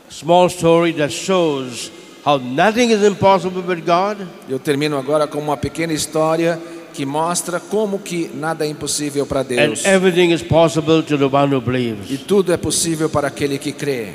small 0.10 0.50
story 0.50 0.92
that 0.94 1.12
shows 1.12 1.92
how 2.26 2.38
nothing 2.40 2.92
is 2.92 3.04
impossible 3.04 3.62
with 3.62 3.82
God 3.82 4.18
Eu 4.50 4.60
termino 4.60 4.98
agora 4.98 5.28
com 5.28 5.40
uma 5.40 5.58
pequena 5.58 5.94
história 5.94 6.60
que 6.94 7.06
mostra 7.06 7.60
como 7.60 8.00
que 8.00 8.30
nada 8.34 8.66
é 8.66 8.70
impossível 8.70 9.26
para 9.26 9.42
and 9.42 9.46
Deus. 9.46 9.86
everything 9.86 10.32
is 10.34 10.42
possible 10.44 11.02
to 11.02 11.18
the 11.18 11.26
one 11.26 11.54
who 11.54 11.58
E 11.58 11.62
believes. 11.62 12.22
tudo 12.28 12.52
é 12.52 12.58
possível 12.58 13.10
para 13.10 13.28
aquele 13.30 13.58
que 13.58 13.72
crê. 13.72 14.10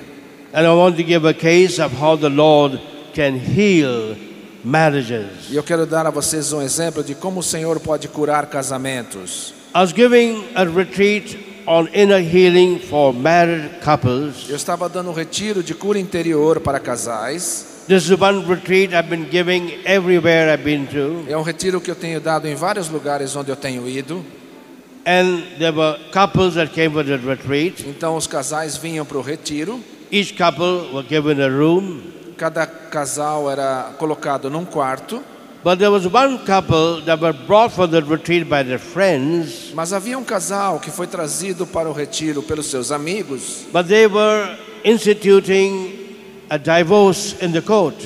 And 0.52 0.62
I 0.64 0.68
want 0.74 0.96
to 0.96 1.02
give 1.02 1.26
a 1.26 1.34
case 1.34 1.80
of 1.82 1.94
how 2.00 2.16
the 2.16 2.28
Lord 2.28 2.78
can 3.14 3.34
heal 3.36 4.14
marriages. 4.62 5.48
E 5.50 5.56
eu 5.56 5.62
quero 5.62 5.86
dar 5.86 6.06
a 6.06 6.10
vocês 6.10 6.52
um 6.52 6.60
exemplo 6.60 7.02
de 7.02 7.14
como 7.14 7.40
o 7.40 7.42
Senhor 7.42 7.80
pode 7.80 8.08
curar 8.08 8.46
casamentos. 8.46 9.54
I 9.74 9.78
was 9.80 9.92
giving 9.92 10.44
a 10.54 10.64
retreat 10.64 11.38
on 11.66 11.88
inner 11.94 12.20
healing 12.20 12.78
for 12.78 13.12
married 13.12 13.70
couples. 13.82 14.46
Eu 14.48 14.56
estava 14.56 14.88
dando 14.88 15.10
um 15.10 15.14
retiro 15.14 15.62
de 15.62 15.74
cura 15.74 15.98
interior 15.98 16.60
para 16.60 16.78
casais. 16.78 17.75
This 17.88 18.10
is 18.10 18.18
one 18.18 18.46
retreat 18.48 18.92
I've 18.92 19.08
been 19.08 19.28
giving 19.30 19.70
everywhere 19.84 20.52
I've 20.52 20.64
been 20.64 20.86
to. 20.88 21.24
É 21.28 21.36
um 21.36 21.42
retiro 21.42 21.80
que 21.80 21.88
eu 21.90 21.94
tenho 21.94 22.20
dado 22.20 22.46
em 22.48 22.54
vários 22.56 22.88
lugares 22.88 23.36
onde 23.36 23.50
eu 23.50 23.56
tenho 23.56 23.88
ido. 23.88 24.24
And 25.06 25.42
there 25.58 25.70
were 25.72 25.96
couples 26.12 26.54
that 26.54 26.72
came 26.72 26.92
for 26.92 27.04
the 27.04 27.16
retreat. 27.16 27.84
Então 27.86 28.16
os 28.16 28.26
casais 28.26 28.76
vinham 28.76 29.04
para 29.06 29.18
o 29.18 29.22
retiro. 29.22 29.80
Each 30.10 30.32
couple 30.34 30.92
were 30.92 31.06
given 31.08 31.40
a 31.40 31.48
room. 31.48 32.02
Cada 32.36 32.66
casal 32.66 33.48
era 33.50 33.94
colocado 33.98 34.50
num 34.50 34.64
quarto. 34.64 35.22
But 35.62 35.78
there 35.78 35.90
was 35.90 36.06
one 36.06 36.38
couple 36.44 37.02
that 37.06 37.20
were 37.20 37.32
brought 37.32 37.72
for 37.72 37.86
the 37.88 38.00
retreat 38.00 38.48
by 38.48 38.62
their 38.64 38.78
friends, 38.78 39.72
Mas 39.74 39.92
havia 39.92 40.16
um 40.18 40.22
casal 40.24 40.78
que 40.78 40.90
foi 40.92 41.06
trazido 41.08 41.66
para 41.66 41.88
o 41.88 41.92
retiro 41.92 42.40
pelos 42.42 42.66
seus 42.66 42.92
amigos. 42.92 43.64
but 43.72 43.86
they 43.88 44.06
were 44.06 44.56
instituting 44.84 46.05
a 46.48 46.58
divorce 46.58 47.36
in 47.44 47.52
the 47.52 47.60
court. 47.60 47.96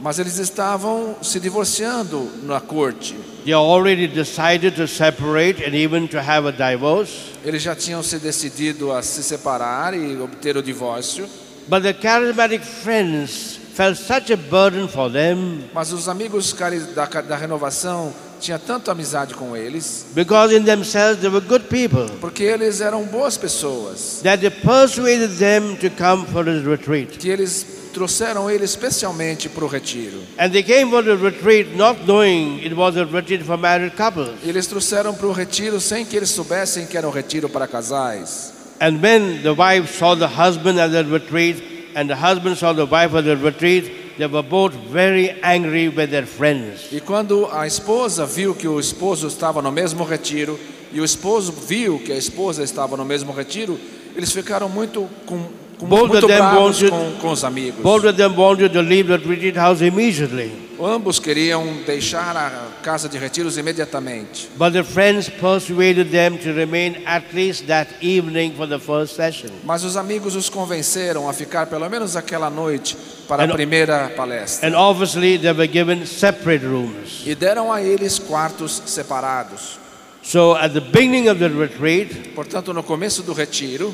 Mas 0.00 0.18
eles 0.18 0.38
estavam 0.38 1.16
se 1.22 1.40
divorciando 1.40 2.30
na 2.44 2.60
corte. 2.60 3.16
They 3.44 3.52
already 3.52 4.06
decided 4.06 4.76
to 4.76 4.86
separate 4.86 5.64
and 5.64 5.74
even 5.74 6.06
to 6.08 6.18
have 6.18 6.46
a 6.46 6.52
divorce. 6.52 7.32
Eles 7.44 7.62
já 7.62 7.74
tinham 7.74 8.02
se 8.02 8.18
decidido 8.18 8.92
a 8.92 9.02
se 9.02 9.22
separar 9.22 9.94
e 9.94 10.16
obter 10.20 10.56
o 10.56 10.62
divórcio. 10.62 11.28
But 11.68 11.82
the 11.82 11.92
charismatic 11.92 12.62
friends 12.64 13.58
felt 13.74 13.96
such 13.96 14.32
a 14.32 14.36
burden 14.36 14.88
for 14.88 15.10
them 15.10 15.64
Mas 15.72 15.92
os 15.92 16.08
amigos 16.08 16.54
da, 16.94 17.04
da 17.04 17.36
renovação 17.36 18.12
tinham 18.40 18.58
tanto 18.58 18.90
amizade 18.90 19.34
com 19.34 19.56
eles, 19.56 20.06
because 20.14 20.54
in 20.56 20.64
themselves 20.64 21.20
they 21.20 21.28
were 21.28 21.44
good 21.44 21.64
people 21.66 22.08
porque 22.20 22.42
eles 22.42 22.80
eram 22.80 23.04
boas 23.04 23.36
pessoas, 23.36 24.20
that 24.22 24.40
they 24.40 24.50
persuaded 24.50 25.30
them 25.38 25.76
to 25.76 25.90
come 25.90 26.26
for 26.26 26.44
this 26.44 26.64
retreat. 26.64 27.18
que 27.18 27.28
eles 27.28 27.77
trouxeram 27.88 28.50
ele 28.50 28.64
especialmente 28.64 29.48
para 29.48 29.64
o 29.64 29.68
retiro. 29.68 30.18
And 30.38 30.50
they 30.50 30.62
came 30.62 30.90
for 30.90 31.02
the 31.02 31.14
retreat 31.14 31.76
not 31.76 32.04
knowing 32.04 32.64
it 32.64 32.74
was 32.74 32.96
a 32.96 33.04
retreat 33.04 33.42
for 33.44 33.58
married 33.58 33.96
couples. 33.96 34.36
Eles 34.44 34.66
trouxeram 34.66 35.14
para 35.14 35.26
o 35.26 35.32
retiro 35.32 35.80
sem 35.80 36.04
que 36.04 36.16
eles 36.16 36.30
soubessem 36.30 36.86
que 36.86 36.96
era 36.96 37.06
um 37.06 37.10
retiro 37.10 37.48
para 37.48 37.66
casais. 37.66 38.52
And 38.80 39.00
when 39.02 39.42
the 39.42 39.50
wife 39.50 39.98
saw 39.98 40.14
the 40.14 40.26
husband 40.28 40.78
at 40.80 40.92
the 40.92 41.02
retreat 41.02 41.62
and 41.96 42.06
the 42.06 42.14
husband 42.14 42.56
saw 42.56 42.72
the 42.72 42.84
wife 42.84 43.16
at 43.16 43.24
the 43.24 43.34
retreat, 43.34 44.16
they 44.18 44.26
were 44.26 44.42
both 44.42 44.74
very 44.90 45.36
angry 45.42 45.88
with 45.88 46.10
their 46.10 46.26
friends. 46.26 46.92
E 46.92 47.00
quando 47.00 47.48
a 47.52 47.66
esposa 47.66 48.24
viu 48.26 48.54
que 48.54 48.68
o 48.68 48.78
esposo 48.78 49.26
estava 49.26 49.60
no 49.60 49.72
mesmo 49.72 50.04
retiro 50.04 50.58
e 50.92 51.00
o 51.00 51.04
esposo 51.04 51.52
viu 51.52 51.98
que 51.98 52.12
a 52.12 52.16
esposa 52.16 52.62
estava 52.62 52.96
no 52.96 53.04
mesmo 53.04 53.32
retiro, 53.32 53.78
eles 54.16 54.32
ficaram 54.32 54.68
muito 54.68 55.08
com, 55.26 55.48
com 55.78 55.86
Both 55.86 56.08
muito 56.08 56.26
of 56.26 56.26
them 56.26 56.38
bravos 56.38 56.82
wanted- 56.82 56.90
com, 56.90 57.12
com 57.20 57.30
os 57.32 57.44
amigos. 57.44 57.80
Both 57.82 58.04
of 58.04 58.12
them 58.16 58.34
wanted 58.36 58.72
to 58.72 58.80
leave 58.80 59.08
the 59.08 59.16
retreat 59.28 59.56
house 59.56 59.80
immediately. 59.80 60.66
Ambos 60.80 61.18
queriam 61.18 61.64
deixar 61.84 62.36
a 62.36 62.50
casa 62.84 63.08
de 63.08 63.18
retiros 63.18 63.56
imediatamente. 63.58 64.48
But 64.56 64.72
the 64.74 64.84
friends 64.84 65.28
persuaded 65.28 66.10
them 66.12 66.36
to 66.38 66.52
remain 66.52 67.02
at 67.04 67.24
least 67.34 67.66
that 67.66 67.88
evening 68.00 68.54
for 68.56 68.66
the 68.68 68.78
first 68.78 69.16
session. 69.16 69.50
Mas 69.64 69.82
os 69.82 69.96
amigos 69.96 70.36
os 70.36 70.48
convenceram 70.48 71.28
a 71.28 71.32
ficar 71.32 71.66
pelo 71.66 71.88
menos 71.88 72.14
aquela 72.14 72.48
noite 72.48 72.96
para 73.26 73.42
a 73.42 73.46
And- 73.46 73.52
primeira 73.54 74.12
palestra. 74.16 74.68
And 74.68 74.76
obviously, 74.76 75.36
they 75.38 75.50
were 75.52 75.66
given 75.66 76.06
separate 76.06 76.64
rooms. 76.64 77.22
E 77.26 77.34
deram 77.34 77.72
a 77.72 77.82
eles 77.82 78.20
quartos 78.20 78.80
separados. 78.86 79.78
So, 80.22 80.54
at 80.54 80.72
the 80.74 80.80
beginning 80.80 81.28
of 81.28 81.40
the 81.40 81.48
retreat, 81.48 82.34
Portanto, 82.36 82.72
no 82.72 82.84
começo 82.84 83.22
do 83.24 83.32
retiro, 83.32 83.92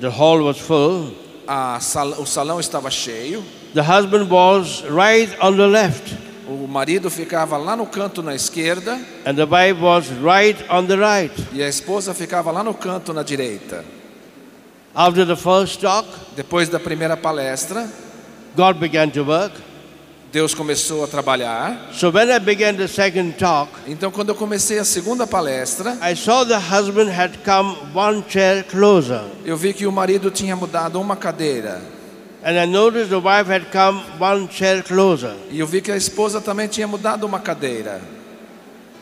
the 0.00 0.10
hall 0.10 0.40
was 0.42 0.58
full. 0.58 1.12
sal- 1.80 2.20
o 2.20 2.26
salão 2.26 2.58
estava 2.60 2.90
cheio. 2.90 3.42
The 3.74 3.82
husband 3.82 4.28
was 4.30 4.82
right 4.88 5.30
on 5.40 5.56
the 5.56 5.66
left. 5.66 6.16
O 6.48 6.66
marido 6.66 7.08
ficava 7.10 7.56
lá 7.56 7.76
no 7.76 7.86
canto 7.86 8.22
na 8.22 8.34
esquerda 8.34 8.98
and 9.24 9.34
the 9.36 9.44
wife 9.46 9.80
was 9.80 10.08
right 10.20 10.58
on 10.68 10.86
the 10.86 10.96
right. 10.96 11.32
e 11.52 11.62
a 11.62 11.68
esposa 11.68 12.12
ficava 12.12 12.50
lá 12.50 12.64
no 12.64 12.74
canto 12.74 13.12
na 13.12 13.22
direita. 13.22 13.84
After 14.92 15.24
the 15.24 15.36
first 15.36 15.80
talk, 15.80 16.08
Depois 16.34 16.68
da 16.68 16.80
primeira 16.80 17.16
palestra, 17.16 17.88
God 18.56 18.78
began 18.80 19.08
to 19.10 19.22
work. 19.22 19.52
Deus 20.32 20.54
começou 20.54 21.02
a 21.02 21.08
trabalhar. 21.08 21.90
So 21.92 22.10
when 22.10 22.30
I 22.30 22.38
began 22.38 22.74
the 22.74 22.86
second 22.86 23.32
talk, 23.36 23.72
Então, 23.86 24.10
quando 24.12 24.28
eu 24.28 24.34
comecei 24.34 24.78
a 24.78 24.84
segunda 24.84 25.26
palestra, 25.26 25.98
I 26.00 26.14
saw 26.14 26.44
the 26.44 26.56
husband 26.56 27.10
had 27.10 27.32
come 27.44 27.76
one 27.94 28.22
chair 28.28 28.64
closer. 28.64 29.22
eu 29.44 29.56
vi 29.56 29.72
que 29.72 29.86
o 29.86 29.92
marido 29.92 30.30
tinha 30.30 30.54
mudado 30.54 31.00
uma 31.00 31.16
cadeira. 31.16 31.82
And 32.44 32.52
I 32.52 32.66
noticed 32.66 33.10
the 33.10 33.16
wife 33.16 33.50
had 33.52 33.66
come 33.72 34.00
one 34.18 34.48
chair 34.50 34.82
closer. 34.84 35.34
E 35.50 35.58
eu 35.58 35.66
vi 35.66 35.80
que 35.82 35.90
a 35.90 35.96
esposa 35.96 36.40
também 36.40 36.68
tinha 36.68 36.86
mudado 36.86 37.26
uma 37.26 37.40
cadeira. 37.40 38.00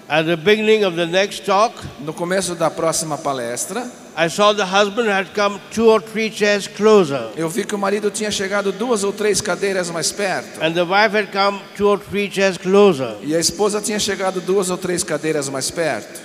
At 0.09 0.24
the 0.24 0.36
beginning 0.36 0.84
of 0.84 0.96
the 0.96 1.04
next 1.06 1.44
talk, 1.44 1.74
No 2.00 2.14
começo 2.14 2.54
da 2.54 2.70
próxima 2.70 3.18
palestra, 3.18 3.86
I 4.16 4.28
saw 4.30 4.54
the 4.54 4.64
husband 4.64 5.06
had 5.11 5.34
come 5.34 5.61
two 5.70 5.86
or 5.90 6.00
three 6.00 6.30
chairs 6.30 6.66
closer. 6.66 7.28
eu 7.36 7.48
vi 7.48 7.62
que 7.64 7.74
o 7.74 7.78
marido 7.78 8.11
tinha 8.11 8.30
chegado 8.30 8.72
duas 8.72 9.04
ou 9.04 9.12
três 9.12 9.40
cadeiras 9.42 9.90
mais 9.90 10.11
perto. 10.11 10.62
And 10.64 10.72
the 10.72 10.82
wife 10.84 11.14
had 11.14 11.30
come 11.30 11.61
two 11.76 11.86
or 11.88 11.98
three 11.98 12.30
chairs 12.30 12.56
closer. 12.56 13.16
E 13.22 13.36
a 13.36 13.38
esposa 13.38 13.82
tinha 13.82 13.98
chegado 13.98 14.40
duas 14.40 14.70
ou 14.70 14.78
três 14.78 15.04
cadeiras 15.04 15.48
mais 15.50 15.70
perto. 15.70 16.20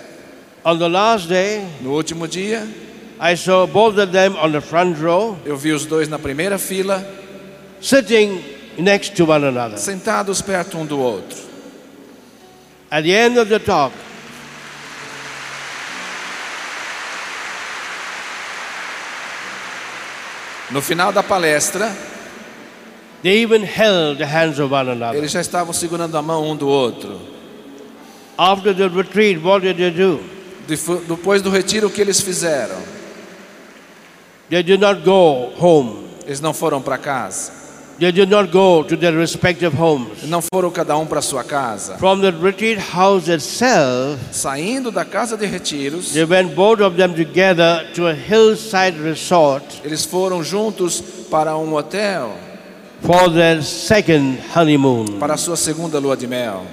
On 0.64 0.78
the 0.78 0.88
last 0.88 1.28
day, 1.28 1.62
No 1.82 1.92
último 1.92 2.26
dia, 2.26 2.66
I 3.20 3.36
saw 3.36 3.68
both 3.68 3.98
of 4.00 4.12
them 4.14 4.36
on 4.42 4.52
the 4.54 4.62
front 4.62 4.98
row, 5.02 5.38
eu 5.46 5.58
vi 5.58 5.74
os 5.74 5.86
dois 5.86 6.08
na 6.08 6.18
primeira 6.18 6.58
fila, 6.58 7.06
sitting 7.82 8.42
next 8.78 9.14
to 9.16 9.26
one 9.30 9.46
another. 9.46 9.78
sentados 9.78 10.42
perto 10.42 10.78
um 10.78 10.86
do 10.86 10.98
outro. 11.00 11.38
At 12.94 13.02
the 13.02 13.16
end 13.16 13.40
of 13.40 13.50
the 13.50 13.58
talk, 13.58 13.92
No 20.70 20.80
final 20.80 21.12
da 21.12 21.24
palestra, 21.24 21.92
they 23.24 23.42
even 23.42 23.64
held 23.64 24.20
the 24.20 24.28
hands 24.28 24.60
of 24.60 24.72
one 24.72 24.90
another. 24.90 25.18
eles 25.18 25.32
já 25.32 25.42
estavam 25.42 25.74
segurando 25.74 26.16
a 26.16 26.22
mão 26.22 26.52
um 26.52 26.56
do 26.56 26.68
outro. 26.68 27.20
After 28.38 28.76
the 28.76 28.88
retreat, 28.90 29.40
what 29.44 29.62
did 29.66 29.78
they 29.78 29.90
do? 29.90 30.20
Depois 31.08 31.42
do 31.42 31.50
retiro, 31.50 31.88
o 31.88 31.90
que 31.90 32.00
eles 32.02 32.22
fizeram? 32.22 32.78
They 34.52 34.62
did 34.62 34.80
not 34.80 35.02
go 35.02 35.52
home. 35.60 36.10
Eles 36.26 36.40
não 36.40 36.54
foram 36.54 36.80
para 36.80 37.00
casa. 37.00 37.63
They 38.00 38.12
did 38.12 38.30
not 38.30 38.52
go 38.52 38.84
to 38.84 38.98
their 38.98 39.14
respective 39.16 39.76
homes. 39.78 40.24
Não 40.24 40.42
foram 40.42 40.72
cada 40.72 40.98
um 40.98 41.06
para 41.06 41.22
sua 41.22 41.44
casa. 41.44 41.96
From 41.98 42.22
the 42.22 42.32
retreat 42.32 42.80
house 42.80 43.28
itself, 43.30 44.20
Saindo 44.32 44.92
da 44.92 45.06
casa 45.06 45.38
de 45.38 45.46
retiros, 45.46 46.12
they 46.12 46.26
went 46.26 46.56
both 46.56 46.82
of 46.82 46.98
them 46.98 47.14
together 47.14 47.88
to 47.94 48.08
a 48.08 48.14
hillside 48.14 48.98
resort 49.00 49.64
eles 49.86 50.04
foram 50.06 50.44
juntos 50.44 51.02
para 51.30 51.56
um 51.56 51.70
hotel 51.72 52.36
for 53.02 53.30
their 53.32 53.62
second 53.62 54.40
honeymoon. 54.56 55.20
para 55.20 55.38
sua 55.38 55.56
segunda 55.56 56.00
lua 56.00 56.18
de 56.18 56.26
mel. 56.28 56.66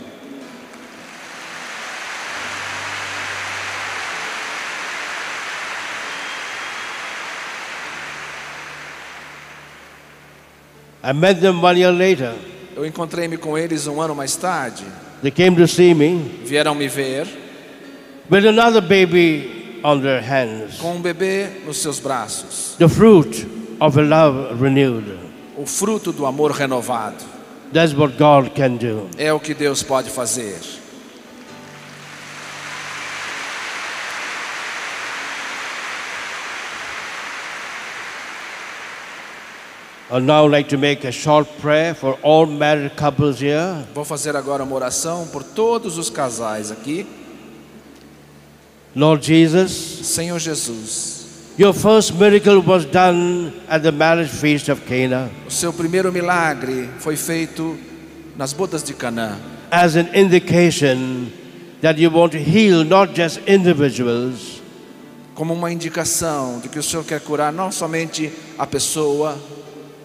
I 11.03 11.12
met 11.12 11.40
them 11.40 11.62
one 11.62 11.78
year 11.78 11.92
later. 11.92 12.34
Eu 12.76 12.84
encontrei-me 12.84 13.36
com 13.36 13.57
eles 13.57 13.86
um 13.86 14.01
ano 14.01 14.14
mais 14.14 14.36
tarde. 14.36 14.84
They 15.22 15.30
came 15.30 15.57
to 15.57 15.66
see 15.66 15.94
me 15.94 16.40
Vieram 16.44 16.74
me 16.74 16.88
ver 16.88 17.26
with 18.30 18.46
another 18.46 18.80
baby 18.80 19.80
on 19.82 20.01
their 20.01 20.20
hands, 20.22 20.78
com 20.78 20.94
um 20.96 21.01
bebê 21.01 21.46
nos 21.66 21.78
seus 21.78 21.98
braços, 21.98 22.76
the 22.78 22.88
fruit 22.88 23.46
of 23.80 23.98
a 23.98 24.03
love 24.03 24.62
renewed. 24.62 25.18
o 25.57 25.66
fruto 25.66 26.12
do 26.12 26.26
amor 26.26 26.53
renovado. 26.53 27.24
That's 27.72 27.94
what 27.94 28.16
God 28.18 28.51
can 28.55 28.76
do. 28.76 29.09
É 29.16 29.32
o 29.32 29.38
que 29.40 29.55
Deus 29.55 29.82
pode 29.82 30.11
fazer. 30.11 30.59
I'd 30.62 30.78
now 30.78 30.78
like 30.80 30.88
to 39.30 39.38
make 39.38 39.38
a 39.40 39.59
short 39.61 39.70
prayer 39.70 39.82
for 39.82 39.88
all 39.88 39.98
married 39.98 39.98
couples 39.98 39.98
here. 39.98 39.99
Vou 43.94 44.04
fazer 44.04 44.34
agora 44.34 44.64
uma 44.64 44.74
oração 44.74 45.26
por 45.28 45.44
todos 45.44 45.96
os 45.98 46.11
casais 46.11 46.70
aqui. 46.72 47.06
Lord 48.94 49.24
Jesus, 49.24 49.70
Senhor 50.02 50.40
Jesus, 50.40 51.26
your 51.56 51.72
first 51.72 52.14
miracle 52.14 52.58
was 52.58 52.84
done 52.84 53.52
at 53.68 53.82
the 53.82 53.92
marriage 53.92 54.32
feast 54.32 54.68
of 54.68 54.82
Cana. 54.82 55.30
o 55.46 55.50
seu 55.50 55.72
primeiro 55.72 56.12
milagre 56.12 56.90
foi 56.98 57.14
feito 57.14 57.78
nas 58.36 58.52
bodas 58.52 58.82
de 58.82 58.92
Canaã, 58.92 59.38
as 59.70 59.94
an 59.94 60.08
indication 60.12 61.30
that 61.80 62.00
you 62.00 62.11
want 62.11 62.32
to 62.32 62.38
heal 62.38 62.82
not 62.84 63.14
just 63.14 63.38
individuals, 63.46 64.61
como 65.36 65.54
uma 65.54 65.70
indicação 65.70 66.58
de 66.58 66.68
que 66.68 66.80
o 66.80 66.82
Senhor 66.82 67.04
quer 67.04 67.20
curar 67.20 67.52
não 67.52 67.70
somente 67.70 68.32
a 68.58 68.66
pessoa, 68.66 69.38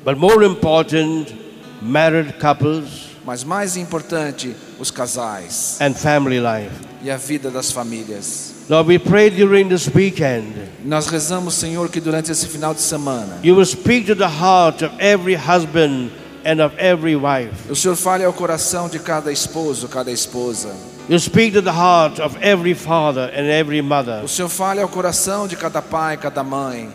but 0.06 0.18
more 0.18 0.44
important, 0.46 1.34
married 1.82 2.34
couples 2.40 3.04
mas 3.26 3.44
mais 3.44 3.76
importante, 3.76 4.56
os 4.80 4.92
casais 4.92 5.80
and 5.82 5.94
family 5.96 6.40
life. 6.40 6.72
e 7.04 7.10
a 7.10 7.18
vida 7.18 7.50
das 7.50 7.72
famílias. 7.72 8.54
Lord, 8.70 8.88
we 8.88 8.98
pray 9.00 9.30
during 9.30 9.68
this 9.70 9.88
weekend 9.94 10.54
Nós 10.84 11.08
rezamos, 11.08 11.56
Senhor, 11.56 11.90
que 11.90 12.00
durante 12.00 12.32
esse 12.32 12.48
final 12.48 12.74
de 12.74 12.82
semana 12.82 13.40
you 13.44 13.56
will 13.56 13.66
speak 13.66 14.06
to 14.06 14.16
the 14.16 14.28
heart 14.28 14.84
of 14.84 14.94
every 15.00 15.36
husband 15.36 16.12
and 16.46 16.64
of 16.64 16.76
every 16.78 17.16
wife. 17.16 17.54
o 17.70 17.76
Senhor 17.76 17.96
fale 17.96 18.24
ao 18.24 18.32
coração 18.34 18.88
de 18.88 19.00
cada 19.00 19.32
esposo, 19.32 19.88
cada 19.88 20.12
esposa. 20.12 20.70
You 21.10 21.20
speak 21.20 21.54
to 21.54 21.62
the 21.62 21.72
heart 21.72 22.20
of 22.20 22.36
every 22.42 22.74
father 22.76 23.32
and 23.36 23.46
every 23.48 23.82
mother 23.82 24.24
O 24.24 24.28
Senhor 24.28 24.50
fale 24.50 24.82
ao 24.82 24.88
coração 24.88 25.48
de 25.48 25.56
cada 25.56 25.82
pai, 25.82 26.18
cada 26.18 26.44
mãe. 26.44 26.90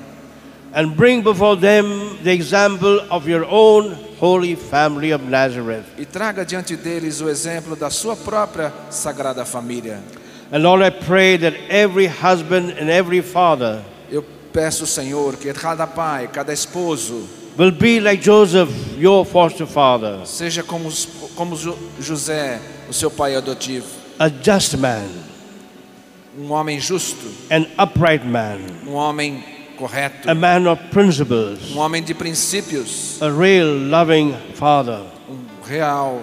And 0.74 0.96
bring 0.96 1.22
before 1.22 1.56
them 1.56 2.18
the 2.22 2.32
example 2.32 3.00
of 3.10 3.26
your 3.28 3.44
own 3.44 3.94
holy 4.18 4.54
family 4.54 5.10
of 5.12 5.22
Nazareth. 5.24 5.84
E 5.98 6.04
traga 6.04 6.44
diante 6.44 6.76
deles 6.76 7.20
o 7.20 7.28
exemplo 7.28 7.74
da 7.74 7.90
sua 7.90 8.14
própria 8.16 8.72
sagrada 8.90 9.44
família. 9.44 10.00
And 10.52 10.62
Lord, 10.62 10.82
I 10.82 10.90
pray 10.90 11.36
that 11.38 11.54
every 11.68 12.06
husband 12.06 12.70
and 12.78 12.90
every 12.90 13.22
father 13.22 13.82
Eu 14.10 14.24
peço, 14.52 14.84
Senhor, 14.86 15.36
que 15.36 15.52
cada 15.52 15.86
pai, 15.86 16.26
cada 16.28 16.52
esposo, 16.52 17.24
will 17.56 17.70
be 17.70 18.00
like 18.00 18.20
Joseph, 18.22 18.68
your 18.98 19.24
foster 19.24 19.66
father, 19.66 20.26
seja 20.26 20.62
como, 20.64 20.90
como 21.36 21.56
Jo- 21.56 21.78
José, 22.00 22.58
o 22.88 22.92
seu 22.92 23.10
pai 23.10 23.36
adotivo, 23.36 23.86
a 24.18 24.28
just 24.28 24.76
man, 24.76 25.08
um 26.36 26.50
homem 26.52 26.80
justo, 26.80 27.26
an 27.50 27.66
upright 27.78 28.24
man, 28.26 28.58
um 28.86 28.94
homem 28.94 29.42
correto, 29.80 30.30
a 30.30 30.34
man 30.34 30.66
of 30.66 30.78
principles, 30.90 31.72
um 31.72 31.78
homem 31.78 32.02
de 32.02 32.12
princípios, 32.14 33.20
a 33.22 33.30
real 33.30 33.66
loving 33.88 34.34
father, 34.54 35.00
um 35.28 35.38
real, 35.66 36.22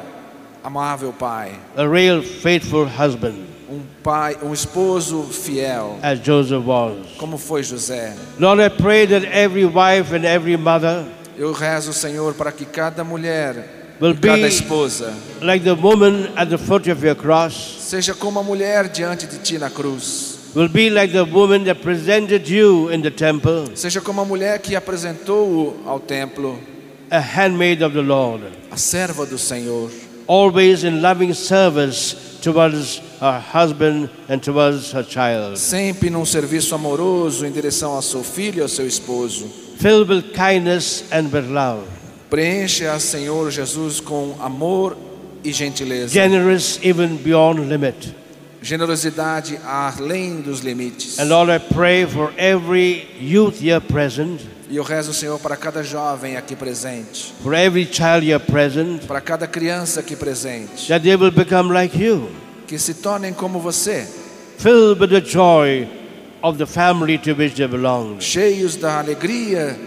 amável 0.64 1.12
pai, 1.12 1.54
a 1.76 1.88
real 1.88 2.22
faithful 2.22 2.86
husband, 2.86 3.36
um 3.68 3.82
pai, 4.04 4.38
um 4.44 4.54
esposo 4.54 5.24
fiel, 5.24 5.98
as 6.04 6.20
Joseph 6.20 6.64
was. 6.64 7.08
como 7.18 7.38
foi 7.38 7.64
José. 7.64 8.14
Lord, 8.40 8.62
I 8.62 8.70
pray 8.70 9.08
that 9.08 9.26
every 9.26 9.66
wife 9.66 10.16
and 10.16 10.24
every 10.24 10.56
mother 10.56 11.06
Eu 11.36 11.52
rezo, 11.52 11.94
Senhor, 11.94 12.34
para 12.34 12.52
que 12.52 12.66
cada 12.66 13.04
mulher, 13.04 13.64
will 14.00 14.16
cada 14.16 14.48
esposa, 14.48 15.14
like 15.42 15.64
the 15.64 15.76
woman 15.76 16.32
at 16.36 16.50
the 16.50 16.58
foot 16.58 16.88
of 16.88 17.04
your 17.04 17.16
cross, 17.16 17.78
seja 17.80 18.14
como 18.14 18.40
a 18.40 18.44
mulher 18.44 18.88
diante 18.90 19.28
de 19.28 19.38
ti 19.38 19.58
na 19.58 19.70
cruz. 19.70 20.37
Will 20.56 20.70
be 20.70 20.90
like 20.90 21.12
the 21.12 21.26
woman 21.26 21.64
that 21.66 21.82
presented 21.82 22.48
you 22.50 22.90
in 22.90 23.02
the 23.02 23.12
temple, 23.12 23.76
Seja 23.76 24.02
como 24.02 24.22
a 24.22 24.26
mulher 24.26 24.60
que 24.60 24.76
apresentou-o 24.76 25.76
ao 25.86 26.00
templo, 26.00 26.60
a 27.12 27.20
handmaid 27.20 27.82
of 27.84 27.94
the 27.94 28.02
Lord, 28.02 28.44
a 28.72 28.78
serva 28.78 29.26
do 29.26 29.38
Senhor, 29.38 29.90
always 30.28 30.84
in 30.84 31.02
loving 31.02 31.34
service 31.34 32.40
towards 32.42 33.00
her 33.20 33.40
husband 33.40 34.10
and 34.30 34.40
towards 34.42 34.92
her 34.94 35.04
child, 35.04 35.58
sempre 35.58 36.10
num 36.10 36.26
serviço 36.26 36.76
amoroso 36.76 37.46
em 37.46 37.52
direção 37.52 37.94
ao 37.94 38.02
seu 38.02 38.24
filho 38.24 38.60
e 38.60 38.62
ao 38.62 38.68
seu 38.68 38.86
esposo. 38.88 39.46
filled 39.80 40.10
with 40.10 40.34
kindness 40.34 41.04
and 41.12 41.30
with 41.32 41.48
love, 41.50 41.86
Preencha, 42.30 43.00
Senhor 43.00 43.50
Jesus, 43.52 44.00
com 44.02 44.36
amor 44.42 44.98
e 45.44 45.54
gentileza, 45.54 46.10
generous 46.14 46.80
even 46.84 47.16
beyond 47.18 47.60
limit. 47.70 48.14
Generosidade 48.62 49.60
além 49.64 50.42
dos 50.42 50.62
limites. 50.62 51.20
And 51.20 51.30
Lord, 51.30 51.52
I 51.52 51.60
pray 51.60 52.06
for 52.06 52.34
every 52.38 53.08
youth 53.20 53.62
here 53.62 53.80
present 53.80 54.42
E 54.70 54.76
eu 54.76 54.84
rezo, 54.84 55.14
Senhor, 55.14 55.40
para 55.40 55.56
cada 55.56 55.82
jovem 55.82 56.36
aqui 56.36 56.54
presente, 56.54 57.34
for 57.42 57.54
every 57.54 57.86
child 57.90 58.26
here 58.26 58.38
present, 58.38 59.06
para 59.08 59.22
cada 59.22 59.48
criança 59.48 60.02
aqui 60.02 60.14
presente, 60.14 60.90
that 60.90 61.02
they 61.02 61.16
will 61.16 61.32
become 61.32 61.74
like 61.74 61.98
you, 61.98 62.30
que 62.68 62.78
se 62.78 62.96
tornem 62.96 63.34
como 63.34 63.62
você, 63.62 64.06
filled 64.58 65.00
with 65.00 65.10
the 65.10 65.22
joy 65.22 65.88
of 66.42 66.58
the 66.58 66.66
family 66.66 67.18
to 67.18 67.32
which 67.34 67.56
they 67.56 67.66
belong. 67.66 68.18
cheios 68.20 68.76
da 68.76 69.00
alegria 69.00 69.78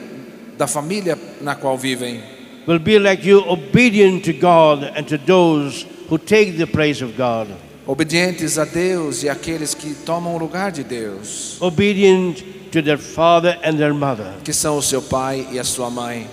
da 0.57 0.67
família 0.67 1.19
na 1.43 1.55
qual 1.55 1.77
vivem. 1.77 2.23
Will 2.67 2.79
be 2.79 2.99
like 2.99 3.27
you, 3.27 3.41
obedient 3.47 4.25
to 4.25 4.33
God 4.33 4.85
and 4.97 5.05
to 5.05 5.19
those 5.19 5.87
who 6.09 6.17
take 6.17 6.57
the 6.57 6.67
place 6.67 7.03
of 7.03 7.19
God. 7.19 7.49
Obedientes 7.91 8.57
a 8.57 8.65
Deus 8.65 9.25
e 9.25 9.29
àqueles 9.29 9.75
que 9.75 9.95
tomam 9.95 10.37
o 10.37 10.39
lugar 10.39 10.71
de 10.71 10.85
Deus, 10.85 11.57
Obedient 11.61 12.41
to 12.71 12.81
their 12.81 12.97
father 12.99 13.59
and 13.65 13.79
their 13.79 13.93
mother, 13.93 14.35
que 14.45 14.53
são 14.53 14.79
o 14.79 14.83
seu 14.83 15.03
pai 15.03 15.45
e 15.51 15.59
a 15.59 15.65
sua 15.65 15.91
mãe, 15.91 16.29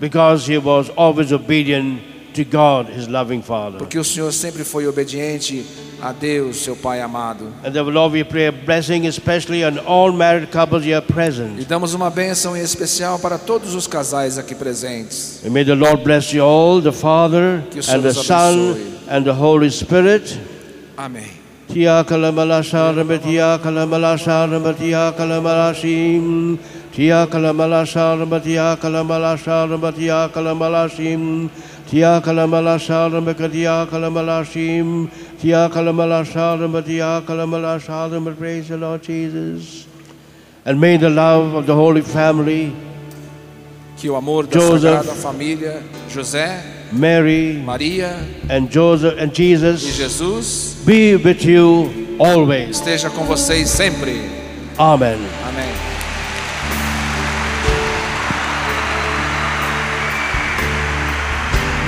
because 0.00 0.50
he 0.50 0.58
was 0.58 0.90
always 0.96 1.30
obedient 1.30 2.00
to 2.34 2.42
God, 2.44 2.88
his 2.88 3.06
loving 3.06 3.40
Father. 3.40 3.78
porque 3.78 3.96
o 3.96 4.02
Senhor 4.02 4.32
sempre 4.32 4.64
foi 4.64 4.88
obediente 4.88 5.64
a 6.02 6.10
Deus, 6.10 6.56
seu 6.64 6.74
pai 6.74 7.00
amado. 7.00 7.44
And 7.64 7.70
there 7.70 7.84
will 7.84 7.96
always 7.96 8.26
pray 8.26 8.48
a 8.48 8.52
blessing, 8.52 9.06
especially 9.06 9.64
on 9.64 9.78
all 9.86 10.10
married 10.12 10.48
couples 10.50 10.84
here 10.84 10.98
E 10.98 11.12
present. 11.12 11.64
damos 11.68 11.94
uma 11.94 12.10
bênção 12.10 12.56
em 12.56 12.60
especial 12.60 13.20
para 13.20 13.38
todos 13.38 13.76
os 13.76 13.86
casais 13.86 14.38
aqui 14.38 14.56
presentes. 14.56 15.40
And 15.46 15.50
may 15.50 15.64
the 15.64 15.76
Lord 15.76 16.02
bless 16.02 16.34
you 16.34 16.42
all, 16.44 16.82
the 16.82 16.90
Father 16.90 17.62
and 17.88 18.02
the 18.02 18.12
Son 18.12 18.74
and 19.08 19.22
the 19.22 19.32
Holy 19.32 19.70
Spirit. 19.70 20.36
Amém. 20.96 21.26
Tia 21.68 22.04
kalamala 22.04 22.62
sharama, 22.62 23.18
tia 23.20 23.58
kalamala 23.58 24.16
sharama, 24.16 24.76
tia 24.76 25.12
kalamala 25.16 25.74
shim. 25.74 26.58
Tia 26.92 27.26
kalamala 27.26 27.84
sharama, 27.84 28.40
tia 28.40 28.76
kalamala 28.80 29.36
sharama, 29.36 29.92
tia 29.92 30.28
kalamala 30.32 30.88
shim. 30.88 31.50
Tia 31.88 32.20
kalamala 32.20 32.78
sharama, 32.78 33.34
tia 33.34 33.86
kalamala 33.90 34.44
shim. 34.44 35.10
Tia 35.40 35.68
kalamala 35.68 36.24
sharama, 36.24 36.84
tia 36.84 37.22
kalamala 37.26 37.80
sharama. 37.80 38.36
Praise 38.38 38.68
the 38.68 38.76
Lord 38.76 39.02
Jesus. 39.02 39.86
And 40.64 40.80
may 40.80 40.96
the 40.96 41.10
love 41.10 41.54
of 41.54 41.66
the 41.66 41.74
Holy 41.74 42.02
Family, 42.02 42.72
Que 43.96 44.08
o 44.10 44.16
amor 44.16 44.44
da 44.44 44.60
Joseph. 44.60 45.06
Sagrada 45.06 45.14
Família, 45.14 45.82
José, 46.08 46.62
Mary, 46.92 47.62
Maria 47.64 48.24
and 48.48 48.70
Joseph 48.70 49.14
and 49.18 49.32
e 49.32 49.34
Jesus 49.34 49.82
Jesus 49.84 50.73
be 50.84 51.16
with 51.16 51.44
you 51.44 51.90
always. 52.18 52.76
esteja 52.76 53.08
com 53.08 53.24
vocês 53.24 53.68
sempre. 53.70 54.30
Amen. 54.76 55.18
Amém. 55.48 55.72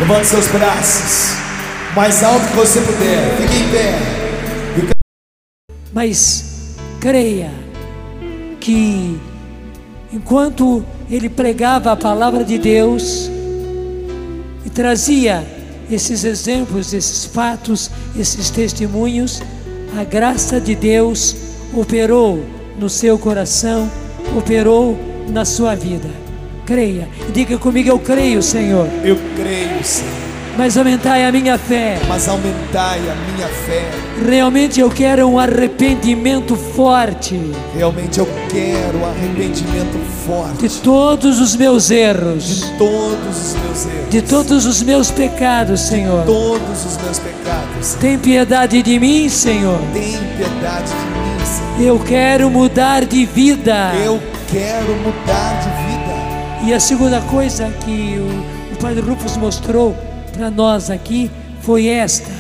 Levante 0.01 0.27
seus 0.27 0.49
braços. 0.49 1.37
Mais 1.95 2.23
alto 2.23 2.47
que 2.49 2.57
você 2.57 2.81
puder. 2.81 3.37
Fique 3.37 3.57
em 3.57 3.71
pé. 3.71 4.17
Mas 5.93 6.77
creia 7.01 7.51
que 8.61 9.19
enquanto 10.13 10.85
ele 11.11 11.29
pregava 11.29 11.93
a 11.93 11.97
palavra 11.97 12.45
de 12.45 12.59
Deus 12.59 13.31
e 14.65 14.71
trazia 14.71 15.56
esses 15.91 16.25
exemplos, 16.25 16.93
esses 16.93 17.25
fatos, 17.25 17.91
esses 18.19 18.51
testemunhos, 18.51 19.43
a 19.97 20.05
graça 20.05 20.61
de 20.61 20.75
Deus 20.75 21.37
operou 21.73 22.45
no 22.79 22.89
seu 22.89 23.19
coração, 23.19 23.91
operou 24.37 24.99
na 25.29 25.45
sua 25.45 25.75
vida. 25.75 26.09
Creia. 26.65 27.09
Diga 27.33 27.59
comigo, 27.59 27.89
eu 27.89 27.99
creio, 27.99 28.43
Senhor. 28.43 28.89
Eu 29.05 29.17
creio, 29.37 29.85
Senhor. 29.85 30.26
Mas 30.57 30.77
aumentai 30.77 31.27
a 31.27 31.31
minha 31.31 31.59
fé. 31.59 31.99
Mas 32.09 32.27
aumentai 32.29 32.99
a 32.99 33.15
minha 33.15 33.49
fé. 33.49 33.91
Realmente 34.27 34.81
eu 34.81 34.89
quero 34.89 35.27
um 35.29 35.39
arrependimento 35.39 36.57
forte. 36.57 37.39
Realmente 37.77 38.19
eu 38.19 38.29
quero 38.49 39.05
arrependimento 39.05 39.99
forte 40.27 40.67
de 40.67 40.81
todos 40.81 41.41
os 41.41 41.55
meus 41.55 41.91
erros, 41.91 42.45
de 42.45 42.79
todos 42.79 43.37
os 43.37 43.55
meus 43.55 43.87
erros. 43.87 44.11
de 44.11 44.23
todos 44.23 44.67
os 44.67 44.83
meus 44.83 45.11
pecados, 45.11 45.81
Senhor. 45.81 46.25
todos 46.25 46.85
os 46.87 46.97
meus 47.03 47.19
pecados. 47.19 47.95
Tem 48.01 48.19
piedade 48.19 48.83
de 48.83 48.99
mim, 48.99 49.29
Senhor. 49.29 49.79
Tem 49.93 50.17
piedade 50.37 50.91
de 50.91 50.95
mim, 50.95 51.45
Senhor. 51.45 51.81
Eu 51.81 51.99
quero 52.01 52.51
mudar 52.51 53.05
de 53.05 53.27
vida. 53.27 53.93
Eu 54.03 54.21
quero 54.51 54.95
mudar 54.97 55.61
de 55.61 55.69
vida. 55.69 56.67
E 56.67 56.73
a 56.73 56.81
segunda 56.81 57.21
coisa 57.21 57.71
que 57.85 58.19
o, 58.19 58.75
o 58.75 58.79
Padre 58.81 59.03
Rufus 59.03 59.37
mostrou 59.37 59.95
para 60.37 60.51
nós 60.51 60.91
aqui 60.91 61.31
foi 61.63 61.87
esta: 61.87 62.31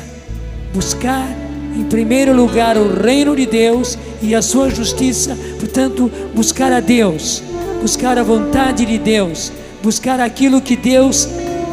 buscar 0.73 1.27
em 1.75 1.85
primeiro 1.85 2.35
lugar 2.35 2.77
o 2.77 2.93
reino 2.93 3.35
de 3.35 3.47
Deus 3.47 3.99
e 4.23 4.35
a 4.35 4.43
sua 4.43 4.71
justiça, 4.71 5.37
portanto, 5.59 6.11
buscar 6.35 6.73
a 6.73 6.81
Deus, 6.81 7.43
buscar 7.81 8.19
a 8.19 8.23
vontade 8.23 8.85
de 8.85 8.99
Deus, 8.99 9.51
buscar 9.83 10.21
aquilo 10.21 10.61
que 10.61 10.77
Deus 10.77 11.29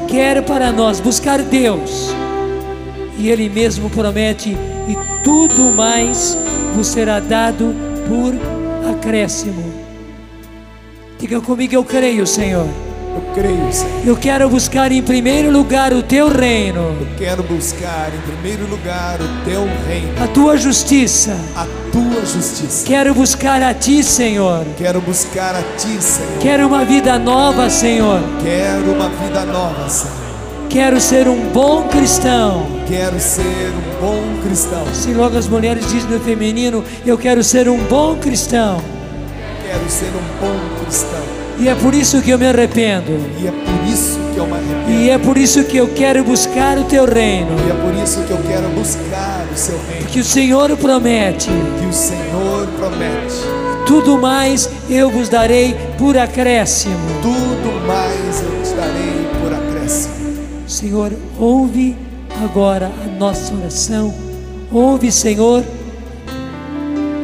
quer 0.07 0.41
para 0.43 0.71
nós, 0.71 0.99
buscar 0.99 1.41
Deus. 1.41 2.09
E 3.19 3.29
Ele 3.29 3.49
mesmo 3.49 3.89
promete: 3.89 4.49
e 4.49 5.23
tudo 5.23 5.71
mais 5.75 6.37
vos 6.75 6.87
será 6.87 7.19
dado 7.19 7.73
por 8.07 8.33
acréscimo. 8.91 9.71
Diga 11.19 11.39
comigo, 11.39 11.73
eu 11.73 11.85
creio, 11.85 12.27
Senhor. 12.27 12.67
Eu 13.15 13.21
creio, 13.35 13.71
Senhor. 13.71 14.01
Eu 14.05 14.17
quero 14.17 14.49
buscar 14.49 14.91
em 14.91 15.01
primeiro 15.01 15.51
lugar 15.51 15.93
o 15.93 16.01
teu 16.01 16.29
reino, 16.29 16.79
Eu 16.99 17.07
quero 17.17 17.43
buscar 17.43 18.11
em 18.13 18.31
primeiro 18.31 18.67
lugar 18.67 19.19
o 19.21 19.45
teu 19.45 19.67
reino, 19.87 20.23
a 20.23 20.27
tua 20.27 20.57
justiça. 20.57 21.37
a 21.55 21.65
tua 21.91 22.25
justiça. 22.25 22.85
Quero 22.85 23.13
buscar 23.13 23.61
a 23.61 23.73
ti, 23.73 24.03
Senhor. 24.03 24.65
Quero 24.77 24.99
buscar 25.01 25.55
a 25.55 25.61
ti, 25.77 26.01
Senhor. 26.01 26.39
Quero 26.41 26.67
uma 26.67 26.83
vida 26.83 27.19
nova, 27.19 27.69
Senhor. 27.69 28.19
Quero 28.43 28.91
uma 28.93 29.09
vida 29.09 29.45
nova, 29.45 29.87
Senhor. 29.89 30.23
Quero 30.69 30.99
ser 30.99 31.27
um 31.27 31.49
bom 31.51 31.83
cristão. 31.83 32.65
Quero 32.87 33.19
ser 33.19 33.43
um 33.43 34.01
bom 34.01 34.41
cristão. 34.43 34.83
Se 34.91 35.13
logo 35.13 35.37
as 35.37 35.47
mulheres 35.47 35.85
dizem 35.87 36.09
no 36.09 36.19
feminino, 36.19 36.83
eu 37.05 37.15
quero 37.15 37.43
ser 37.43 37.69
um 37.69 37.77
bom 37.83 38.15
cristão. 38.15 38.81
Quero 39.63 39.87
ser 39.87 40.07
um 40.07 40.41
bom 40.41 40.83
cristão. 40.83 41.32
E 41.59 41.69
é 41.69 41.75
por 41.75 41.93
isso 41.93 42.21
que 42.21 42.31
eu 42.31 42.39
me 42.39 42.47
arrependo. 42.47 43.11
E 43.39 43.47
é 43.47 43.51
por 43.51 43.87
isso 43.91 44.19
que 44.33 44.39
eu 44.39 44.45
me 44.45 44.53
arrependo. 44.53 44.91
E 44.91 45.09
é 45.09 45.17
por 45.17 45.37
isso 45.37 45.63
que 45.63 45.77
eu 45.77 45.87
quero 45.89 46.23
buscar 46.23 46.77
o 46.77 46.83
teu 46.85 47.05
reino. 47.05 47.51
E 47.65 47.71
é 47.71 47.73
por 47.73 48.03
isso 48.03 48.21
que 48.23 48.31
eu 48.31 48.39
quero 48.47 48.67
buscar 48.69 49.45
o 49.53 49.57
seu 49.57 49.79
reino. 49.89 50.07
Que 50.07 50.19
o 50.19 50.23
Senhor 50.23 50.75
promete: 50.77 51.49
Que 51.79 51.85
o 51.85 51.93
Senhor 51.93 52.67
promete. 52.77 53.35
tudo 53.85 54.17
mais 54.17 54.69
eu 54.89 55.09
vos 55.09 55.29
darei 55.29 55.75
por 55.97 56.17
acréscimo. 56.17 56.95
Tudo 57.21 57.85
mais 57.87 58.41
eu 58.41 58.63
te 58.63 58.75
darei 58.75 59.27
por 59.41 59.53
acréscimo. 59.53 60.13
Senhor, 60.67 61.11
ouve 61.39 61.95
agora 62.43 62.91
a 63.05 63.19
nossa 63.19 63.53
oração. 63.53 64.13
Ouve, 64.71 65.11
Senhor, 65.11 65.63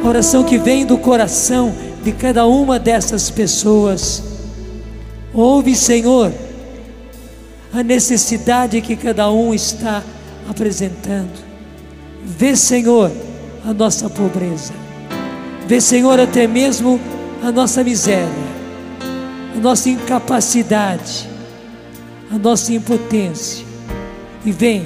a 0.04 0.08
oração 0.08 0.44
que 0.44 0.58
vem 0.58 0.86
do 0.86 0.98
coração 0.98 1.74
de 2.10 2.14
cada 2.14 2.48
uma 2.48 2.80
dessas 2.80 3.30
pessoas. 3.30 4.24
Ouve, 5.34 5.76
Senhor, 5.76 6.34
a 7.72 7.84
necessidade 7.84 8.82
que 8.82 8.96
cada 8.96 9.32
um 9.32 9.54
está 9.54 10.04
apresentando. 10.50 11.48
Vê, 12.26 12.56
Senhor, 12.56 13.12
a 13.64 13.74
nossa 13.74 14.10
pobreza. 14.10 14.74
Vê, 15.68 15.80
Senhor, 15.80 16.20
até 16.20 16.48
mesmo 16.48 17.00
a 17.44 17.52
nossa 17.52 17.84
miséria, 17.84 18.28
a 19.56 19.60
nossa 19.60 19.90
incapacidade 19.90 21.30
a 22.32 22.38
nossa 22.38 22.72
impotência. 22.72 23.66
E 24.46 24.52
vem, 24.52 24.86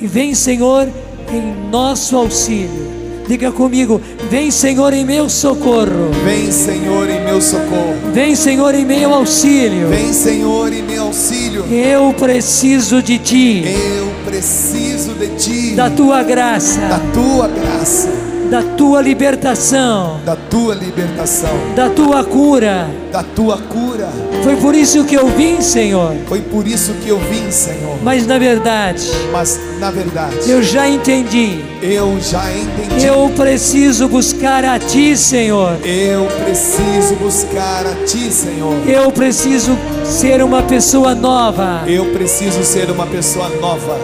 e 0.00 0.06
vem, 0.06 0.34
Senhor, 0.34 0.88
em 1.28 1.68
nosso 1.68 2.16
auxílio. 2.16 2.99
Diga 3.30 3.52
comigo: 3.52 4.00
vem, 4.28 4.50
Senhor, 4.50 4.92
em 4.92 5.04
meu 5.04 5.28
socorro. 5.30 6.10
Vem, 6.24 6.50
Senhor, 6.50 7.08
em 7.08 7.24
meu 7.24 7.40
socorro. 7.40 7.94
Vem, 8.12 8.34
Senhor, 8.34 8.74
em 8.74 8.84
meu 8.84 9.14
auxílio. 9.14 9.86
Vem, 9.86 10.12
Senhor, 10.12 10.72
em 10.72 10.82
meu 10.82 11.04
auxílio. 11.04 11.64
Eu 11.72 12.12
preciso 12.18 13.00
de 13.00 13.18
ti, 13.18 13.62
Eu 13.68 14.10
preciso 14.24 15.14
de 15.14 15.28
ti. 15.36 15.74
da 15.76 15.88
tua 15.88 16.24
graça, 16.24 16.80
da 16.80 16.98
tua 17.14 17.46
graça, 17.46 18.08
da 18.50 18.62
tua 18.76 19.00
libertação, 19.00 20.18
da 20.26 20.34
tua 20.34 20.74
libertação, 20.74 21.50
da 21.76 21.88
tua 21.88 22.24
cura. 22.24 22.90
da 23.12 23.22
tua 23.22 23.58
cura. 23.58 24.08
Foi 24.42 24.56
por 24.56 24.74
isso 24.74 25.04
que 25.04 25.14
eu 25.14 25.28
vim, 25.28 25.60
Senhor. 25.60 26.16
Foi 26.26 26.40
por 26.40 26.66
isso 26.66 26.92
que 26.94 27.08
eu 27.10 27.18
vim, 27.20 27.48
Senhor. 27.52 27.96
Mas 28.02 28.26
na 28.26 28.38
verdade, 28.40 29.08
Mas 29.30 29.56
na 29.80 29.90
verdade. 29.90 30.36
Eu 30.48 30.62
já 30.62 30.86
entendi. 30.86 31.58
Eu 31.82 32.20
já 32.20 32.44
entendi. 32.52 33.04
Eu 33.06 33.30
preciso 33.30 34.06
buscar 34.06 34.64
a 34.64 34.78
Ti, 34.78 35.16
Senhor. 35.16 35.78
Eu 35.84 36.26
preciso 36.44 37.14
buscar 37.16 37.86
a 37.86 38.04
Ti, 38.06 38.30
Senhor. 38.30 38.74
Eu 38.86 39.10
preciso 39.10 39.76
ser 40.04 40.42
uma 40.42 40.62
pessoa 40.62 41.14
nova. 41.14 41.82
Eu 41.86 42.04
preciso 42.12 42.62
ser 42.62 42.90
uma 42.90 43.06
pessoa 43.06 43.48
nova. 43.60 43.98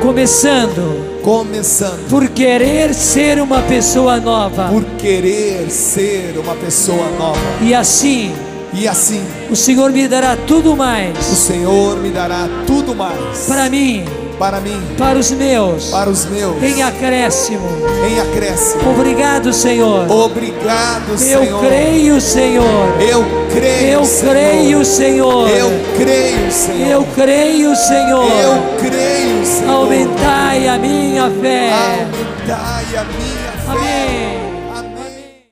Começando 0.00 1.08
Começando 1.22 2.08
por 2.08 2.28
querer 2.28 2.94
ser 2.94 3.40
uma 3.42 3.60
pessoa 3.62 4.18
nova. 4.20 4.68
por 4.68 4.84
querer 4.96 5.68
ser 5.68 6.38
uma 6.38 6.54
pessoa 6.54 7.10
nova. 7.18 7.40
E 7.60 7.74
assim, 7.74 8.32
E 8.72 8.86
assim, 8.86 9.22
o 9.50 9.56
Senhor 9.56 9.90
me 9.90 10.06
dará 10.06 10.36
tudo 10.46 10.72
o 10.74 10.76
mais 10.76 11.16
Senhor 11.18 11.96
me 11.98 12.10
dará 12.10 12.48
tudo 12.66 12.94
mais 12.94 13.46
para 13.48 13.68
mim, 13.68 14.04
para 14.38 14.60
mim, 14.60 14.80
para 14.96 15.18
os 15.18 15.30
meus, 15.32 15.90
para 15.90 16.08
os 16.08 16.24
meus, 16.26 16.62
em 16.62 16.82
acréscimo. 16.82 17.66
em 18.08 18.20
acréscimo. 18.20 18.90
Obrigado, 18.90 19.52
Senhor. 19.52 20.10
Obrigado, 20.10 21.10
Eu 21.12 21.18
Senhor. 21.18 21.60
creio, 21.60 22.20
Senhor. 22.20 23.00
Eu 23.00 23.24
creio, 23.52 23.88
Eu 23.88 24.02
creio, 24.20 24.84
Senhor. 24.84 25.48
Eu 25.50 25.70
creio, 25.96 26.52
Senhor. 26.52 26.88
Eu 26.90 27.06
creio, 27.14 27.76
Senhor. 27.76 28.30
Eu 28.30 28.78
creio, 28.80 29.44
Senhor. 29.44 29.74
Aumentai 29.74 30.68
a 30.68 30.78
minha 30.78 31.30
fé. 31.30 31.70
Aumentai 31.72 32.84
a 32.96 33.04
minha 33.04 33.52
fé. 33.52 33.70
Amém. 33.70 34.38
Amém. 34.76 35.42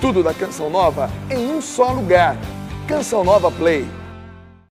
Tudo 0.00 0.22
da 0.22 0.32
Canção 0.32 0.70
Nova 0.70 1.10
em 1.30 1.50
um 1.50 1.60
só 1.60 1.92
lugar. 1.92 2.36
Canção 2.88 3.22
Nova 3.22 3.50
Play. 3.50 3.86